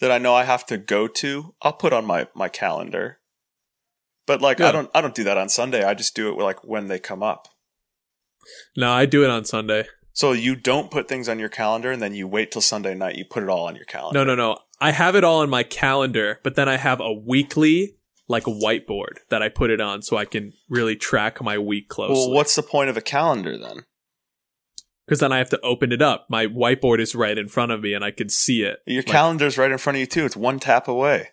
that 0.00 0.12
I 0.12 0.18
know 0.18 0.34
I 0.34 0.44
have 0.44 0.64
to 0.66 0.78
go 0.78 1.08
to, 1.08 1.54
I'll 1.62 1.72
put 1.72 1.92
on 1.92 2.04
my 2.04 2.28
my 2.34 2.48
calendar. 2.48 3.18
But 4.28 4.40
like 4.40 4.60
Yeah. 4.60 4.68
I 4.68 4.72
don't 4.72 4.90
I 4.94 5.00
don't 5.00 5.14
do 5.14 5.24
that 5.24 5.38
on 5.38 5.48
Sunday. 5.48 5.82
I 5.82 5.94
just 5.94 6.14
do 6.14 6.28
it 6.30 6.40
like 6.40 6.62
when 6.62 6.86
they 6.86 7.00
come 7.00 7.22
up. 7.24 7.48
No, 8.76 8.92
I 8.92 9.06
do 9.06 9.24
it 9.24 9.30
on 9.30 9.44
Sunday. 9.44 9.86
So 10.12 10.32
you 10.32 10.54
don't 10.54 10.90
put 10.90 11.08
things 11.08 11.28
on 11.28 11.38
your 11.38 11.48
calendar 11.48 11.90
and 11.90 12.02
then 12.02 12.14
you 12.14 12.28
wait 12.28 12.52
till 12.52 12.62
Sunday 12.62 12.94
night. 12.94 13.16
You 13.16 13.24
put 13.24 13.42
it 13.42 13.48
all 13.48 13.66
on 13.66 13.74
your 13.74 13.84
calendar. 13.86 14.18
No, 14.18 14.24
no, 14.24 14.34
no. 14.34 14.58
I 14.80 14.92
have 14.92 15.16
it 15.16 15.24
all 15.24 15.42
in 15.42 15.50
my 15.50 15.62
calendar, 15.62 16.40
but 16.44 16.54
then 16.54 16.68
I 16.68 16.76
have 16.76 17.00
a 17.00 17.12
weekly 17.12 17.96
like 18.28 18.46
a 18.46 18.50
whiteboard 18.50 19.18
that 19.30 19.42
I 19.42 19.48
put 19.48 19.70
it 19.70 19.80
on 19.80 20.02
so 20.02 20.16
I 20.16 20.26
can 20.26 20.52
really 20.68 20.94
track 20.94 21.42
my 21.42 21.56
week 21.56 21.88
closely. 21.88 22.14
Well, 22.14 22.32
what's 22.32 22.54
the 22.54 22.62
point 22.62 22.90
of 22.90 22.96
a 22.96 23.00
calendar 23.00 23.56
then? 23.56 23.84
Because 25.06 25.20
then 25.20 25.32
I 25.32 25.38
have 25.38 25.48
to 25.50 25.60
open 25.62 25.90
it 25.90 26.02
up. 26.02 26.26
My 26.28 26.46
whiteboard 26.46 27.00
is 27.00 27.14
right 27.14 27.38
in 27.38 27.48
front 27.48 27.72
of 27.72 27.80
me, 27.80 27.94
and 27.94 28.04
I 28.04 28.10
can 28.10 28.28
see 28.28 28.62
it. 28.62 28.80
Your 28.86 29.02
Like, 29.02 29.06
calendar's 29.06 29.56
right 29.56 29.70
in 29.70 29.78
front 29.78 29.96
of 29.96 30.00
you 30.00 30.06
too. 30.06 30.26
It's 30.26 30.36
one 30.36 30.58
tap 30.58 30.86
away. 30.86 31.30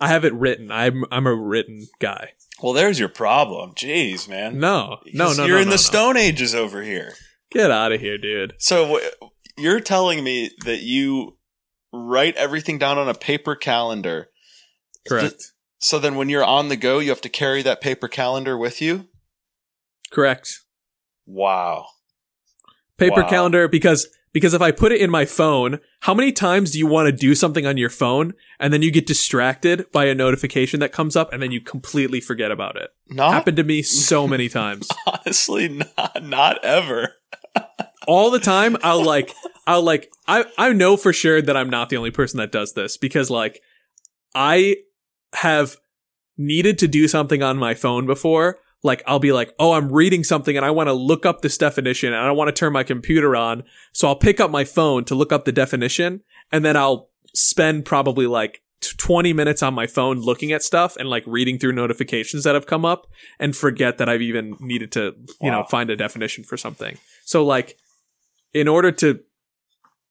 I 0.00 0.08
have 0.08 0.24
it 0.24 0.34
written. 0.34 0.70
I'm 0.70 1.04
I'm 1.10 1.26
a 1.26 1.34
written 1.34 1.86
guy. 2.00 2.32
Well, 2.62 2.72
there's 2.72 2.98
your 2.98 3.08
problem. 3.08 3.72
Jeez, 3.74 4.28
man. 4.28 4.58
No, 4.58 4.98
no, 5.12 5.32
no. 5.32 5.44
You're 5.46 5.56
no, 5.56 5.62
in 5.62 5.68
no, 5.68 5.70
the 5.70 5.70
no. 5.70 5.76
Stone 5.76 6.16
Ages 6.16 6.54
over 6.54 6.82
here. 6.82 7.14
Get 7.50 7.70
out 7.70 7.92
of 7.92 8.00
here, 8.00 8.18
dude. 8.18 8.54
So 8.58 8.82
w- 8.84 9.10
you're 9.56 9.80
telling 9.80 10.24
me 10.24 10.50
that 10.64 10.82
you 10.82 11.36
write 11.92 12.34
everything 12.36 12.78
down 12.78 12.98
on 12.98 13.08
a 13.08 13.14
paper 13.14 13.54
calendar. 13.54 14.30
Correct. 15.08 15.52
So 15.78 15.98
then 15.98 16.16
when 16.16 16.28
you're 16.28 16.44
on 16.44 16.68
the 16.68 16.76
go, 16.76 16.98
you 16.98 17.10
have 17.10 17.20
to 17.20 17.28
carry 17.28 17.62
that 17.62 17.80
paper 17.80 18.08
calendar 18.08 18.56
with 18.56 18.80
you? 18.80 19.08
Correct. 20.10 20.60
Wow. 21.26 21.86
Paper 22.96 23.22
Wow. 23.22 23.28
calendar 23.28 23.68
because 23.68 24.08
because 24.34 24.52
if 24.52 24.60
I 24.60 24.70
put 24.72 24.92
it 24.92 25.00
in 25.00 25.08
my 25.10 25.24
phone, 25.24 25.78
how 26.00 26.12
many 26.12 26.30
times 26.32 26.72
do 26.72 26.78
you 26.78 26.86
want 26.86 27.06
to 27.06 27.12
do 27.12 27.34
something 27.34 27.64
on 27.64 27.78
your 27.78 27.88
phone 27.88 28.34
and 28.60 28.70
then 28.72 28.82
you 28.82 28.90
get 28.90 29.06
distracted 29.06 29.90
by 29.92 30.04
a 30.04 30.14
notification 30.14 30.80
that 30.80 30.92
comes 30.92 31.16
up 31.16 31.32
and 31.32 31.42
then 31.42 31.50
you 31.52 31.62
completely 31.62 32.20
forget 32.20 32.50
about 32.50 32.76
it? 32.76 32.90
Not 33.08 33.32
Happened 33.32 33.56
to 33.56 33.64
me 33.64 33.80
so 33.80 34.28
many 34.34 34.50
times. 34.50 34.88
honestly 35.06 35.68
not 35.68 36.22
not 36.22 36.62
ever. 36.62 37.14
all 38.06 38.30
the 38.30 38.38
time 38.38 38.76
i'll 38.82 39.02
like 39.02 39.32
i'll 39.66 39.80
like 39.82 40.10
i 40.28 40.44
i 40.58 40.70
know 40.74 40.94
for 40.96 41.10
sure 41.12 41.40
that 41.40 41.56
i'm 41.56 41.70
not 41.70 41.88
the 41.88 41.96
only 41.96 42.10
person 42.10 42.36
that 42.38 42.52
does 42.52 42.74
this 42.74 42.98
because 42.98 43.30
like 43.30 43.60
i 44.34 44.76
have 45.36 45.76
needed 46.36 46.78
to 46.78 46.86
do 46.88 47.08
something 47.08 47.42
on 47.42 47.56
my 47.56 47.72
phone 47.72 48.04
before 48.04 48.58
like 48.84 49.02
i'll 49.06 49.18
be 49.18 49.32
like 49.32 49.52
oh 49.58 49.72
i'm 49.72 49.90
reading 49.90 50.22
something 50.22 50.56
and 50.56 50.64
i 50.64 50.70
want 50.70 50.86
to 50.86 50.92
look 50.92 51.26
up 51.26 51.42
this 51.42 51.58
definition 51.58 52.12
and 52.12 52.22
i 52.22 52.30
want 52.30 52.46
to 52.46 52.52
turn 52.52 52.72
my 52.72 52.84
computer 52.84 53.34
on 53.34 53.64
so 53.92 54.06
i'll 54.06 54.16
pick 54.16 54.38
up 54.38 54.50
my 54.50 54.64
phone 54.64 55.04
to 55.04 55.16
look 55.16 55.32
up 55.32 55.44
the 55.44 55.52
definition 55.52 56.20
and 56.52 56.64
then 56.64 56.76
i'll 56.76 57.10
spend 57.34 57.84
probably 57.84 58.28
like 58.28 58.60
20 58.92 59.32
minutes 59.32 59.62
on 59.62 59.74
my 59.74 59.86
phone 59.86 60.18
looking 60.20 60.52
at 60.52 60.62
stuff 60.62 60.96
and 60.96 61.08
like 61.08 61.24
reading 61.26 61.58
through 61.58 61.72
notifications 61.72 62.44
that 62.44 62.54
have 62.54 62.66
come 62.66 62.84
up 62.84 63.06
and 63.38 63.56
forget 63.56 63.96
that 63.96 64.10
I've 64.10 64.20
even 64.20 64.56
needed 64.60 64.92
to, 64.92 65.14
you 65.40 65.50
know, 65.50 65.64
find 65.64 65.88
a 65.88 65.96
definition 65.96 66.44
for 66.44 66.58
something. 66.58 66.98
So 67.24 67.44
like 67.44 67.78
in 68.52 68.68
order 68.68 68.92
to 68.92 69.20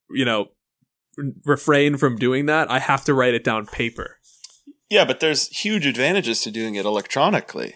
you 0.09 0.25
know 0.25 0.49
refrain 1.45 1.97
from 1.97 2.17
doing 2.17 2.45
that, 2.47 2.69
I 2.69 2.79
have 2.79 3.03
to 3.05 3.13
write 3.13 3.33
it 3.33 3.43
down 3.43 3.65
paper. 3.65 4.19
Yeah, 4.89 5.05
but 5.05 5.19
there's 5.19 5.47
huge 5.47 5.85
advantages 5.85 6.41
to 6.41 6.51
doing 6.51 6.75
it 6.75 6.85
electronically. 6.85 7.75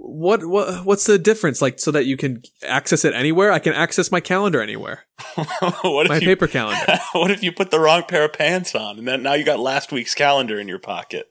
What 0.00 0.46
what 0.46 0.84
what's 0.84 1.06
the 1.06 1.18
difference 1.18 1.60
like 1.60 1.80
so 1.80 1.90
that 1.90 2.06
you 2.06 2.16
can 2.16 2.42
access 2.62 3.04
it 3.04 3.14
anywhere? 3.14 3.50
I 3.50 3.58
can 3.58 3.72
access 3.74 4.12
my 4.12 4.20
calendar 4.20 4.62
anywhere. 4.62 5.04
what 5.82 6.06
if 6.06 6.08
My 6.08 6.18
you 6.18 6.26
paper 6.26 6.46
calendar. 6.46 6.98
what 7.12 7.32
if 7.32 7.42
you 7.42 7.50
put 7.50 7.72
the 7.72 7.80
wrong 7.80 8.04
pair 8.04 8.24
of 8.24 8.32
pants 8.32 8.74
on 8.76 8.98
and 8.98 9.08
then 9.08 9.22
now 9.24 9.34
you 9.34 9.44
got 9.44 9.58
last 9.58 9.90
week's 9.90 10.14
calendar 10.14 10.58
in 10.60 10.68
your 10.68 10.78
pocket? 10.78 11.26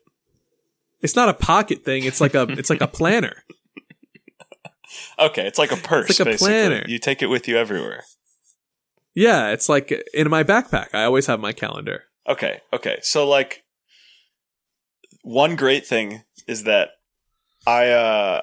It's 1.01 1.15
not 1.15 1.30
a 1.30 1.34
pocket 1.34 1.86
thing, 1.86 2.03
it's 2.03 2.20
like 2.20 2.34
a 2.36 2.43
it's 2.49 2.70
like 2.70 2.82
a 2.82 2.88
planner. 2.88 3.43
Okay, 5.20 5.45
it's 5.45 5.59
like 5.59 5.72
a 5.72 5.78
purse 5.78 6.09
like 6.09 6.20
a 6.20 6.26
basically. 6.26 6.47
planner. 6.47 6.84
You 6.88 6.97
take 6.97 7.22
it 7.22 7.28
with 7.28 7.47
you 7.47 7.57
everywhere. 7.57 8.03
Yeah, 9.13 9.49
it's 9.49 9.68
like 9.68 9.91
in 10.13 10.30
my 10.30 10.43
backpack. 10.43 10.88
I 10.93 11.03
always 11.03 11.26
have 11.26 11.39
my 11.39 11.53
calendar. 11.53 12.05
Okay, 12.28 12.61
okay. 12.72 12.99
So 13.01 13.28
like 13.28 13.63
one 15.24 15.55
great 15.55 15.86
thing 15.86 16.24
is 16.47 16.63
that 16.63 16.89
I 17.65 17.89
uh 17.89 18.41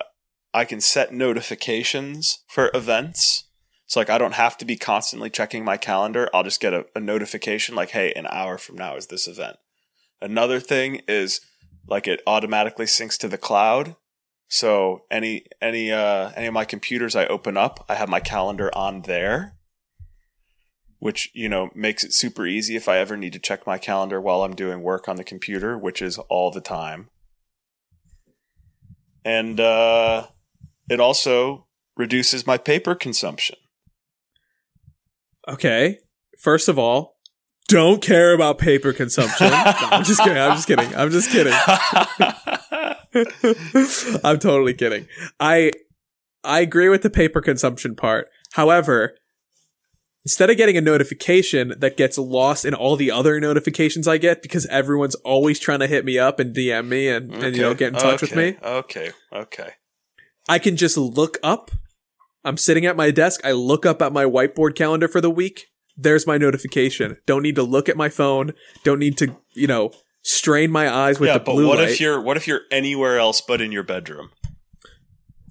I 0.55 0.65
can 0.65 0.81
set 0.81 1.13
notifications 1.13 2.45
for 2.49 2.71
events. 2.73 3.45
So 3.87 4.01
like 4.01 4.09
I 4.09 4.19
don't 4.19 4.35
have 4.35 4.57
to 4.59 4.65
be 4.65 4.77
constantly 4.77 5.29
checking 5.29 5.65
my 5.65 5.77
calendar. 5.77 6.31
I'll 6.33 6.45
just 6.45 6.61
get 6.61 6.73
a, 6.73 6.87
a 6.95 7.01
notification 7.01 7.75
like, 7.75 7.91
hey, 7.91 8.13
an 8.15 8.27
hour 8.31 8.57
from 8.57 8.77
now 8.77 8.97
is 8.97 9.09
this 9.09 9.29
event. 9.29 9.57
Another 10.23 10.61
thing 10.61 11.03
is 11.07 11.41
like 11.87 12.09
it 12.09 12.23
automatically 12.27 12.87
syncs 12.87 13.19
to 13.19 13.29
the 13.29 13.37
cloud. 13.37 13.97
So 14.49 15.03
any 15.11 15.45
any 15.61 15.91
uh 15.91 16.31
any 16.37 16.47
of 16.47 16.55
my 16.55 16.65
computers 16.65 17.17
I 17.17 17.27
open 17.27 17.57
up, 17.57 17.85
I 17.89 17.97
have 17.97 18.09
my 18.09 18.21
calendar 18.21 18.71
on 18.75 19.03
there 19.03 19.55
which 21.05 21.31
you 21.35 21.51
know 21.51 21.69
makes 21.75 22.03
it 22.03 22.15
super 22.15 22.47
easy 22.47 22.77
if 22.77 22.89
I 22.89 22.97
ever 22.97 23.15
need 23.15 23.35
to 23.35 23.39
check 23.39 23.67
my 23.67 23.77
calendar 23.77 24.23
while 24.23 24.43
I'm 24.43 24.55
doing 24.55 24.81
work 24.81 25.07
on 25.07 25.17
the 25.17 25.23
computer, 25.23 25.77
which 25.77 26.01
is 26.01 26.17
all 26.17 26.51
the 26.51 26.63
time. 26.63 27.11
And 29.23 29.61
uh, 29.61 30.29
it 30.89 31.01
also 31.01 31.67
reduces 31.97 32.47
my 32.47 32.59
paper 32.59 32.95
consumption. 32.95 33.57
Okay. 35.49 35.99
First 36.39 36.69
of 36.69 36.79
all, 36.79 37.17
don't 37.69 38.03
care 38.03 38.35
about 38.35 38.59
paper 38.59 38.93
consumption. 38.93 39.51
No, 39.51 39.63
I'm 39.65 40.05
just 40.05 40.23
kidding. 40.23 40.39
I'm 40.39 40.57
just 40.57 40.69
kidding. 40.69 40.95
I'm 40.95 41.11
just 41.11 41.31
kidding. 41.31 41.55
I'm 44.25 44.39
totally 44.39 44.75
kidding. 44.75 45.09
I 45.41 45.73
I 46.43 46.61
agree 46.61 46.89
with 46.89 47.03
the 47.03 47.11
paper 47.11 47.41
consumption 47.41 47.97
part. 47.97 48.29
However, 48.53 49.17
instead 50.25 50.51
of 50.51 50.57
getting 50.57 50.77
a 50.77 50.81
notification 50.81 51.75
that 51.79 51.97
gets 51.97 52.19
lost 52.19 52.67
in 52.67 52.75
all 52.75 52.97
the 52.97 53.11
other 53.11 53.41
notifications 53.41 54.07
I 54.07 54.19
get 54.19 54.43
because 54.43 54.67
everyone's 54.67 55.15
always 55.17 55.59
trying 55.59 55.81
to 55.81 55.87
hit 55.87 56.05
me 56.05 56.19
up 56.19 56.39
and 56.39 56.55
DM 56.55 56.89
me 56.89 57.09
and, 57.09 57.33
and 57.33 57.57
you 57.57 57.63
know 57.63 57.75
get 57.75 57.95
in 57.95 57.99
touch 57.99 58.21
with 58.21 58.37
me, 58.37 58.57
Okay, 58.63 59.11
okay. 59.33 59.71
I 60.49 60.59
can 60.59 60.77
just 60.77 60.97
look 60.97 61.39
up. 61.43 61.71
I'm 62.45 62.57
sitting 62.57 62.85
at 62.85 62.97
my 62.97 63.11
desk. 63.11 63.41
I 63.45 63.53
look 63.53 63.87
up 63.87 64.03
at 64.03 64.13
my 64.13 64.25
whiteboard 64.25 64.75
calendar 64.75 65.09
for 65.09 65.21
the 65.21 65.31
week. 65.31 65.67
There's 65.97 66.27
my 66.27 66.37
notification. 66.37 67.17
Don't 67.27 67.43
need 67.43 67.55
to 67.55 67.63
look 67.63 67.89
at 67.89 67.97
my 67.97 68.09
phone. 68.09 68.53
Don't 68.83 68.99
need 68.99 69.17
to, 69.19 69.37
you 69.55 69.67
know, 69.67 69.93
strain 70.23 70.71
my 70.71 70.93
eyes 70.93 71.21
with 71.21 71.29
yeah, 71.29 71.35
the 71.35 71.45
but 71.45 71.53
blue 71.53 71.69
what 71.69 71.79
light. 71.79 71.91
if 71.91 72.01
you're 72.01 72.21
what 72.21 72.37
if 72.37 72.47
you're 72.47 72.63
anywhere 72.71 73.19
else 73.19 73.41
but 73.41 73.61
in 73.61 73.73
your 73.73 73.83
bedroom? 73.83 74.31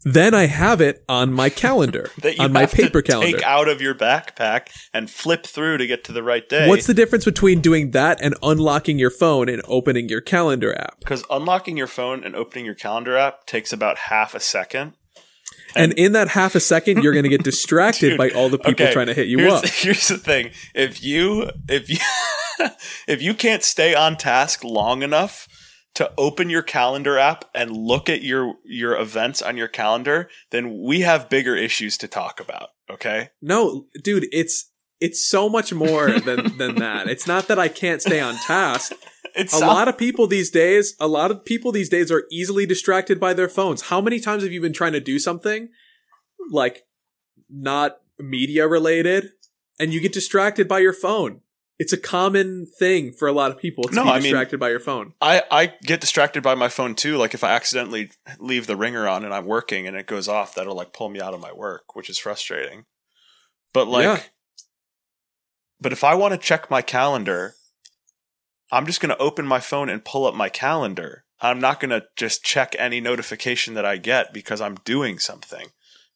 Then 0.04 0.34
I 0.34 0.48
have 0.48 0.82
it 0.82 1.04
on 1.08 1.34
my 1.34 1.50
calendar, 1.50 2.10
That 2.22 2.38
you 2.38 2.44
on 2.44 2.52
my 2.52 2.66
paper 2.66 3.02
calendar. 3.02 3.38
take 3.38 3.46
out 3.46 3.68
of 3.68 3.82
your 3.82 3.96
backpack 3.96 4.68
and 4.94 5.10
flip 5.10 5.46
through 5.46 5.78
to 5.78 5.88
get 5.88 6.04
to 6.06 6.12
the 6.12 6.24
right 6.24 6.48
day. 6.48 6.68
What's 6.68 6.88
the 6.88 6.94
difference 6.94 7.26
between 7.26 7.62
doing 7.62 7.92
that 7.92 8.20
and 8.22 8.36
unlocking 8.42 9.00
your 9.00 9.10
phone 9.10 9.50
and 9.50 9.62
opening 9.66 10.10
your 10.10 10.22
calendar 10.22 10.74
app? 10.78 11.00
because 11.00 11.24
unlocking 11.30 11.78
your 11.78 11.88
phone 11.88 12.24
and 12.24 12.36
opening 12.36 12.66
your 12.66 12.76
calendar 12.76 13.18
app 13.18 13.46
takes 13.46 13.74
about 13.74 13.98
half 13.98 14.34
a 14.34 14.40
second. 14.40 14.94
And 15.76 15.94
in 15.94 16.12
that 16.12 16.30
half 16.30 16.56
a 16.56 16.60
second, 16.60 17.04
you're 17.04 17.14
going 17.14 17.24
to 17.24 17.30
get 17.30 17.44
distracted 17.52 18.10
Dude, 18.10 18.18
by 18.18 18.30
all 18.30 18.50
the 18.50 18.60
people 18.60 18.86
okay, 18.86 18.94
trying 18.94 19.08
to 19.08 19.14
hit 19.14 19.28
you 19.28 19.40
here's, 19.40 19.54
up. 19.54 19.66
Here's 19.68 20.08
the 20.08 20.18
thing: 20.18 20.52
if 20.76 21.04
you 21.04 21.50
if 21.68 21.90
you 21.90 21.98
if 23.08 23.22
you 23.22 23.34
can't 23.34 23.64
stay 23.64 23.96
on 23.96 24.18
task 24.18 24.64
long 24.64 25.04
enough 25.04 25.48
to 25.96 26.12
open 26.18 26.50
your 26.50 26.64
calendar 26.64 27.18
app 27.20 27.46
and 27.54 27.72
look 27.72 28.10
at 28.10 28.22
your 28.22 28.56
your 28.66 28.98
events 28.98 29.42
on 29.42 29.58
your 29.58 29.68
calendar, 29.68 30.30
then 30.52 30.82
we 30.82 31.02
have 31.02 31.30
bigger 31.30 31.56
issues 31.56 31.98
to 31.98 32.08
talk 32.08 32.40
about. 32.40 32.70
Okay. 32.90 33.30
No, 33.42 33.86
dude, 34.04 34.28
it's 34.32 34.72
it's 35.00 35.26
so 35.26 35.50
much 35.50 35.74
more 35.74 36.20
than 36.20 36.58
than 36.58 36.76
that. 36.76 37.08
It's 37.08 37.28
not 37.28 37.48
that 37.48 37.60
I 37.60 37.68
can't 37.68 38.02
stay 38.02 38.20
on 38.20 38.36
task. 38.36 38.94
It's 39.36 39.54
A 39.54 39.66
lot 39.66 39.88
of 39.88 39.98
people 39.98 40.28
these 40.28 40.52
days, 40.52 40.96
a 41.00 41.08
lot 41.08 41.32
of 41.32 41.44
people 41.44 41.72
these 41.72 41.90
days 41.90 42.12
are 42.12 42.26
easily 42.32 42.68
distracted 42.68 43.20
by 43.20 43.34
their 43.34 43.50
phones. 43.50 43.84
How 43.84 44.00
many 44.00 44.20
times 44.20 44.44
have 44.44 44.52
you 44.52 44.62
been 44.62 44.74
trying 44.74 44.92
to 44.94 45.00
do 45.00 45.18
something 45.18 45.70
like 46.52 46.84
not 47.50 47.98
media 48.20 48.68
related 48.68 49.30
and 49.80 49.92
you 49.92 50.02
get 50.02 50.14
distracted 50.14 50.68
by 50.68 50.80
your 50.80 50.94
phone? 50.94 51.42
It's 51.80 51.92
a 51.92 51.98
common 51.98 52.66
thing 52.68 53.12
for 53.12 53.28
a 53.28 53.32
lot 53.32 53.52
of 53.52 53.58
people 53.58 53.86
to 53.86 53.96
No, 53.96 54.04
be 54.04 54.10
I 54.10 54.14
mean- 54.16 54.24
distracted 54.24 54.60
by 54.60 54.70
your 54.70 54.80
phone. 54.80 55.14
I, 55.20 55.42
I 55.50 55.74
get 55.84 56.02
distracted 56.02 56.44
by 56.44 56.56
my 56.56 56.70
phone 56.70 56.94
too. 56.96 57.18
Like 57.18 57.34
if 57.34 57.44
I 57.44 57.52
accidentally 57.52 58.12
leave 58.40 58.68
the 58.68 58.76
ringer 58.78 59.08
on 59.08 59.26
and 59.26 59.34
I'm 59.34 59.46
working 59.46 59.88
and 59.88 59.98
it 59.98 60.06
goes 60.08 60.28
off, 60.28 60.54
that'll 60.56 60.76
like 60.76 60.94
pull 60.94 61.10
me 61.10 61.20
out 61.20 61.34
of 61.34 61.42
my 61.42 61.52
work, 61.52 61.96
which 61.96 62.10
is 62.10 62.20
frustrating. 62.20 62.86
But 63.74 63.88
like, 63.88 64.04
Yeah. 64.04 64.20
but 65.82 65.92
if 65.92 66.04
I 66.04 66.14
want 66.16 66.34
to 66.34 66.38
check 66.38 66.70
my 66.70 66.82
calendar, 66.84 67.56
I'm 68.72 68.86
just 68.86 69.02
going 69.02 69.10
to 69.10 69.18
open 69.18 69.46
my 69.46 69.60
phone 69.60 69.90
and 69.90 70.06
pull 70.06 70.26
up 70.26 70.36
my 70.36 70.50
calendar. 70.50 71.26
I'm 71.42 71.60
not 71.60 71.80
going 71.80 71.90
to 71.92 72.06
just 72.16 72.44
check 72.44 72.76
any 72.80 73.02
notification 73.02 73.74
that 73.74 73.86
I 73.86 73.98
get 73.98 74.32
because 74.34 74.62
I'm 74.62 74.76
doing 74.86 75.20
something, 75.20 75.68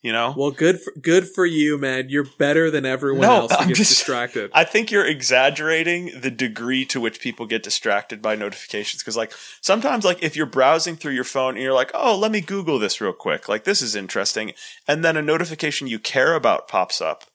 you 0.08 0.14
know? 0.14 0.34
Well, 0.38 0.52
good 0.52 0.80
for, 0.80 0.94
good 1.02 1.28
for 1.28 1.46
you, 1.46 1.78
man. 1.78 2.08
You're 2.08 2.28
better 2.38 2.72
than 2.72 2.86
everyone 2.86 3.22
No, 3.28 3.36
else 3.42 3.52
who 3.52 3.58
I'm 3.58 3.68
gets 3.68 3.80
just- 3.80 3.92
distracted. 3.92 4.50
I 4.54 4.64
think 4.64 4.90
you're 4.90 5.06
exaggerating 5.06 6.22
the 6.22 6.32
degree 6.32 6.86
to 6.86 7.00
which 7.02 7.20
people 7.20 7.46
get 7.46 7.62
distracted 7.64 8.22
by 8.22 8.36
notifications. 8.36 9.04
Cause 9.04 9.18
like 9.18 9.34
sometimes 9.62 10.06
like 10.06 10.24
if 10.24 10.36
you're 10.36 10.46
browsing 10.46 10.96
through 10.96 11.14
your 11.14 11.24
phone 11.24 11.56
and 11.56 11.64
you're 11.64 11.74
like, 11.74 11.92
oh, 11.94 12.18
let 12.18 12.32
me 12.32 12.42
Google 12.42 12.80
this 12.80 13.02
real 13.02 13.14
quick. 13.14 13.50
Like 13.50 13.66
this 13.66 13.82
is 13.82 13.96
interesting. 13.96 14.54
And 14.88 15.04
then 15.04 15.18
a 15.18 15.22
notification 15.22 15.88
you 15.88 16.00
care 16.00 16.34
about 16.36 16.68
pops 16.68 17.02
up. 17.02 17.26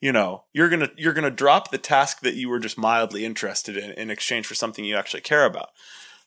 You 0.00 0.12
know, 0.12 0.44
you're 0.52 0.68
gonna 0.68 0.90
you're 0.96 1.12
gonna 1.12 1.30
drop 1.30 1.70
the 1.70 1.78
task 1.78 2.20
that 2.22 2.34
you 2.34 2.48
were 2.48 2.58
just 2.58 2.76
mildly 2.78 3.24
interested 3.24 3.76
in 3.76 3.92
in 3.92 4.10
exchange 4.10 4.46
for 4.46 4.54
something 4.54 4.84
you 4.84 4.96
actually 4.96 5.20
care 5.20 5.44
about. 5.44 5.68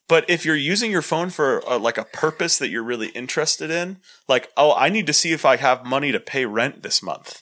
But 0.08 0.30
if 0.30 0.46
you're 0.46 0.56
using 0.56 0.92
your 0.92 1.02
phone 1.02 1.30
for 1.30 1.68
uh 1.68 1.80
like 1.80 1.98
a 1.98 2.06
purpose 2.06 2.58
that 2.58 2.70
you're 2.70 2.84
really 2.84 3.10
interested 3.10 3.72
in, 3.72 3.98
like 4.28 4.52
oh, 4.56 4.74
I 4.74 4.90
need 4.90 5.08
to 5.08 5.14
see 5.14 5.32
if 5.32 5.46
I 5.46 5.58
have 5.58 5.86
money 5.86 6.12
to 6.12 6.20
pay 6.20 6.46
rent 6.46 6.84
this 6.84 7.02
month. 7.02 7.42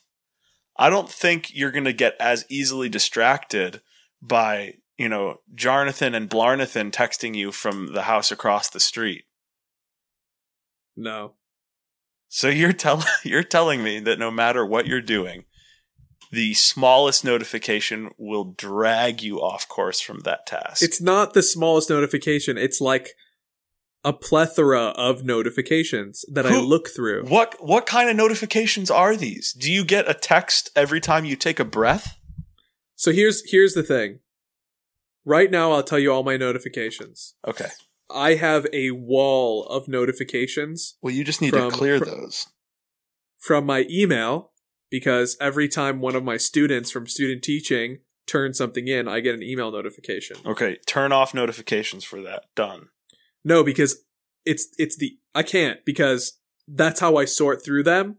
I 0.78 0.90
don't 0.90 1.10
think 1.10 1.56
you're 1.56 1.72
going 1.72 1.84
to 1.86 1.94
get 1.94 2.16
as 2.20 2.46
easily 2.50 2.90
distracted 2.90 3.82
by, 4.22 4.76
you 4.98 5.08
know, 5.08 5.42
Jarnathan 5.56 6.16
and 6.16 6.30
Blarnathan 6.30 6.92
texting 6.92 7.36
you 7.36 7.52
from 7.52 7.94
the 7.94 8.04
house 8.04 8.32
across 8.32 8.70
the 8.70 8.80
street. 8.80 9.26
no. 10.96 11.34
So 12.30 12.48
you're 12.48 12.74
tell 12.74 13.04
you're 13.24 13.44
telling 13.44 13.84
me 13.84 14.00
that 14.00 14.18
no 14.18 14.32
matter 14.32 14.66
what 14.66 14.88
you're 14.88 15.02
doing, 15.02 15.46
the 16.34 16.54
smallest 16.56 17.24
notification 17.24 18.10
will 18.18 18.44
drag 18.58 19.22
you 19.22 19.38
off 19.40 19.68
course 19.68 20.00
from 20.02 20.22
that 20.22 20.46
task. 20.48 20.82
It's 20.82 21.00
not 21.02 21.34
the 21.34 21.44
smallest 21.44 21.90
notification. 21.90 22.58
It's 22.58 22.82
like 22.82 23.10
a 24.04 24.14
plethora 24.14 24.88
of 25.10 25.24
notifications 25.24 26.26
that 26.34 26.46
I 26.46 26.60
look 26.60 26.90
through. 26.90 27.26
what 27.28 27.56
what 27.64 27.86
kind 27.86 28.10
of 28.10 28.16
notifications 28.16 28.90
are 28.92 29.16
these? 29.16 29.54
Do 29.54 29.72
you 29.72 29.86
get 29.86 30.10
a 30.10 30.14
text 30.14 30.70
every 30.76 31.00
time 31.00 31.24
you 31.26 31.36
take 31.36 31.60
a 31.60 31.66
breath? 31.66 32.18
So 32.96 33.12
here's 33.12 33.50
here's 33.52 33.74
the 33.76 33.84
thing. 33.84 34.20
Right 35.26 35.50
now 35.52 35.72
I'll 35.72 35.84
tell 35.84 36.00
you 36.00 36.12
all 36.12 36.24
my 36.24 36.36
notifications. 36.38 37.36
Okay. 37.48 37.70
I 38.10 38.36
have 38.36 38.68
a 38.74 38.92
wall 38.92 39.66
of 39.68 39.88
notifications 39.88 40.96
Well, 41.02 41.14
you 41.14 41.24
just 41.24 41.42
need 41.42 41.52
From- 41.52 41.72
to 41.72 41.78
clear 41.78 41.98
fr- 42.00 42.06
those. 42.06 42.48
from 43.40 43.66
my 43.66 43.86
email 43.90 44.52
because 44.94 45.36
every 45.42 45.68
time 45.68 46.02
one 46.02 46.16
of 46.16 46.24
my 46.24 46.38
students 46.38 46.92
from 46.92 47.08
student 47.08 47.42
teaching 47.42 47.98
turns 48.28 48.60
something 48.60 48.88
in, 48.88 49.08
I 49.08 49.22
get 49.22 49.34
an 49.34 49.42
email 49.42 49.72
notification. 49.72 50.38
Okay, 50.46 50.78
turn 50.86 51.12
off 51.12 51.34
notifications 51.34 52.04
for 52.04 52.22
that. 52.22 52.44
Done. 52.54 52.90
No, 53.44 53.64
because 53.64 54.04
it's 54.46 54.68
it's 54.78 54.96
the 54.96 55.18
I 55.34 55.42
can't 55.42 55.84
because 55.84 56.34
that's 56.68 57.00
how 57.00 57.18
I 57.18 57.26
sort 57.26 57.66
through 57.66 57.82
them 57.82 58.18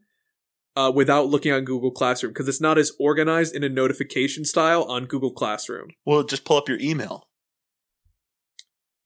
uh, 0.74 0.90
without 0.92 1.28
looking 1.28 1.52
on 1.52 1.64
Google 1.64 1.92
Classroom 1.92 2.32
because 2.32 2.48
it's 2.48 2.60
not 2.60 2.76
as 2.76 2.90
organized 2.98 3.54
in 3.54 3.62
a 3.62 3.68
notification 3.68 4.44
style 4.44 4.82
on 4.82 5.04
Google 5.04 5.30
Classroom. 5.30 5.90
Well, 6.04 6.24
just 6.24 6.44
pull 6.44 6.56
up 6.56 6.68
your 6.68 6.80
email. 6.80 7.28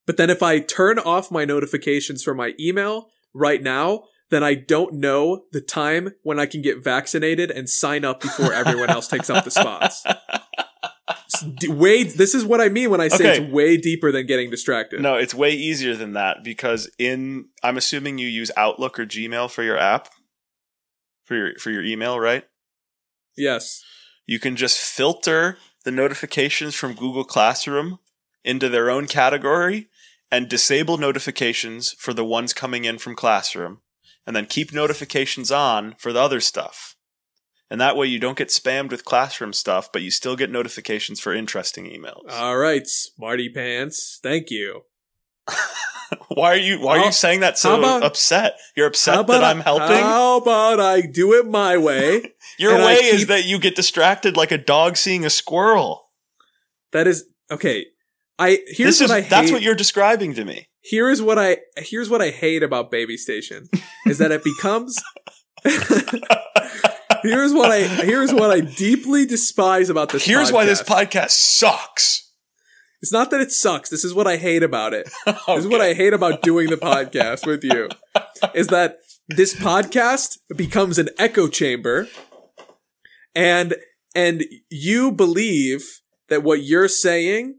But 0.07 0.17
then 0.17 0.31
if 0.31 0.43
I 0.43 0.61
turn 0.61 0.99
off 0.99 1.31
my 1.31 1.45
notifications 1.45 2.23
for 2.23 2.33
my 2.33 2.55
email 2.59 3.11
right 3.35 3.63
now, 3.63 4.05
then 4.31 4.45
I 4.45 4.55
don't 4.55 4.95
know 4.95 5.45
the 5.53 5.61
time 5.61 6.15
when 6.23 6.39
I 6.39 6.47
can 6.47 6.61
get 6.63 6.83
vaccinated 6.85 7.51
and 7.51 7.69
sign 7.69 8.05
up 8.05 8.21
before 8.21 8.53
everyone 8.53 8.91
else 8.91 9.09
takes 9.09 9.31
up 9.31 9.45
the 9.45 9.51
spots. 9.51 10.05
It's 11.27 11.69
way 11.69 12.03
this 12.05 12.35
is 12.35 12.45
what 12.45 12.61
I 12.61 12.69
mean 12.69 12.91
when 12.91 13.01
I 13.01 13.09
say 13.09 13.33
Okay. 13.33 13.43
it's 13.45 13.53
way 13.53 13.77
deeper 13.77 14.13
than 14.13 14.27
getting 14.27 14.51
distracted. 14.51 15.01
No, 15.01 15.15
it's 15.17 15.35
way 15.35 15.53
easier 15.53 15.95
than 15.95 16.13
that 16.13 16.43
because 16.45 16.91
in 16.99 17.47
I'm 17.63 17.77
assuming 17.77 18.19
you 18.19 18.27
use 18.29 18.51
Outlook 18.57 18.99
or 18.99 19.07
Gmail 19.07 19.51
for 19.51 19.63
your 19.63 19.79
app 19.79 20.09
for 21.25 21.35
your 21.35 21.55
for 21.59 21.71
your 21.71 21.83
email, 21.85 22.19
right? 22.19 22.45
Yes. 23.37 23.83
You 24.27 24.39
can 24.39 24.57
just 24.57 24.79
filter 24.79 25.57
the 25.85 25.91
notifications 25.91 26.75
from 26.75 26.95
Google 26.95 27.25
Classroom 27.25 27.99
into 28.45 28.69
their 28.69 28.91
own 28.91 29.07
category 29.07 29.89
and 30.31 30.49
disable 30.49 30.99
notifications 30.99 31.93
for 31.93 32.13
the 32.13 32.25
ones 32.25 32.53
coming 32.53 32.85
in 32.85 32.99
from 32.99 33.15
Classroom 33.15 33.81
and 34.29 34.37
then 34.37 34.45
keep 34.45 34.75
notifications 34.75 35.51
on 35.51 35.95
for 35.97 36.13
the 36.13 36.21
other 36.21 36.39
stuff. 36.39 36.97
And 37.71 37.81
that 37.81 37.97
way 37.97 38.09
you 38.09 38.19
don't 38.19 38.37
get 38.37 38.49
spammed 38.49 38.91
with 38.91 39.07
classroom 39.07 39.55
stuff, 39.55 39.89
but 39.91 40.03
you 40.03 40.11
still 40.11 40.37
get 40.37 40.51
notifications 40.51 41.19
for 41.19 41.33
interesting 41.33 41.87
emails. 41.87 42.31
All 42.31 42.59
right, 42.59 42.87
smarty 42.87 43.49
pants. 43.49 44.21
Thank 44.23 44.51
you. 44.51 44.83
why 46.29 46.51
are 46.53 46.57
you 46.57 46.79
why 46.79 46.99
are 46.99 47.07
you 47.07 47.13
saying 47.13 47.41
that 47.41 47.57
so 47.57 47.79
about- 47.79 48.03
upset? 48.03 48.59
You're 48.77 48.89
upset 48.89 49.27
that 49.29 49.43
I'm 49.43 49.61
helping? 49.61 49.97
How 49.97 50.37
about 50.37 50.79
I 50.79 51.01
do 51.01 51.33
it 51.33 51.47
my 51.47 51.79
way? 51.79 52.35
Your 52.59 52.77
way 52.77 52.97
is 52.97 53.29
that 53.29 53.47
you 53.47 53.59
get 53.59 53.77
distracted 53.77 54.37
like 54.37 54.53
a 54.53 54.59
dog 54.59 54.99
seeing 54.99 55.25
a 55.25 55.31
squirrel. 55.31 56.11
that 56.93 57.07
is 57.07 57.25
okay. 57.51 57.87
I 58.39 58.59
here's 58.67 58.99
this 58.99 59.01
is 59.03 59.11
what 59.11 59.17
I 59.19 59.21
that's 59.23 59.51
what 59.51 59.63
you're 59.63 59.75
describing 59.75 60.35
to 60.35 60.45
me. 60.45 60.69
here 60.81 61.11
is 61.11 61.21
what 61.21 61.39
I 61.39 61.59
here's 61.77 62.09
what 62.09 62.23
I 62.23 62.31
hate 62.31 62.63
about 62.63 62.91
Baby 62.91 63.17
Station 63.17 63.69
is 64.07 64.19
that 64.19 64.31
it 64.31 64.45
becomes 64.45 65.03
here's 65.65 67.53
what 67.53 67.71
I 67.71 67.83
here's 67.83 68.33
what 68.33 68.51
I 68.51 68.61
deeply 68.61 69.27
despise 69.27 69.91
about 69.91 70.11
this. 70.11 70.25
Here's 70.25 70.53
why 70.53 70.65
this 70.65 70.83
podcast. 70.83 71.09
podcast 71.09 71.31
sucks. 71.31 72.33
It's 73.01 73.13
not 73.13 73.31
that 73.31 73.41
it 73.41 73.53
sucks. 73.53 73.91
This 73.91 74.05
is 74.05 74.13
what 74.13 74.27
I 74.27 74.37
hate 74.37 74.63
about 74.63 74.93
it. 74.93 75.09
This 75.27 75.65
is 75.65 75.69
what 75.69 75.81
I 75.81 75.95
hate 75.95 76.13
about 76.13 76.43
doing 76.43 76.69
the 76.69 76.77
podcast 76.77 77.47
with 77.47 77.63
you. 77.63 77.89
Is 78.55 78.69
that 78.69 78.99
this 79.29 79.55
podcast 79.55 80.39
becomes 80.57 80.99
an 80.99 81.09
echo 81.19 81.49
chamber 81.49 82.09
and 83.35 83.77
and 84.15 84.45
you 84.71 85.13
believe 85.13 86.01
that 86.29 86.43
what 86.43 86.63
you're 86.63 86.89
saying 86.89 87.58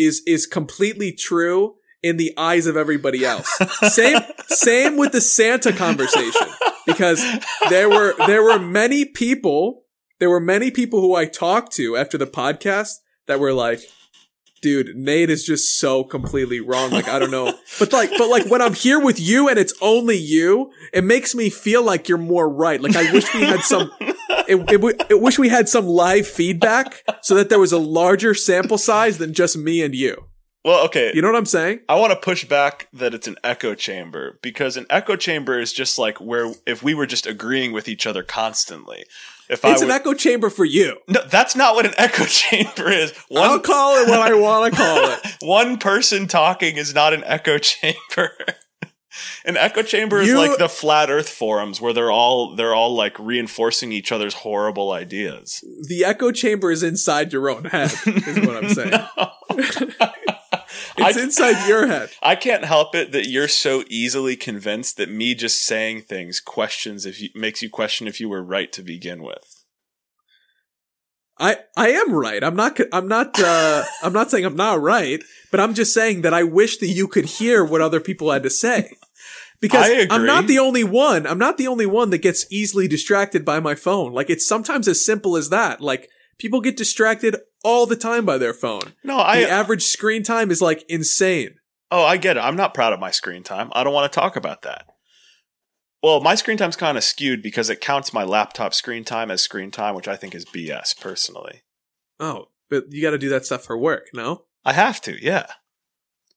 is 0.00 0.22
is 0.26 0.46
completely 0.46 1.12
true 1.12 1.76
in 2.02 2.16
the 2.16 2.32
eyes 2.36 2.66
of 2.66 2.76
everybody 2.76 3.24
else. 3.24 3.58
Same 3.92 4.20
same 4.48 4.96
with 4.96 5.12
the 5.12 5.20
Santa 5.20 5.72
conversation 5.72 6.48
because 6.86 7.22
there 7.68 7.88
were 7.88 8.14
there 8.26 8.42
were 8.42 8.58
many 8.58 9.04
people 9.04 9.84
there 10.18 10.30
were 10.30 10.40
many 10.40 10.70
people 10.70 11.00
who 11.00 11.14
I 11.14 11.26
talked 11.26 11.72
to 11.74 11.96
after 11.96 12.18
the 12.18 12.26
podcast 12.26 12.96
that 13.26 13.38
were 13.38 13.52
like 13.52 13.80
dude 14.62 14.94
Nate 14.96 15.30
is 15.30 15.44
just 15.44 15.78
so 15.78 16.02
completely 16.04 16.60
wrong. 16.60 16.90
Like 16.90 17.08
I 17.08 17.18
don't 17.18 17.30
know. 17.30 17.54
But 17.78 17.92
like 17.92 18.10
but 18.16 18.28
like 18.28 18.46
when 18.46 18.62
I'm 18.62 18.74
here 18.74 18.98
with 18.98 19.20
you 19.20 19.48
and 19.48 19.58
it's 19.58 19.74
only 19.82 20.16
you 20.16 20.72
it 20.92 21.04
makes 21.04 21.34
me 21.34 21.50
feel 21.50 21.84
like 21.84 22.08
you're 22.08 22.18
more 22.18 22.48
right. 22.48 22.80
Like 22.80 22.96
I 22.96 23.12
wish 23.12 23.32
we 23.34 23.42
had 23.42 23.60
some 23.60 23.90
it, 24.50 24.56
it, 24.70 24.80
w- 24.80 24.96
I 25.10 25.14
wish 25.14 25.38
we 25.38 25.48
had 25.48 25.68
some 25.68 25.86
live 25.86 26.26
feedback 26.26 27.02
so 27.22 27.34
that 27.34 27.48
there 27.48 27.58
was 27.58 27.72
a 27.72 27.78
larger 27.78 28.34
sample 28.34 28.78
size 28.78 29.18
than 29.18 29.32
just 29.34 29.56
me 29.56 29.82
and 29.82 29.94
you 29.94 30.26
Well, 30.64 30.84
okay. 30.86 31.12
You 31.14 31.22
know 31.22 31.28
what 31.28 31.38
I'm 31.38 31.46
saying? 31.46 31.80
I 31.88 31.94
want 31.94 32.12
to 32.12 32.18
push 32.18 32.44
back 32.44 32.88
that 32.92 33.14
it's 33.14 33.26
an 33.26 33.36
echo 33.42 33.74
chamber 33.74 34.38
because 34.42 34.76
an 34.76 34.86
echo 34.90 35.16
chamber 35.16 35.58
is 35.58 35.72
just 35.72 35.98
like 35.98 36.20
where 36.20 36.52
if 36.66 36.82
we 36.82 36.92
were 36.94 37.06
just 37.06 37.26
agreeing 37.26 37.72
with 37.72 37.88
each 37.88 38.06
other 38.06 38.22
constantly. 38.22 39.04
If 39.48 39.64
I 39.64 39.72
It's 39.72 39.82
an 39.82 39.90
echo 39.90 40.14
chamber 40.14 40.48
for 40.48 40.64
you. 40.64 40.98
no, 41.08 41.22
that's 41.26 41.56
not 41.56 41.74
what 41.74 41.84
an 41.86 41.94
echo 41.98 42.24
chamber 42.26 42.88
is. 42.90 43.12
I'll 43.34 43.58
call 43.58 43.96
it 44.02 44.08
what 44.08 44.20
I 44.20 44.34
want 44.34 44.72
to 44.72 44.78
call 44.78 45.10
it. 45.12 45.20
one 45.40 45.78
person 45.78 46.28
talking 46.28 46.76
is 46.76 46.94
not 46.94 47.12
an 47.14 47.24
echo 47.24 47.58
chamber. 47.70 48.30
An 49.44 49.56
echo 49.56 49.82
chamber 49.82 50.20
is 50.20 50.34
like 50.34 50.58
the 50.58 50.68
flat 50.68 51.10
Earth 51.10 51.28
forums 51.28 51.80
where 51.80 51.92
they're 51.92 52.10
all 52.10 52.54
they're 52.54 52.74
all 52.74 52.94
like 52.94 53.18
reinforcing 53.18 53.92
each 53.92 54.12
other's 54.12 54.34
horrible 54.34 54.92
ideas. 54.92 55.64
The 55.88 56.04
echo 56.04 56.32
chamber 56.32 56.70
is 56.70 56.82
inside 56.82 57.32
your 57.32 57.50
own 57.50 57.64
head, 57.64 57.92
is 58.06 58.46
what 58.46 58.56
I'm 58.56 58.68
saying. 58.70 58.92
It's 60.96 61.16
I- 61.16 61.22
inside 61.22 61.68
your 61.68 61.86
head. 61.86 62.10
I 62.22 62.36
can't 62.36 62.64
help 62.64 62.94
it 62.94 63.12
that 63.12 63.28
you're 63.28 63.48
so 63.48 63.84
easily 63.88 64.36
convinced 64.36 64.96
that 64.98 65.10
me 65.10 65.34
just 65.34 65.62
saying 65.62 66.02
things 66.02 66.40
questions 66.40 67.06
if 67.06 67.20
you 67.20 67.30
makes 67.34 67.62
you 67.62 67.70
question 67.70 68.06
if 68.06 68.20
you 68.20 68.28
were 68.28 68.42
right 68.42 68.72
to 68.72 68.82
begin 68.82 69.22
with. 69.22 69.59
I 71.40 71.56
I 71.76 71.88
am 71.88 72.12
right. 72.12 72.44
I'm 72.44 72.54
not. 72.54 72.78
I'm 72.92 73.08
not. 73.08 73.40
Uh, 73.40 73.84
I'm 74.02 74.12
not 74.12 74.30
saying 74.30 74.44
I'm 74.44 74.56
not 74.56 74.80
right, 74.80 75.22
but 75.50 75.58
I'm 75.58 75.74
just 75.74 75.94
saying 75.94 76.22
that 76.22 76.34
I 76.34 76.42
wish 76.42 76.76
that 76.78 76.88
you 76.88 77.08
could 77.08 77.24
hear 77.24 77.64
what 77.64 77.80
other 77.80 77.98
people 78.00 78.30
had 78.30 78.42
to 78.44 78.50
say. 78.50 78.92
Because 79.60 80.06
I'm 80.10 80.24
not 80.24 80.46
the 80.46 80.58
only 80.58 80.84
one. 80.84 81.26
I'm 81.26 81.38
not 81.38 81.58
the 81.58 81.66
only 81.66 81.84
one 81.84 82.08
that 82.10 82.18
gets 82.18 82.46
easily 82.50 82.88
distracted 82.88 83.44
by 83.44 83.60
my 83.60 83.74
phone. 83.74 84.12
Like 84.12 84.30
it's 84.30 84.46
sometimes 84.46 84.88
as 84.88 85.04
simple 85.04 85.36
as 85.36 85.50
that. 85.50 85.82
Like 85.82 86.08
people 86.38 86.62
get 86.62 86.78
distracted 86.78 87.36
all 87.62 87.84
the 87.84 87.96
time 87.96 88.24
by 88.24 88.38
their 88.38 88.54
phone. 88.54 88.94
No, 89.04 89.18
I 89.18 89.40
the 89.40 89.50
average 89.50 89.82
screen 89.82 90.22
time 90.22 90.50
is 90.50 90.62
like 90.62 90.84
insane. 90.88 91.56
oh 91.90 92.02
I 92.02 92.16
get 92.16 92.38
it. 92.38 92.40
I'm 92.40 92.56
not 92.56 92.72
proud 92.72 92.94
of 92.94 93.00
my 93.00 93.10
screen 93.10 93.42
time. 93.42 93.68
I 93.72 93.84
don't 93.84 93.92
want 93.92 94.10
to 94.10 94.18
talk 94.18 94.36
about 94.36 94.62
that. 94.62 94.86
Well, 96.02 96.20
my 96.20 96.34
screen 96.34 96.56
time's 96.56 96.76
kind 96.76 96.96
of 96.96 97.04
skewed 97.04 97.42
because 97.42 97.68
it 97.68 97.80
counts 97.80 98.12
my 98.12 98.24
laptop 98.24 98.72
screen 98.72 99.04
time 99.04 99.30
as 99.30 99.42
screen 99.42 99.70
time, 99.70 99.94
which 99.94 100.08
I 100.08 100.16
think 100.16 100.34
is 100.34 100.46
BS 100.46 100.98
personally. 100.98 101.62
Oh, 102.18 102.48
but 102.70 102.84
you 102.90 103.02
got 103.02 103.10
to 103.10 103.18
do 103.18 103.28
that 103.30 103.44
stuff 103.44 103.64
for 103.64 103.76
work, 103.76 104.08
no? 104.14 104.44
I 104.64 104.72
have 104.72 105.00
to, 105.02 105.22
yeah. 105.22 105.46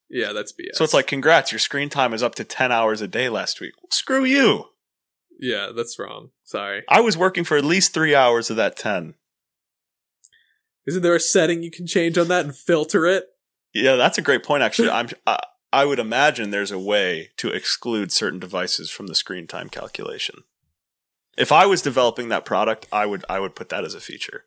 Yeah, 0.09 0.34
that's 0.34 0.51
BS. 0.51 0.76
So 0.76 0.84
it's 0.84 0.93
like, 0.93 1.07
congrats, 1.07 1.51
your 1.51 1.59
screen 1.59 1.89
time 1.89 2.14
is 2.14 2.22
up 2.22 2.36
to 2.36 2.43
10 2.43 2.72
hours 2.72 3.01
a 3.01 3.07
day 3.07 3.30
last 3.30 3.61
week. 3.61 3.74
Screw 3.89 4.26
you. 4.26 4.66
yeah, 5.39 5.70
that's 5.76 5.97
wrong. 5.97 6.30
Sorry. 6.43 6.84
I 6.89 7.01
was 7.01 7.18
working 7.18 7.43
for 7.43 7.57
at 7.57 7.66
least 7.66 7.93
three 7.93 8.14
hours 8.14 8.49
of 8.49 8.57
that 8.57 8.76
10. 8.76 9.16
Isn't 10.86 11.01
there 11.01 11.16
a 11.16 11.20
setting 11.20 11.64
you 11.64 11.72
can 11.72 11.88
change 11.88 12.18
on 12.18 12.28
that 12.28 12.45
and 12.45 12.55
filter 12.55 13.05
it? 13.05 13.26
Yeah, 13.74 13.95
that's 13.95 14.18
a 14.18 14.22
great 14.22 14.43
point. 14.43 14.64
Actually, 14.64 14.89
I'm. 14.91 15.07
I, 15.26 15.39
I 15.74 15.86
would 15.86 15.97
imagine 15.97 16.51
there's 16.51 16.71
a 16.71 16.78
way 16.78 17.32
to 17.38 17.49
exclude 17.49 18.11
certain 18.11 18.39
devices 18.39 18.91
from 18.91 19.07
the 19.07 19.15
screen 19.15 19.47
time 19.47 19.69
calculation. 19.69 20.43
If 21.36 21.51
I 21.51 21.65
was 21.65 21.82
developing 21.82 22.30
that 22.30 22.45
product, 22.45 22.86
I 22.91 23.07
would. 23.07 23.26
I 23.28 23.39
would 23.39 23.55
put 23.55 23.69
that 23.69 23.84
as 23.84 23.95
a 23.95 23.99
feature. 23.99 24.45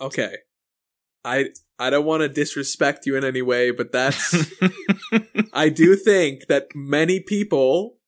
Okay. 0.00 0.38
I 1.24 1.50
I 1.78 1.88
don't 1.90 2.04
want 2.04 2.22
to 2.22 2.28
disrespect 2.28 3.06
you 3.06 3.14
in 3.14 3.24
any 3.24 3.42
way, 3.42 3.70
but 3.70 3.92
that's 3.92 4.34
I 5.52 5.68
do 5.68 5.94
think 5.94 6.48
that 6.48 6.74
many 6.74 7.20
people 7.20 7.98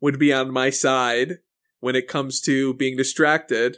would 0.00 0.18
be 0.18 0.32
on 0.32 0.50
my 0.50 0.70
side 0.70 1.38
when 1.78 1.94
it 1.94 2.08
comes 2.08 2.40
to 2.40 2.74
being 2.74 2.96
distracted, 2.96 3.76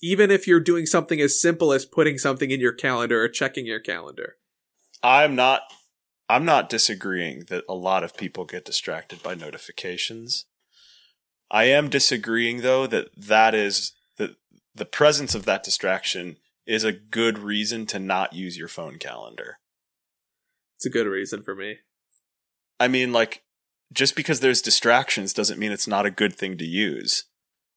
even 0.00 0.30
if 0.30 0.46
you're 0.46 0.60
doing 0.60 0.86
something 0.86 1.20
as 1.20 1.40
simple 1.40 1.72
as 1.72 1.84
putting 1.84 2.18
something 2.18 2.52
in 2.52 2.60
your 2.60 2.72
calendar 2.72 3.20
or 3.20 3.28
checking 3.28 3.66
your 3.66 3.80
calendar. 3.80 4.36
I'm 5.02 5.34
not. 5.34 5.62
I'm 6.28 6.44
not 6.44 6.68
disagreeing 6.68 7.44
that 7.48 7.64
a 7.68 7.74
lot 7.74 8.04
of 8.04 8.16
people 8.16 8.44
get 8.44 8.64
distracted 8.64 9.22
by 9.22 9.34
notifications. 9.34 10.44
I 11.50 11.64
am 11.64 11.88
disagreeing 11.88 12.60
though 12.60 12.86
that 12.86 13.08
that 13.16 13.54
is 13.54 13.92
that 14.18 14.36
the 14.74 14.84
presence 14.84 15.34
of 15.34 15.46
that 15.46 15.62
distraction 15.62 16.36
is 16.66 16.84
a 16.84 16.92
good 16.92 17.38
reason 17.38 17.86
to 17.86 17.98
not 17.98 18.34
use 18.34 18.58
your 18.58 18.68
phone 18.68 18.98
calendar. 18.98 19.58
It's 20.76 20.86
a 20.86 20.90
good 20.90 21.06
reason 21.06 21.42
for 21.42 21.54
me. 21.54 21.78
I 22.78 22.86
mean, 22.86 23.12
like, 23.12 23.42
just 23.92 24.14
because 24.14 24.40
there's 24.40 24.62
distractions 24.62 25.32
doesn't 25.32 25.58
mean 25.58 25.72
it's 25.72 25.88
not 25.88 26.06
a 26.06 26.10
good 26.10 26.36
thing 26.36 26.58
to 26.58 26.64
use. 26.64 27.24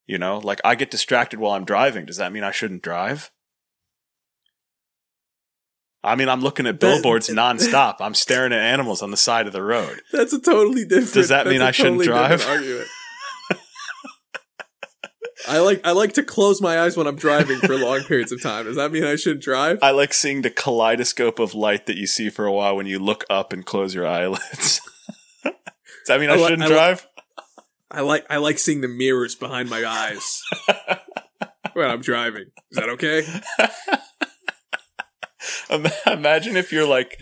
You 0.05 0.17
know, 0.17 0.39
like 0.39 0.59
I 0.65 0.75
get 0.75 0.91
distracted 0.91 1.39
while 1.39 1.53
I'm 1.53 1.63
driving. 1.63 2.05
Does 2.05 2.17
that 2.17 2.33
mean 2.33 2.43
I 2.43 2.51
shouldn't 2.51 2.83
drive? 2.83 3.31
I 6.03 6.15
mean, 6.15 6.29
I'm 6.29 6.41
looking 6.41 6.65
at 6.67 6.79
That- 6.79 6.87
billboards 6.95 7.29
nonstop. 7.29 7.97
I'm 7.99 8.13
staring 8.15 8.53
at 8.53 8.59
animals 8.59 9.01
on 9.01 9.11
the 9.11 9.17
side 9.17 9.47
of 9.47 9.53
the 9.53 9.61
road. 9.61 10.01
That's 10.11 10.33
a 10.33 10.39
totally 10.41 10.83
different. 10.85 11.13
Does 11.13 11.29
that 11.29 11.45
mean 11.47 11.61
I 11.61 11.71
shouldn't 11.71 12.01
drive? 12.03 12.45
Argument. 12.47 12.87
I 15.47 15.57
like 15.57 15.81
I 15.83 15.91
like 15.91 16.13
to 16.13 16.23
close 16.23 16.61
my 16.61 16.79
eyes 16.81 16.95
when 16.95 17.07
I'm 17.07 17.15
driving 17.15 17.57
for 17.59 17.75
long 17.75 18.01
periods 18.07 18.31
of 18.31 18.41
time. 18.43 18.65
Does 18.65 18.75
that 18.75 18.91
mean 18.91 19.03
I 19.03 19.15
shouldn't 19.15 19.41
drive? 19.43 19.79
I 19.81 19.89
like 19.89 20.13
seeing 20.13 20.43
the 20.43 20.51
kaleidoscope 20.51 21.39
of 21.39 21.55
light 21.55 21.87
that 21.87 21.97
you 21.97 22.05
see 22.05 22.29
for 22.29 22.45
a 22.45 22.51
while 22.53 22.75
when 22.75 22.85
you 22.85 22.99
look 22.99 23.23
up 23.29 23.51
and 23.51 23.65
close 23.65 23.95
your 23.95 24.05
eyelids. 24.05 24.79
Does 25.43 25.53
that 26.07 26.19
mean 26.19 26.29
I, 26.29 26.33
I 26.33 26.37
li- 26.37 26.43
shouldn't 26.43 26.61
I 26.63 26.67
li- 26.67 26.73
drive? 26.73 27.07
I 27.89 28.01
like 28.01 28.25
I 28.29 28.37
like 28.37 28.59
seeing 28.59 28.81
the 28.81 28.87
mirrors 28.87 29.33
behind 29.35 29.67
my 29.69 29.83
eyes 29.83 30.43
when 31.73 31.89
I'm 31.89 32.01
driving. 32.01 32.45
Is 32.71 32.77
that 32.77 32.89
okay? 32.89 33.23
Im- 35.69 35.87
Imagine 36.07 36.55
if 36.57 36.71
you're 36.71 36.87
like 36.87 37.19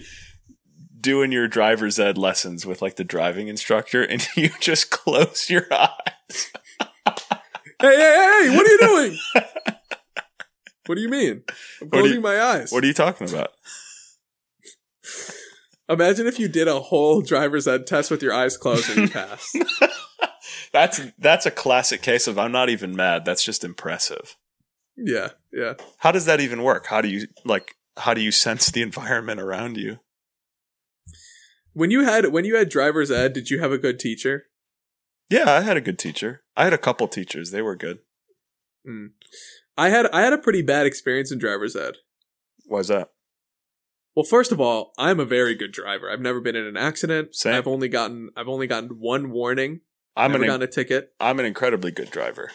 doing 1.00 1.32
your 1.32 1.48
driver's 1.48 1.98
ed 2.00 2.18
lessons 2.18 2.66
with 2.66 2.82
like 2.82 2.96
the 2.98 3.04
driving 3.04 3.48
instructor 3.48 4.04
and 4.04 4.28
you 4.36 4.50
just 4.60 4.92
close 4.92 5.50
your 5.50 5.66
eyes. 5.74 6.52
Hey, 7.82 7.96
hey, 7.96 8.48
hey! 8.50 8.56
What 8.58 8.68
are 8.68 8.72
you 8.72 8.80
doing? 8.80 9.18
what 10.86 10.96
do 10.96 11.02
you 11.02 11.10
mean? 11.10 11.44
I'm 11.82 11.90
closing 11.90 12.16
you- 12.16 12.22
my 12.22 12.40
eyes. 12.42 12.72
What 12.72 12.84
are 12.84 12.88
you 12.88 12.94
talking 12.94 13.30
about? 13.30 13.52
Imagine 15.88 16.28
if 16.28 16.40
you 16.40 16.48
did 16.48 16.68
a 16.68 16.80
whole 16.80 17.22
driver's 17.22 17.68
ed 17.68 17.88
test 17.88 18.12
with 18.12 18.22
your 18.22 18.34
eyes 18.34 18.58
closed 18.58 18.90
and 18.92 19.02
you 19.02 19.08
passed. 19.10 19.58
That's 20.72 21.02
that's 21.18 21.46
a 21.48 21.52
classic 21.52 22.04
case 22.04 22.28
of 22.28 22.38
I'm 22.38 22.52
not 22.52 22.70
even 22.70 22.96
mad. 22.96 23.26
That's 23.26 23.44
just 23.44 23.64
impressive. 23.64 24.36
yeah, 24.96 25.30
yeah. 25.52 25.74
How 25.98 26.12
does 26.12 26.26
that 26.26 26.42
even 26.42 26.62
work? 26.62 26.86
How 26.86 27.02
do 27.02 27.08
you 27.08 27.28
like 27.44 27.74
how 28.00 28.14
do 28.14 28.22
you 28.22 28.32
sense 28.32 28.72
the 28.72 28.82
environment 28.82 29.40
around 29.40 29.78
you? 29.78 30.00
When 31.74 31.92
you 31.92 32.04
had 32.04 32.32
when 32.32 32.46
you 32.46 32.56
had 32.56 32.70
driver's 32.70 33.12
ed, 33.12 33.34
did 33.34 33.50
you 33.50 33.60
have 33.60 33.72
a 33.72 33.78
good 33.78 34.00
teacher? 34.00 34.48
Yeah, 35.30 35.50
I 35.50 35.62
had 35.62 35.78
a 35.78 35.82
good 35.82 36.00
teacher. 36.00 36.42
I 36.58 36.64
had 36.64 36.74
a 36.74 36.78
couple 36.78 37.08
teachers. 37.08 37.52
They 37.52 37.62
were 37.62 37.76
good. 37.76 38.00
Hmm. 38.86 39.08
I 39.78 39.90
had 39.90 40.08
I 40.08 40.22
had 40.22 40.34
a 40.34 40.38
pretty 40.38 40.62
bad 40.62 40.86
experience 40.86 41.32
in 41.32 41.40
driver's 41.40 41.76
ed. 41.76 41.96
Why's 42.66 42.88
that? 42.88 43.12
Well, 44.16 44.26
first 44.26 44.52
of 44.52 44.60
all, 44.60 44.92
I'm 44.98 45.20
a 45.20 45.26
very 45.26 45.56
good 45.56 45.72
driver. 45.72 46.10
I've 46.10 46.20
never 46.20 46.42
been 46.42 46.56
in 46.56 46.66
an 46.66 46.76
accident. 46.76 47.36
Same. 47.36 47.54
I've 47.54 47.68
only 47.68 47.88
gotten 47.88 48.30
I've 48.36 48.50
only 48.50 48.68
gotten 48.68 48.90
one 49.00 49.32
warning. 49.32 49.82
I'm 50.16 50.32
never 50.32 50.44
an 50.44 50.50
gotten 50.50 50.64
a 50.64 50.72
ticket. 50.72 51.14
I'm 51.20 51.40
an 51.40 51.46
incredibly 51.46 51.92
good 51.92 52.12
driver. 52.12 52.52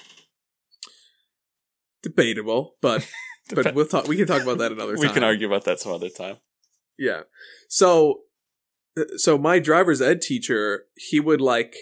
Debatable, 2.02 2.76
but 2.82 3.08
but 3.52 3.74
we'll 3.74 3.86
talk. 3.86 4.06
We 4.08 4.16
can 4.16 4.26
talk 4.26 4.42
about 4.42 4.58
that 4.58 4.72
another 4.72 4.92
time. 4.94 5.00
we 5.00 5.06
time. 5.06 5.14
can 5.14 5.24
argue 5.24 5.46
about 5.46 5.64
that 5.64 5.80
some 5.80 5.92
other 5.92 6.08
time. 6.08 6.36
Yeah. 6.98 7.22
So, 7.68 8.20
so 9.16 9.36
my 9.36 9.58
driver's 9.58 10.00
ed 10.00 10.20
teacher, 10.22 10.84
he 10.96 11.18
would 11.20 11.40
like 11.40 11.74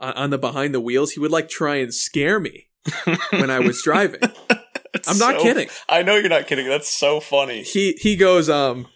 on 0.00 0.12
on 0.14 0.30
the 0.30 0.38
behind 0.38 0.74
the 0.74 0.80
wheels, 0.80 1.12
he 1.12 1.20
would 1.20 1.30
like 1.30 1.48
try 1.48 1.76
and 1.76 1.94
scare 1.94 2.40
me 2.40 2.68
when 3.30 3.50
I 3.50 3.60
was 3.60 3.82
driving. 3.82 4.20
I'm 5.06 5.18
not 5.18 5.36
so- 5.36 5.42
kidding. 5.42 5.68
I 5.88 6.02
know 6.02 6.16
you're 6.16 6.28
not 6.28 6.46
kidding. 6.46 6.68
That's 6.68 6.88
so 6.88 7.20
funny. 7.20 7.62
He 7.62 7.92
he 8.00 8.16
goes 8.16 8.48
um 8.50 8.86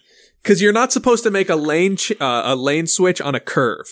because 0.43 0.61
you're 0.61 0.73
not 0.73 0.91
supposed 0.91 1.23
to 1.23 1.31
make 1.31 1.49
a 1.49 1.55
lane 1.55 1.95
ch- 1.95 2.13
uh, 2.19 2.41
a 2.45 2.55
lane 2.55 2.87
switch 2.87 3.21
on 3.21 3.35
a 3.35 3.39
curve 3.39 3.85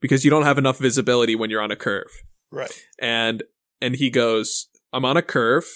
because 0.00 0.24
you 0.24 0.30
don't 0.30 0.42
have 0.44 0.58
enough 0.58 0.78
visibility 0.78 1.34
when 1.34 1.48
you're 1.50 1.62
on 1.62 1.70
a 1.70 1.76
curve. 1.76 2.10
Right. 2.52 2.72
And 3.00 3.42
and 3.80 3.96
he 3.96 4.10
goes, 4.10 4.68
I'm 4.92 5.04
on 5.04 5.16
a 5.16 5.22
curve. 5.22 5.66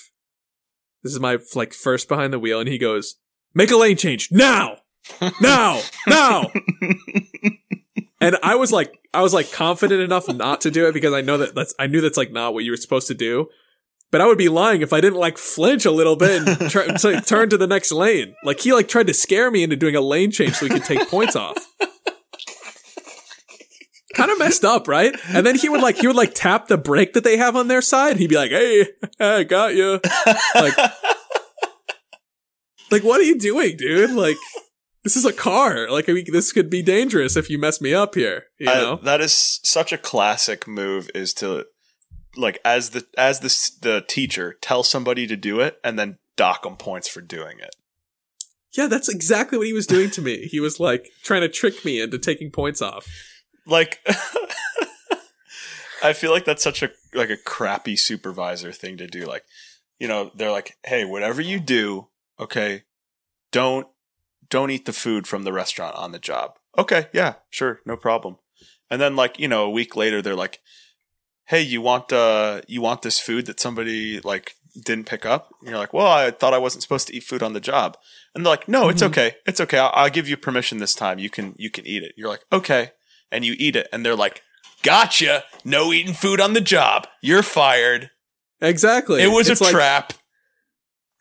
This 1.03 1.13
is 1.13 1.21
my 1.21 1.39
like 1.55 1.73
first 1.73 2.09
behind 2.09 2.33
the 2.33 2.39
wheel, 2.39 2.61
and 2.61 2.69
he 2.69 2.79
goes, 2.79 3.17
make 3.55 3.71
a 3.71 3.77
lane 3.77 3.97
change 3.97 4.31
now, 4.31 4.79
now, 5.41 5.81
now. 6.07 6.51
and 8.21 8.37
I 8.43 8.55
was 8.57 8.73
like, 8.73 8.93
I 9.13 9.23
was 9.23 9.35
like 9.35 9.51
confident 9.53 10.03
enough 10.03 10.29
not 10.29 10.61
to 10.63 10.71
do 10.71 10.87
it 10.87 10.93
because 10.93 11.15
I 11.15 11.21
know 11.21 11.39
that 11.39 11.55
that's 11.55 11.75
I 11.79 11.87
knew 11.87 12.01
that's 12.01 12.17
like 12.17 12.33
not 12.33 12.55
what 12.55 12.65
you 12.65 12.71
were 12.71 12.77
supposed 12.77 13.09
to 13.09 13.15
do. 13.15 13.49
But 14.11 14.21
I 14.21 14.27
would 14.27 14.39
be 14.39 14.49
lying 14.49 14.83
if 14.83 14.93
I 14.93 15.01
didn't 15.01 15.21
like 15.21 15.39
flinch 15.39 15.85
a 15.85 15.93
little 15.93 16.17
bit 16.17 16.43
and 16.47 16.71
try, 16.71 16.87
to 16.97 17.21
turn 17.21 17.49
to 17.51 17.57
the 17.57 17.69
next 17.69 17.93
lane. 17.93 18.35
Like 18.43 18.61
he 18.61 18.73
like 18.73 18.89
tried 18.89 19.07
to 19.07 19.15
scare 19.15 19.51
me 19.51 19.63
into 19.63 19.77
doing 19.77 19.95
a 19.95 20.01
lane 20.01 20.33
change 20.33 20.55
so 20.55 20.67
he 20.67 20.73
could 20.73 20.85
take 20.85 21.09
points 21.09 21.37
off. 21.37 21.57
Kind 24.15 24.31
of 24.31 24.39
messed 24.39 24.65
up, 24.65 24.89
right? 24.89 25.15
And 25.29 25.47
then 25.47 25.57
he 25.57 25.69
would 25.69 25.81
like 25.81 25.97
he 25.99 26.07
would 26.07 26.17
like 26.17 26.33
tap 26.35 26.69
the 26.69 26.77
brake 26.77 27.13
that 27.13 27.25
they 27.25 27.37
have 27.37 27.55
on 27.57 27.69
their 27.69 27.83
side. 27.83 28.17
He'd 28.17 28.31
be 28.31 28.37
like, 28.37 28.51
"Hey, 28.51 28.87
I 29.21 29.45
got 29.45 29.75
you." 29.77 30.01
Like, 30.55 30.77
like 32.91 33.05
what 33.05 33.21
are 33.21 33.25
you 33.25 33.39
doing, 33.39 33.77
dude? 33.77 34.11
Like, 34.11 34.37
this 35.05 35.17
is 35.17 35.25
a 35.25 35.33
car. 35.33 35.89
Like 35.91 36.09
I 36.09 36.13
mean, 36.13 36.27
this 36.33 36.53
could 36.53 36.71
be 36.71 36.83
dangerous 36.83 37.37
if 37.37 37.49
you 37.49 37.59
mess 37.59 37.81
me 37.81 37.95
up 37.95 38.15
here. 38.15 38.45
You 38.59 38.71
I- 38.71 38.75
know? 38.75 38.97
that 39.05 39.21
is 39.21 39.61
such 39.63 39.93
a 39.93 39.99
classic 39.99 40.67
move 40.67 41.11
is 41.15 41.33
to 41.35 41.67
like 42.37 42.59
as 42.65 42.91
the 42.91 43.07
as 43.17 43.41
the 43.41 43.89
the 43.89 44.05
teacher 44.09 44.57
tell 44.61 44.83
somebody 44.83 45.27
to 45.27 45.37
do 45.37 45.61
it 45.61 45.79
and 45.85 45.99
then 45.99 46.19
dock 46.37 46.63
them 46.63 46.77
points 46.77 47.09
for 47.09 47.21
doing 47.21 47.59
it. 47.61 47.75
yeah, 48.77 48.87
that's 48.87 49.09
exactly 49.09 49.59
what 49.59 49.67
he 49.67 49.73
was 49.73 49.87
doing 49.87 50.11
to 50.11 50.23
me. 50.23 50.49
He 50.51 50.61
was 50.61 50.81
like 50.81 51.09
trying 51.23 51.43
to 51.43 51.49
trick 51.49 51.85
me 51.85 52.01
into 52.01 52.19
taking 52.19 52.51
points 52.51 52.83
off. 52.83 53.07
Like 53.71 54.01
I 56.03 56.13
feel 56.13 56.31
like 56.31 56.45
that's 56.45 56.63
such 56.63 56.83
a 56.83 56.91
like 57.15 57.31
a 57.31 57.37
crappy 57.37 57.97
supervisor 57.97 58.73
thing 58.73 58.97
to 58.99 59.07
do. 59.07 59.27
Like, 59.27 59.45
you 59.99 60.09
know, 60.09 60.31
they're 60.35 60.51
like, 60.51 60.77
"Hey, 60.85 61.05
whatever 61.05 61.41
you 61.43 61.61
do, 61.61 62.09
okay, 62.39 62.83
don't 63.53 63.87
don't 64.49 64.71
eat 64.71 64.87
the 64.87 64.93
food 64.93 65.27
from 65.27 65.45
the 65.45 65.53
restaurant 65.53 65.97
on 65.97 66.13
the 66.13 66.19
job." 66.19 66.59
Okay, 66.79 67.09
yeah, 67.13 67.35
sure, 67.51 67.81
no 67.85 67.97
problem. 67.97 68.37
And 68.91 69.01
then 69.01 69.15
like, 69.17 69.39
you 69.39 69.47
know, 69.49 69.65
a 69.65 69.71
week 69.71 69.95
later 69.97 70.23
they're 70.23 70.35
like, 70.35 70.61
"Hey, 71.47 71.61
you 71.63 71.83
want 71.83 72.13
uh 72.13 72.63
you 72.67 72.81
want 72.81 73.03
this 73.03 73.21
food 73.21 73.47
that 73.47 73.61
somebody 73.61 74.21
like 74.21 74.55
didn't 74.83 75.05
pick 75.07 75.27
up?" 75.27 75.51
And 75.61 75.69
you're 75.69 75.79
like, 75.79 75.93
"Well, 75.93 76.07
I 76.07 76.31
thought 76.31 76.55
I 76.55 76.59
wasn't 76.59 76.83
supposed 76.83 77.09
to 77.09 77.15
eat 77.15 77.25
food 77.25 77.43
on 77.43 77.53
the 77.53 77.61
job." 77.61 77.99
And 78.35 78.45
they're 78.47 78.53
like, 78.53 78.69
"No, 78.69 78.89
it's 78.89 79.03
Mhm. 79.03 79.09
okay. 79.09 79.35
It's 79.47 79.61
okay. 79.61 79.79
I'll, 79.79 79.93
I'll 79.95 80.11
give 80.11 80.29
you 80.29 80.37
permission 80.39 80.79
this 80.79 80.95
time. 80.95 81.19
You 81.19 81.29
can 81.29 81.55
you 81.59 81.69
can 81.71 81.87
eat 81.87 82.03
it." 82.03 82.15
You're 82.17 82.31
like, 82.31 82.45
"Okay." 82.51 82.93
And 83.33 83.45
you 83.45 83.55
eat 83.59 83.77
it 83.77 83.89
and 83.93 84.05
they're 84.05 84.17
like, 84.17 84.43
"Gotcha. 84.83 85.45
No 85.65 85.93
eating 85.93 86.15
food 86.15 86.41
on 86.41 86.53
the 86.53 86.61
job. 86.61 87.07
You're 87.23 87.43
fired." 87.43 88.11
Exactly. 88.61 89.23
It 89.23 89.29
was 89.29 89.49
It's 89.49 89.61
a 89.61 89.65
like 89.65 89.73
trap. 89.73 90.13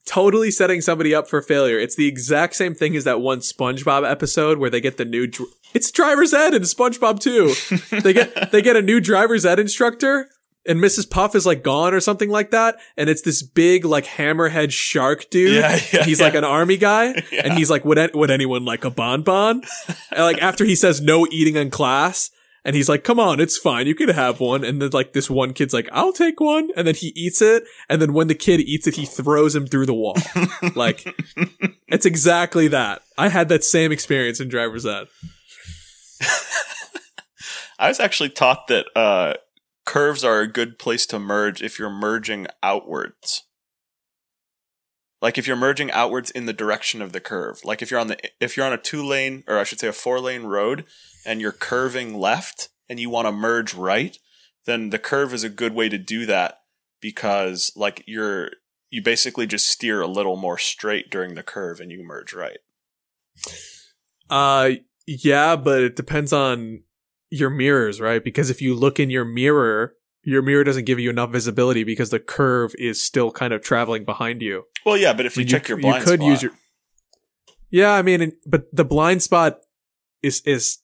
Totally 0.05 0.49
setting 0.49 0.81
somebody 0.81 1.13
up 1.13 1.27
for 1.27 1.41
failure. 1.41 1.77
It's 1.77 1.95
the 1.95 2.07
exact 2.07 2.55
same 2.55 2.73
thing 2.73 2.95
as 2.95 3.03
that 3.03 3.21
one 3.21 3.39
SpongeBob 3.39 4.09
episode 4.09 4.57
where 4.57 4.69
they 4.71 4.81
get 4.81 4.97
the 4.97 5.05
new. 5.05 5.27
Dr- 5.27 5.49
it's 5.73 5.91
driver's 5.91 6.33
ed 6.33 6.55
in 6.55 6.63
SpongeBob 6.63 7.19
too. 7.19 7.53
they 8.01 8.13
get 8.13 8.51
they 8.51 8.61
get 8.61 8.75
a 8.75 8.81
new 8.81 8.99
driver's 8.99 9.45
ed 9.45 9.59
instructor 9.59 10.27
and 10.67 10.79
Mrs. 10.79 11.09
Puff 11.09 11.35
is 11.35 11.45
like 11.45 11.63
gone 11.63 11.93
or 11.93 11.99
something 11.99 12.29
like 12.29 12.51
that 12.51 12.77
and 12.97 13.09
it's 13.09 13.21
this 13.21 13.41
big 13.41 13.85
like 13.85 14.05
hammerhead 14.05 14.71
shark 14.71 15.29
dude. 15.29 15.55
Yeah, 15.55 15.79
yeah, 15.93 16.03
he's 16.03 16.19
yeah. 16.19 16.25
like 16.25 16.35
an 16.35 16.43
army 16.43 16.77
guy 16.77 17.13
and 17.43 17.53
he's 17.53 17.69
like 17.69 17.85
would 17.85 18.11
would 18.13 18.31
anyone 18.31 18.65
like 18.65 18.83
a 18.83 18.89
bonbon? 18.89 19.61
and 20.11 20.23
like 20.23 20.41
after 20.41 20.65
he 20.65 20.75
says 20.75 21.01
no 21.01 21.27
eating 21.31 21.55
in 21.55 21.69
class 21.69 22.29
and 22.65 22.75
he's 22.75 22.89
like 22.89 23.03
come 23.03 23.19
on 23.19 23.39
it's 23.39 23.57
fine 23.57 23.87
you 23.87 23.95
can 23.95 24.09
have 24.09 24.39
one 24.39 24.63
and 24.63 24.81
then 24.81 24.89
like 24.91 25.13
this 25.13 25.29
one 25.29 25.53
kid's 25.53 25.73
like 25.73 25.87
I'll 25.91 26.13
take 26.13 26.39
one 26.39 26.69
and 26.75 26.85
then 26.85 26.95
he 26.95 27.13
eats 27.15 27.41
it 27.41 27.63
and 27.87 28.01
then 28.01 28.13
when 28.13 28.27
the 28.27 28.35
kid 28.35 28.59
eats 28.59 28.85
it 28.85 28.95
he 28.95 29.05
throws 29.05 29.55
him 29.55 29.65
through 29.65 29.85
the 29.85 29.93
wall. 29.93 30.17
like 30.75 31.05
it's 31.87 32.05
exactly 32.05 32.67
that. 32.67 33.01
I 33.17 33.29
had 33.29 33.49
that 33.49 33.63
same 33.63 33.91
experience 33.91 34.39
in 34.39 34.49
driver's 34.49 34.85
ed. 34.85 35.07
I 37.79 37.87
was 37.87 37.99
actually 38.01 38.29
taught 38.29 38.67
that 38.67 38.85
uh, 38.93 39.35
curves 39.89 40.23
are 40.23 40.39
a 40.39 40.47
good 40.47 40.77
place 40.77 41.07
to 41.07 41.17
merge 41.17 41.63
if 41.63 41.79
you're 41.79 41.89
merging 41.89 42.45
outwards. 42.61 43.45
Like 45.19 45.39
if 45.39 45.47
you're 45.47 45.55
merging 45.57 45.89
outwards 45.89 46.29
in 46.29 46.45
the 46.45 46.53
direction 46.53 47.01
of 47.01 47.11
the 47.11 47.19
curve. 47.19 47.61
Like 47.65 47.81
if 47.81 47.89
you're 47.89 47.99
on 47.99 48.05
the 48.05 48.17
if 48.39 48.55
you're 48.55 48.67
on 48.67 48.71
a 48.71 48.77
two 48.77 49.03
lane 49.03 49.43
or 49.47 49.57
I 49.57 49.63
should 49.63 49.79
say 49.79 49.87
a 49.87 49.91
four 49.91 50.19
lane 50.19 50.43
road 50.43 50.85
and 51.25 51.41
you're 51.41 51.51
curving 51.51 52.19
left 52.19 52.69
and 52.87 52.99
you 52.99 53.09
want 53.09 53.27
to 53.27 53.31
merge 53.31 53.73
right, 53.73 54.15
then 54.65 54.91
the 54.91 54.99
curve 54.99 55.33
is 55.33 55.43
a 55.43 55.49
good 55.49 55.73
way 55.73 55.89
to 55.89 55.97
do 55.97 56.27
that 56.27 56.59
because 57.01 57.71
like 57.75 58.03
you're 58.05 58.51
you 58.91 59.01
basically 59.01 59.47
just 59.47 59.67
steer 59.67 60.01
a 60.01 60.07
little 60.07 60.35
more 60.35 60.59
straight 60.59 61.09
during 61.09 61.33
the 61.33 61.41
curve 61.41 61.79
and 61.79 61.91
you 61.91 62.03
merge 62.03 62.31
right. 62.31 62.59
Uh 64.29 64.69
yeah, 65.07 65.55
but 65.55 65.81
it 65.81 65.95
depends 65.95 66.31
on 66.31 66.83
your 67.29 67.49
mirrors, 67.49 67.99
right? 68.01 68.23
Because 68.23 68.49
if 68.49 68.61
you 68.61 68.75
look 68.75 68.99
in 68.99 69.09
your 69.09 69.25
mirror, 69.25 69.93
your 70.23 70.41
mirror 70.41 70.63
doesn't 70.63 70.85
give 70.85 70.99
you 70.99 71.09
enough 71.09 71.31
visibility 71.31 71.83
because 71.83 72.09
the 72.09 72.19
curve 72.19 72.73
is 72.77 73.01
still 73.01 73.31
kind 73.31 73.53
of 73.53 73.61
traveling 73.61 74.03
behind 74.05 74.41
you. 74.41 74.63
Well, 74.85 74.97
yeah, 74.97 75.13
but 75.13 75.25
if 75.25 75.37
you, 75.37 75.43
You- 75.43 75.49
check 75.49 75.67
your 75.69 75.79
you 75.79 75.93
could 76.03 76.19
spot, 76.19 76.27
use 76.27 76.41
your- 76.43 76.51
Yeah, 77.69 77.91
I 77.93 78.01
mean, 78.01 78.33
but 78.45 78.65
the 78.73 78.83
blind 78.85 79.21
spot 79.23 79.59
is 80.23 80.41
is 80.45 80.79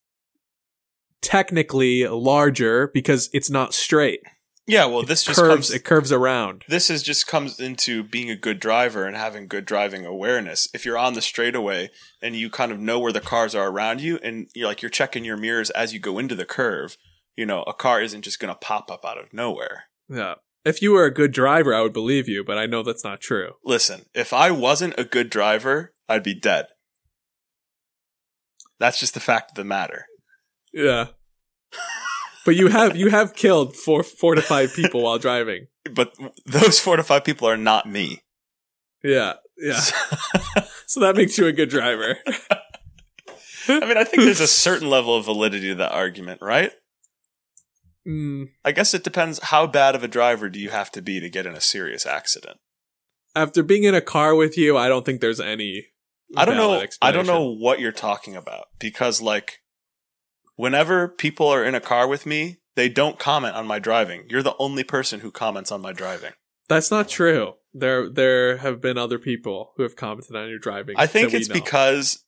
technically 1.21 2.07
larger 2.07 2.89
because 2.93 3.29
it's 3.33 3.49
not 3.49 3.73
straight. 3.73 4.21
Yeah, 4.67 4.85
well, 4.85 5.03
this 5.03 5.23
just 5.23 5.39
curves 5.39 5.69
comes 5.69 5.71
it 5.71 5.83
curves 5.83 6.11
around. 6.11 6.63
this 6.67 6.89
is 6.89 7.03
just 7.03 7.27
comes 7.27 7.59
into 7.59 8.03
being 8.03 8.29
a 8.29 8.35
good 8.35 8.59
driver 8.59 9.05
and 9.05 9.15
having 9.15 9.47
good 9.47 9.65
driving 9.65 10.05
awareness. 10.05 10.67
If 10.73 10.85
you're 10.85 10.97
on 10.97 11.13
the 11.13 11.21
straightaway 11.21 11.89
and 12.21 12.35
you 12.35 12.49
kind 12.49 12.71
of 12.71 12.79
know 12.79 12.99
where 12.99 13.11
the 13.11 13.21
cars 13.21 13.53
are 13.53 13.69
around 13.69 14.01
you, 14.01 14.17
and 14.23 14.47
you're 14.55 14.67
like 14.67 14.81
you're 14.81 14.89
checking 14.89 15.23
your 15.23 15.37
mirrors 15.37 15.69
as 15.71 15.93
you 15.93 15.99
go 15.99 16.17
into 16.17 16.35
the 16.35 16.45
curve, 16.45 16.97
you 17.35 17.45
know, 17.45 17.63
a 17.63 17.73
car 17.73 18.01
isn't 18.01 18.23
just 18.23 18.39
going 18.39 18.53
to 18.53 18.59
pop 18.59 18.89
up 18.89 19.05
out 19.05 19.19
of 19.19 19.33
nowhere. 19.33 19.83
Yeah. 20.09 20.35
If 20.63 20.81
you 20.81 20.93
were 20.93 21.05
a 21.05 21.13
good 21.13 21.31
driver, 21.31 21.75
I 21.75 21.81
would 21.81 21.93
believe 21.93 22.27
you, 22.27 22.43
but 22.43 22.57
I 22.57 22.65
know 22.65 22.81
that's 22.81 23.03
not 23.03 23.21
true. 23.21 23.53
Listen, 23.63 24.05
if 24.15 24.33
I 24.33 24.49
wasn't 24.49 24.95
a 24.97 25.03
good 25.03 25.29
driver, 25.29 25.93
I'd 26.09 26.23
be 26.23 26.33
dead. 26.33 26.65
That's 28.79 28.99
just 28.99 29.13
the 29.13 29.19
fact 29.19 29.51
of 29.51 29.55
the 29.55 29.63
matter. 29.63 30.05
Yeah. 30.73 31.07
But 32.45 32.55
you 32.55 32.67
have 32.67 32.95
you 32.95 33.09
have 33.09 33.33
killed 33.33 33.75
four 33.75 34.03
four 34.03 34.35
to 34.35 34.41
five 34.41 34.73
people 34.73 35.03
while 35.03 35.19
driving. 35.19 35.67
But 35.93 36.15
those 36.47 36.79
four 36.79 36.97
to 36.97 37.03
five 37.03 37.23
people 37.23 37.47
are 37.47 37.57
not 37.57 37.87
me. 37.87 38.23
Yeah. 39.03 39.33
Yeah. 39.55 39.79
So 40.87 40.99
that 40.99 41.15
makes 41.15 41.37
you 41.37 41.45
a 41.45 41.53
good 41.53 41.69
driver. 41.69 42.17
I 43.67 43.79
mean, 43.81 43.95
I 43.95 44.03
think 44.03 44.23
there's 44.23 44.39
a 44.39 44.47
certain 44.47 44.89
level 44.89 45.15
of 45.15 45.25
validity 45.25 45.67
to 45.69 45.75
that 45.75 45.91
argument, 45.91 46.41
right? 46.41 46.71
Mm, 48.07 48.49
I 48.63 48.71
guess 48.71 48.95
it 48.95 49.03
depends 49.03 49.39
how 49.43 49.67
bad 49.67 49.93
of 49.93 50.03
a 50.03 50.07
driver 50.07 50.49
do 50.49 50.57
you 50.57 50.71
have 50.71 50.91
to 50.93 51.03
be 51.03 51.19
to 51.19 51.29
get 51.29 51.45
in 51.45 51.53
a 51.53 51.61
serious 51.61 52.07
accident. 52.07 52.57
after 53.35 53.61
being 53.61 53.83
in 53.83 53.93
a 53.93 54.01
car 54.01 54.33
with 54.33 54.57
you, 54.57 54.75
I 54.75 54.89
don't 54.89 55.05
think 55.05 55.21
there's 55.21 55.39
any 55.39 55.85
I 56.35 56.45
don't 56.45 56.57
know 56.57 56.83
I 56.99 57.11
don't 57.11 57.27
know 57.27 57.51
what 57.51 57.79
you're 57.79 57.91
talking 57.91 58.35
about 58.35 58.65
because 58.79 59.21
like 59.21 59.59
whenever 60.55 61.07
people 61.07 61.47
are 61.47 61.63
in 61.63 61.75
a 61.75 61.81
car 61.81 62.07
with 62.07 62.25
me, 62.25 62.57
they 62.75 62.89
don't 62.89 63.19
comment 63.19 63.55
on 63.55 63.67
my 63.67 63.79
driving. 63.79 64.25
You're 64.29 64.43
the 64.43 64.55
only 64.59 64.83
person 64.83 65.21
who 65.21 65.31
comments 65.31 65.71
on 65.71 65.81
my 65.81 65.93
driving. 65.93 66.33
That's 66.67 66.91
not 66.91 67.07
true. 67.07 67.55
There 67.73 68.09
there 68.09 68.57
have 68.57 68.81
been 68.81 68.97
other 68.97 69.19
people 69.19 69.73
who 69.75 69.83
have 69.83 69.95
commented 69.95 70.35
on 70.35 70.49
your 70.49 70.59
driving. 70.59 70.95
I 70.97 71.07
think 71.07 71.33
it's 71.33 71.49
know. 71.49 71.53
because 71.53 72.23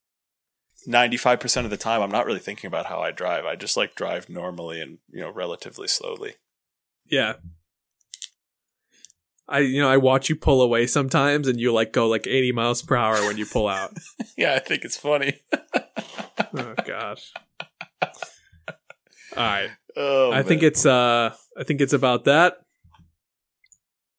95% 0.88 1.66
of 1.66 1.70
the 1.70 1.78
time 1.78 2.02
I'm 2.02 2.12
not 2.12 2.26
really 2.26 2.40
thinking 2.40 2.68
about 2.68 2.86
how 2.86 3.00
I 3.00 3.12
drive. 3.12 3.46
I 3.46 3.56
just 3.56 3.76
like 3.76 3.96
drive 3.96 4.30
normally 4.30 4.82
and, 4.82 5.00
you 5.10 5.22
know, 5.22 5.30
relatively 5.30 5.88
slowly. 5.88 6.36
Yeah. 7.06 7.34
I 9.50 9.60
you 9.60 9.82
know, 9.82 9.90
I 9.90 9.98
watch 9.98 10.30
you 10.30 10.36
pull 10.36 10.62
away 10.62 10.88
sometimes 10.88 11.48
and 11.48 11.60
you 11.60 11.74
like 11.74 11.94
go 11.94 12.08
like 12.08 12.28
80 12.28 12.52
miles 12.52 12.82
per 12.82 12.96
hour 12.96 13.16
when 13.26 13.38
you 13.38 13.46
pull 13.46 13.68
out. 13.68 13.94
yeah, 14.38 14.54
I 14.56 14.60
think 14.60 14.84
it's 14.84 14.98
funny. 14.98 15.42
oh 16.54 16.74
gosh. 16.86 17.34
All 18.02 18.10
right. 19.38 19.70
Oh, 19.96 20.32
I 20.32 20.44
think 20.44 20.64
it's 20.64 20.86
uh 20.86 21.34
I 21.58 21.64
think 21.64 21.82
it's 21.82 21.94
about 21.94 22.26
that 22.26 22.58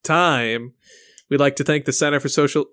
time. 0.02 0.72
We'd 1.30 1.40
like 1.40 1.56
to 1.56 1.64
thank 1.64 1.84
the 1.84 1.92
Center 1.92 2.20
for 2.20 2.28
Social 2.28 2.66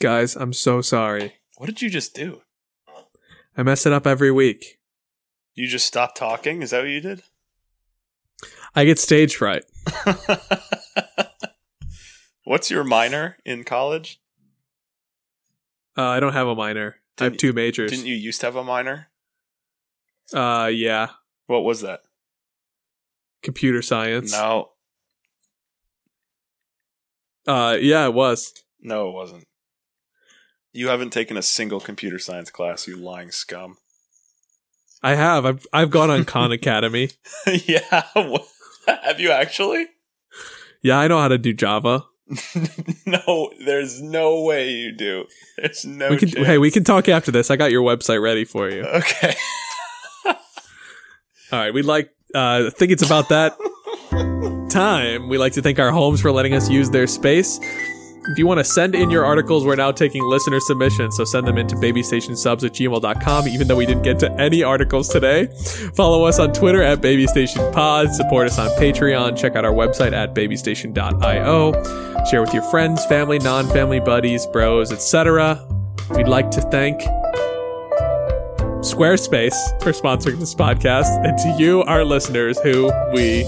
Guys, 0.00 0.34
I'm 0.34 0.54
so 0.54 0.80
sorry. 0.80 1.34
What 1.58 1.66
did 1.66 1.82
you 1.82 1.90
just 1.90 2.14
do? 2.14 2.40
I 3.54 3.62
mess 3.62 3.84
it 3.84 3.92
up 3.92 4.06
every 4.06 4.32
week. 4.32 4.78
You 5.54 5.66
just 5.66 5.86
stopped 5.86 6.16
talking? 6.16 6.62
Is 6.62 6.70
that 6.70 6.80
what 6.80 6.88
you 6.88 7.02
did? 7.02 7.22
I 8.74 8.86
get 8.86 8.98
stage 8.98 9.36
fright. 9.36 9.64
What's 12.44 12.70
your 12.70 12.84
minor 12.84 13.36
in 13.44 13.64
college? 13.64 14.19
Uh, 15.96 16.04
I 16.06 16.20
don't 16.20 16.32
have 16.32 16.46
a 16.46 16.54
minor. 16.54 16.96
I 17.18 17.24
have 17.24 17.36
two 17.36 17.52
majors. 17.52 17.90
Didn't 17.90 18.06
you 18.06 18.14
used 18.14 18.40
to 18.40 18.46
have 18.46 18.56
a 18.56 18.64
minor? 18.64 19.08
Uh, 20.32 20.70
yeah, 20.72 21.08
What 21.46 21.64
was 21.64 21.80
that? 21.82 22.00
computer 23.42 23.82
science. 23.82 24.32
No, 24.32 24.70
Uh, 27.46 27.76
yeah, 27.80 28.04
it 28.06 28.14
was. 28.14 28.52
no, 28.80 29.08
it 29.08 29.12
wasn't. 29.12 29.44
You 30.72 30.88
haven't 30.88 31.10
taken 31.10 31.36
a 31.36 31.42
single 31.42 31.80
computer 31.80 32.18
science 32.18 32.50
class, 32.50 32.86
you 32.86 32.96
lying 32.96 33.32
scum. 33.32 33.78
I 35.02 35.14
have. 35.14 35.44
I've 35.46 35.66
I've 35.72 35.90
gone 35.90 36.10
on 36.10 36.24
Khan 36.24 36.52
Academy. 36.60 37.10
yeah, 37.66 38.04
have 38.86 39.18
you 39.18 39.30
actually? 39.32 39.88
Yeah, 40.82 40.98
I 40.98 41.08
know 41.08 41.18
how 41.18 41.28
to 41.28 41.38
do 41.38 41.52
Java. 41.52 42.04
no, 43.06 43.50
there's 43.64 44.00
no 44.00 44.42
way 44.42 44.70
you 44.70 44.92
do. 44.92 45.26
There's 45.56 45.84
no. 45.84 46.10
we 46.10 46.16
can. 46.16 46.28
Hey, 46.28 46.58
we 46.58 46.70
can 46.70 46.84
talk 46.84 47.08
after 47.08 47.30
this. 47.30 47.50
I 47.50 47.56
got 47.56 47.70
your 47.70 47.82
website 47.82 48.22
ready 48.22 48.44
for 48.44 48.70
you. 48.70 48.82
Okay. 48.82 49.34
All 50.26 50.34
right, 51.52 51.74
we'd 51.74 51.84
like. 51.84 52.10
Uh, 52.34 52.66
I 52.66 52.70
think 52.70 52.92
it's 52.92 53.02
about 53.02 53.28
that. 53.30 53.56
time, 54.70 55.28
we 55.28 55.36
like 55.36 55.52
to 55.54 55.62
thank 55.62 55.78
our 55.80 55.90
homes 55.90 56.20
for 56.20 56.30
letting 56.30 56.54
us 56.54 56.70
use 56.70 56.90
their 56.90 57.06
space. 57.06 57.58
If 58.26 58.38
you 58.38 58.46
want 58.46 58.58
to 58.58 58.64
send 58.64 58.94
in 58.94 59.10
your 59.10 59.24
articles, 59.24 59.64
we're 59.64 59.76
now 59.76 59.92
taking 59.92 60.22
listener 60.22 60.60
submissions, 60.60 61.16
so 61.16 61.24
send 61.24 61.46
them 61.46 61.56
into 61.56 61.74
babystationsubs 61.76 62.64
at 62.64 62.72
gmail.com, 62.72 63.48
even 63.48 63.66
though 63.66 63.76
we 63.76 63.86
didn't 63.86 64.02
get 64.02 64.18
to 64.20 64.30
any 64.32 64.62
articles 64.62 65.08
today. 65.08 65.46
Follow 65.94 66.24
us 66.24 66.38
on 66.38 66.52
Twitter 66.52 66.82
at 66.82 67.00
babystationpod, 67.00 68.12
support 68.12 68.46
us 68.46 68.58
on 68.58 68.68
Patreon, 68.78 69.38
check 69.38 69.56
out 69.56 69.64
our 69.64 69.72
website 69.72 70.12
at 70.12 70.34
babystation.io, 70.34 72.24
share 72.26 72.42
with 72.42 72.52
your 72.52 72.62
friends, 72.64 73.04
family, 73.06 73.38
non-family 73.38 74.00
buddies, 74.00 74.46
bros, 74.46 74.92
etc. 74.92 75.66
We'd 76.10 76.28
like 76.28 76.50
to 76.52 76.60
thank 76.62 77.00
Squarespace 78.80 79.82
for 79.82 79.92
sponsoring 79.92 80.38
this 80.38 80.54
podcast, 80.54 81.24
and 81.24 81.38
to 81.38 81.62
you, 81.62 81.82
our 81.84 82.04
listeners, 82.04 82.58
who 82.60 82.92
we 83.12 83.44